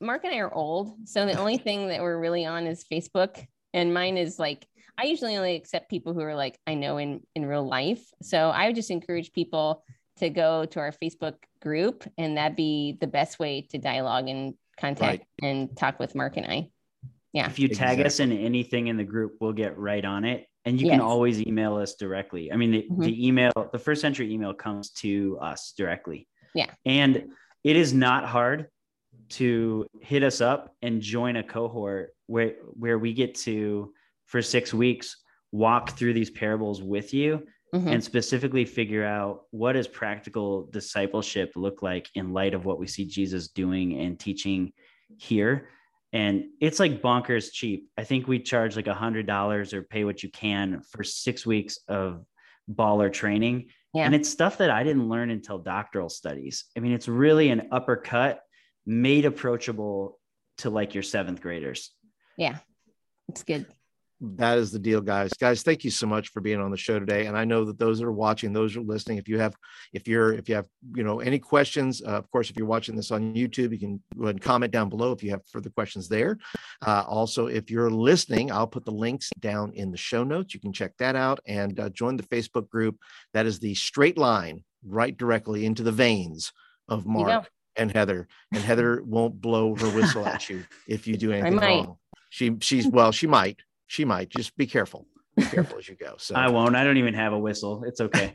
Mark 0.00 0.24
and 0.24 0.34
I 0.34 0.38
are 0.38 0.52
old, 0.52 0.94
so 1.04 1.26
the 1.26 1.38
only 1.38 1.58
thing 1.58 1.88
that 1.88 2.00
we're 2.00 2.18
really 2.18 2.44
on 2.44 2.66
is 2.66 2.84
Facebook, 2.90 3.44
and 3.72 3.92
mine 3.92 4.16
is 4.16 4.38
like 4.38 4.66
I 4.96 5.04
usually 5.04 5.36
only 5.36 5.56
accept 5.56 5.90
people 5.90 6.14
who 6.14 6.20
are 6.20 6.34
like 6.34 6.58
I 6.66 6.74
know 6.74 6.98
in 6.98 7.20
in 7.34 7.46
real 7.46 7.66
life. 7.66 8.04
So 8.22 8.50
I 8.50 8.66
would 8.66 8.76
just 8.76 8.90
encourage 8.90 9.32
people 9.32 9.84
to 10.18 10.30
go 10.30 10.64
to 10.66 10.80
our 10.80 10.92
Facebook 10.92 11.34
group, 11.60 12.04
and 12.16 12.36
that'd 12.36 12.56
be 12.56 12.96
the 13.00 13.06
best 13.06 13.38
way 13.38 13.62
to 13.70 13.78
dialogue 13.78 14.28
and 14.28 14.54
contact 14.78 15.24
right. 15.42 15.48
and 15.48 15.76
talk 15.76 15.98
with 15.98 16.14
Mark 16.14 16.36
and 16.36 16.46
I. 16.46 16.70
Yeah. 17.32 17.46
If 17.46 17.58
you 17.58 17.68
tag 17.68 17.98
exactly. 17.98 18.04
us 18.04 18.20
in 18.20 18.32
anything 18.32 18.86
in 18.86 18.96
the 18.96 19.04
group, 19.04 19.36
we'll 19.40 19.52
get 19.52 19.76
right 19.76 20.04
on 20.04 20.24
it. 20.24 20.46
And 20.64 20.80
you 20.80 20.86
yes. 20.86 20.94
can 20.94 21.00
always 21.00 21.40
email 21.42 21.76
us 21.76 21.96
directly. 21.96 22.50
I 22.52 22.56
mean, 22.56 22.70
the, 22.70 22.82
mm-hmm. 22.82 23.02
the 23.02 23.26
email, 23.26 23.52
the 23.72 23.78
first 23.78 24.00
century 24.00 24.32
email 24.32 24.54
comes 24.54 24.90
to 24.92 25.36
us 25.40 25.74
directly. 25.76 26.28
Yeah. 26.54 26.70
And 26.86 27.32
it 27.64 27.76
is 27.76 27.92
not 27.92 28.24
hard 28.24 28.68
to 29.34 29.86
hit 30.00 30.22
us 30.22 30.40
up 30.40 30.74
and 30.82 31.00
join 31.00 31.36
a 31.36 31.42
cohort 31.42 32.14
where 32.26 32.54
where 32.72 32.98
we 32.98 33.12
get 33.12 33.34
to 33.34 33.92
for 34.26 34.42
six 34.42 34.72
weeks 34.72 35.16
walk 35.52 35.96
through 35.96 36.12
these 36.12 36.30
parables 36.30 36.82
with 36.82 37.14
you 37.14 37.42
mm-hmm. 37.74 37.88
and 37.88 38.02
specifically 38.02 38.64
figure 38.64 39.04
out 39.04 39.42
what 39.50 39.72
does 39.72 39.88
practical 39.88 40.66
discipleship 40.72 41.52
look 41.56 41.82
like 41.82 42.08
in 42.14 42.32
light 42.32 42.54
of 42.54 42.64
what 42.64 42.78
we 42.78 42.86
see 42.86 43.04
Jesus 43.04 43.48
doing 43.48 44.00
and 44.00 44.18
teaching 44.18 44.72
here. 45.18 45.68
And 46.12 46.44
it's 46.60 46.78
like 46.78 47.02
bonkers 47.02 47.52
cheap. 47.52 47.88
I 47.98 48.04
think 48.04 48.28
we 48.28 48.38
charge 48.38 48.76
like 48.76 48.86
a 48.86 48.94
hundred 48.94 49.26
dollars 49.26 49.74
or 49.74 49.82
pay 49.82 50.04
what 50.04 50.22
you 50.22 50.30
can 50.30 50.80
for 50.90 51.02
six 51.02 51.44
weeks 51.44 51.78
of 51.88 52.24
baller 52.72 53.12
training. 53.12 53.66
Yeah. 53.92 54.04
And 54.04 54.14
it's 54.14 54.28
stuff 54.28 54.58
that 54.58 54.70
I 54.70 54.82
didn't 54.84 55.08
learn 55.08 55.30
until 55.30 55.58
doctoral 55.58 56.08
studies. 56.08 56.64
I 56.76 56.80
mean, 56.80 56.92
it's 56.92 57.08
really 57.08 57.50
an 57.50 57.68
uppercut 57.72 58.40
made 58.86 59.24
approachable 59.24 60.18
to 60.58 60.70
like 60.70 60.94
your 60.94 61.02
seventh 61.02 61.40
graders. 61.40 61.90
Yeah. 62.36 62.58
It's 63.28 63.42
good. 63.42 63.66
That 64.20 64.58
is 64.58 64.70
the 64.70 64.78
deal 64.78 65.00
guys. 65.00 65.32
Guys 65.34 65.62
thank 65.62 65.84
you 65.84 65.90
so 65.90 66.06
much 66.06 66.28
for 66.28 66.40
being 66.40 66.60
on 66.60 66.70
the 66.70 66.76
show 66.76 66.98
today. 66.98 67.26
And 67.26 67.36
i 67.36 67.44
know 67.44 67.64
that 67.64 67.78
those 67.78 67.98
that 67.98 68.06
are 68.06 68.12
watching 68.12 68.52
those 68.52 68.76
are 68.76 68.80
listening 68.80 69.18
if 69.18 69.28
you 69.28 69.38
have 69.38 69.54
if 69.92 70.08
you're 70.08 70.32
if 70.32 70.48
you 70.48 70.54
have 70.54 70.66
you 70.94 71.02
know 71.02 71.20
any 71.20 71.38
questions 71.38 72.00
uh, 72.00 72.12
of 72.12 72.30
course 72.30 72.48
if 72.48 72.56
you're 72.56 72.66
watching 72.66 72.96
this 72.96 73.10
on 73.10 73.34
youtube 73.34 73.72
you 73.72 73.78
can 73.78 74.00
go 74.16 74.24
ahead 74.24 74.36
and 74.36 74.42
comment 74.42 74.72
down 74.72 74.88
below 74.88 75.12
if 75.12 75.22
you 75.22 75.30
have 75.30 75.44
further 75.48 75.68
questions 75.68 76.08
there. 76.08 76.38
Uh, 76.86 77.04
also 77.06 77.48
if 77.48 77.70
you're 77.70 77.90
listening 77.90 78.50
i'll 78.50 78.66
put 78.66 78.84
the 78.84 78.90
links 78.90 79.30
down 79.40 79.72
in 79.74 79.90
the 79.90 79.96
show 79.96 80.24
notes. 80.24 80.54
You 80.54 80.60
can 80.60 80.72
check 80.72 80.92
that 80.98 81.16
out 81.16 81.40
and 81.46 81.78
uh, 81.78 81.90
join 81.90 82.16
the 82.16 82.22
facebook 82.22 82.68
group. 82.68 82.96
That 83.34 83.46
is 83.46 83.58
the 83.58 83.74
straight 83.74 84.16
line 84.16 84.64
right 84.86 85.16
directly 85.16 85.66
into 85.66 85.82
the 85.82 85.92
veins 85.92 86.52
of 86.88 87.04
mark 87.04 87.48
and 87.76 87.92
heather 87.92 88.28
and 88.52 88.62
heather 88.64 89.02
won't 89.04 89.40
blow 89.40 89.74
her 89.74 89.88
whistle 89.90 90.26
at 90.26 90.48
you 90.48 90.64
if 90.88 91.06
you 91.06 91.16
do 91.16 91.32
anything 91.32 91.58
wrong 91.58 91.96
she 92.30 92.56
she's 92.60 92.86
well 92.86 93.12
she 93.12 93.26
might 93.26 93.58
she 93.86 94.04
might. 94.04 94.28
Just 94.28 94.56
be 94.56 94.66
careful. 94.66 95.06
Be 95.36 95.42
careful 95.44 95.78
as 95.78 95.88
you 95.88 95.94
go. 95.96 96.14
So 96.18 96.34
I 96.34 96.48
won't. 96.48 96.76
I 96.76 96.84
don't 96.84 96.96
even 96.96 97.14
have 97.14 97.32
a 97.32 97.38
whistle. 97.38 97.84
It's 97.84 98.00
okay. 98.00 98.34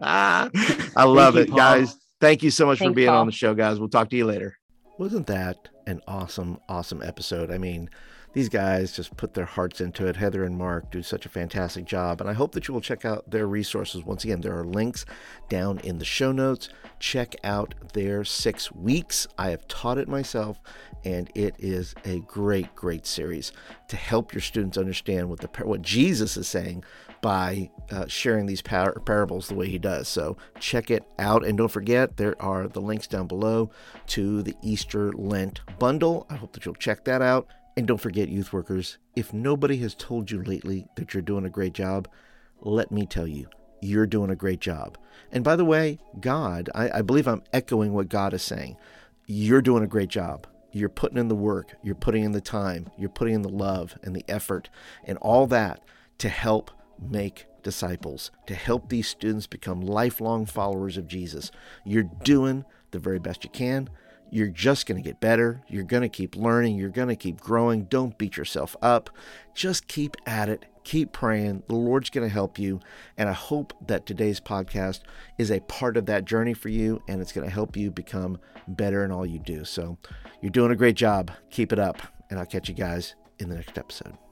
I 0.00 0.50
love 0.96 1.36
it, 1.36 1.54
guys. 1.54 1.96
Thank 2.20 2.42
you 2.42 2.50
so 2.50 2.66
much 2.66 2.78
Thanks, 2.78 2.90
for 2.90 2.94
being 2.94 3.08
Paul. 3.08 3.20
on 3.20 3.26
the 3.26 3.32
show, 3.32 3.54
guys. 3.54 3.78
We'll 3.78 3.88
talk 3.88 4.10
to 4.10 4.16
you 4.16 4.24
later. 4.26 4.56
Wasn't 4.98 5.26
that 5.26 5.68
an 5.86 6.00
awesome, 6.06 6.58
awesome 6.68 7.02
episode? 7.02 7.50
I 7.50 7.58
mean, 7.58 7.90
these 8.34 8.48
guys 8.48 8.92
just 8.92 9.16
put 9.16 9.32
their 9.32 9.44
hearts 9.44 9.80
into 9.80 10.06
it. 10.06 10.16
Heather 10.16 10.44
and 10.44 10.58
Mark 10.58 10.90
do 10.90 11.02
such 11.02 11.24
a 11.24 11.28
fantastic 11.28 11.84
job, 11.84 12.20
and 12.20 12.28
I 12.28 12.32
hope 12.32 12.52
that 12.52 12.68
you 12.68 12.74
will 12.74 12.80
check 12.80 13.04
out 13.04 13.30
their 13.30 13.46
resources. 13.46 14.04
Once 14.04 14.24
again, 14.24 14.40
there 14.40 14.58
are 14.58 14.64
links 14.64 15.06
down 15.48 15.78
in 15.78 15.98
the 15.98 16.04
show 16.04 16.32
notes. 16.32 16.68
Check 16.98 17.36
out 17.44 17.74
their 17.92 18.24
six 18.24 18.72
weeks. 18.72 19.26
I 19.38 19.50
have 19.50 19.66
taught 19.68 19.98
it 19.98 20.08
myself, 20.08 20.60
and 21.04 21.30
it 21.34 21.54
is 21.58 21.94
a 22.04 22.20
great, 22.20 22.74
great 22.74 23.06
series 23.06 23.52
to 23.88 23.96
help 23.96 24.34
your 24.34 24.40
students 24.40 24.76
understand 24.76 25.30
what 25.30 25.40
the 25.40 25.48
what 25.64 25.82
Jesus 25.82 26.36
is 26.36 26.48
saying 26.48 26.84
by 27.22 27.70
uh, 27.90 28.06
sharing 28.06 28.46
these 28.46 28.60
par- 28.60 29.00
parables 29.06 29.48
the 29.48 29.54
way 29.54 29.68
he 29.68 29.78
does. 29.78 30.08
So 30.08 30.36
check 30.58 30.90
it 30.90 31.04
out, 31.18 31.46
and 31.46 31.56
don't 31.56 31.68
forget 31.68 32.16
there 32.16 32.40
are 32.42 32.66
the 32.66 32.80
links 32.80 33.06
down 33.06 33.28
below 33.28 33.70
to 34.08 34.42
the 34.42 34.56
Easter 34.60 35.12
Lent 35.12 35.60
bundle. 35.78 36.26
I 36.28 36.34
hope 36.34 36.52
that 36.52 36.66
you'll 36.66 36.74
check 36.74 37.04
that 37.04 37.22
out. 37.22 37.46
And 37.76 37.86
don't 37.86 38.00
forget, 38.00 38.28
youth 38.28 38.52
workers, 38.52 38.98
if 39.16 39.32
nobody 39.32 39.78
has 39.78 39.94
told 39.94 40.30
you 40.30 40.42
lately 40.42 40.86
that 40.96 41.12
you're 41.12 41.22
doing 41.22 41.44
a 41.44 41.50
great 41.50 41.72
job, 41.72 42.08
let 42.60 42.92
me 42.92 43.04
tell 43.04 43.26
you, 43.26 43.48
you're 43.80 44.06
doing 44.06 44.30
a 44.30 44.36
great 44.36 44.60
job. 44.60 44.96
And 45.32 45.42
by 45.42 45.56
the 45.56 45.64
way, 45.64 45.98
God, 46.20 46.70
I, 46.74 46.98
I, 46.98 47.02
believe 47.02 47.26
I'm 47.26 47.42
echoing 47.52 47.92
what 47.92 48.08
God 48.08 48.32
is 48.32 48.42
saying. 48.42 48.76
You're 49.26 49.60
doing 49.60 49.82
a 49.82 49.88
great 49.88 50.08
job. 50.08 50.46
You're 50.72 50.88
putting 50.88 51.18
in 51.18 51.28
the 51.28 51.36
work, 51.36 51.74
you're 51.84 51.94
putting 51.94 52.24
in 52.24 52.32
the 52.32 52.40
time, 52.40 52.88
you're 52.98 53.08
putting 53.08 53.34
in 53.34 53.42
the 53.42 53.48
love 53.48 53.96
and 54.02 54.14
the 54.14 54.24
effort 54.28 54.70
and 55.04 55.16
all 55.18 55.46
that 55.46 55.80
to 56.18 56.28
help 56.28 56.72
make 56.98 57.46
disciples, 57.62 58.32
to 58.46 58.54
help 58.54 58.88
these 58.88 59.06
students 59.06 59.46
become 59.46 59.80
lifelong 59.80 60.46
followers 60.46 60.96
of 60.96 61.06
Jesus. 61.06 61.52
You're 61.84 62.02
doing 62.02 62.64
the 62.90 62.98
very 62.98 63.20
best 63.20 63.44
you 63.44 63.50
can 63.50 63.88
you're 64.34 64.48
just 64.48 64.86
going 64.86 65.00
to 65.00 65.08
get 65.08 65.20
better. 65.20 65.62
You're 65.68 65.84
going 65.84 66.02
to 66.02 66.08
keep 66.08 66.34
learning. 66.34 66.76
You're 66.76 66.88
going 66.88 67.06
to 67.06 67.14
keep 67.14 67.40
growing. 67.40 67.84
Don't 67.84 68.18
beat 68.18 68.36
yourself 68.36 68.74
up. 68.82 69.08
Just 69.54 69.86
keep 69.86 70.16
at 70.26 70.48
it. 70.48 70.64
Keep 70.82 71.12
praying. 71.12 71.62
The 71.68 71.76
Lord's 71.76 72.10
going 72.10 72.26
to 72.26 72.32
help 72.34 72.58
you. 72.58 72.80
And 73.16 73.28
I 73.28 73.32
hope 73.32 73.72
that 73.86 74.06
today's 74.06 74.40
podcast 74.40 75.02
is 75.38 75.52
a 75.52 75.60
part 75.60 75.96
of 75.96 76.06
that 76.06 76.24
journey 76.24 76.52
for 76.52 76.68
you 76.68 77.00
and 77.06 77.20
it's 77.20 77.30
going 77.30 77.46
to 77.46 77.54
help 77.54 77.76
you 77.76 77.92
become 77.92 78.38
better 78.66 79.04
in 79.04 79.12
all 79.12 79.24
you 79.24 79.38
do. 79.38 79.64
So 79.64 79.98
you're 80.42 80.50
doing 80.50 80.72
a 80.72 80.76
great 80.76 80.96
job. 80.96 81.30
Keep 81.50 81.72
it 81.72 81.78
up. 81.78 82.02
And 82.28 82.40
I'll 82.40 82.46
catch 82.46 82.68
you 82.68 82.74
guys 82.74 83.14
in 83.38 83.48
the 83.48 83.54
next 83.54 83.78
episode. 83.78 84.23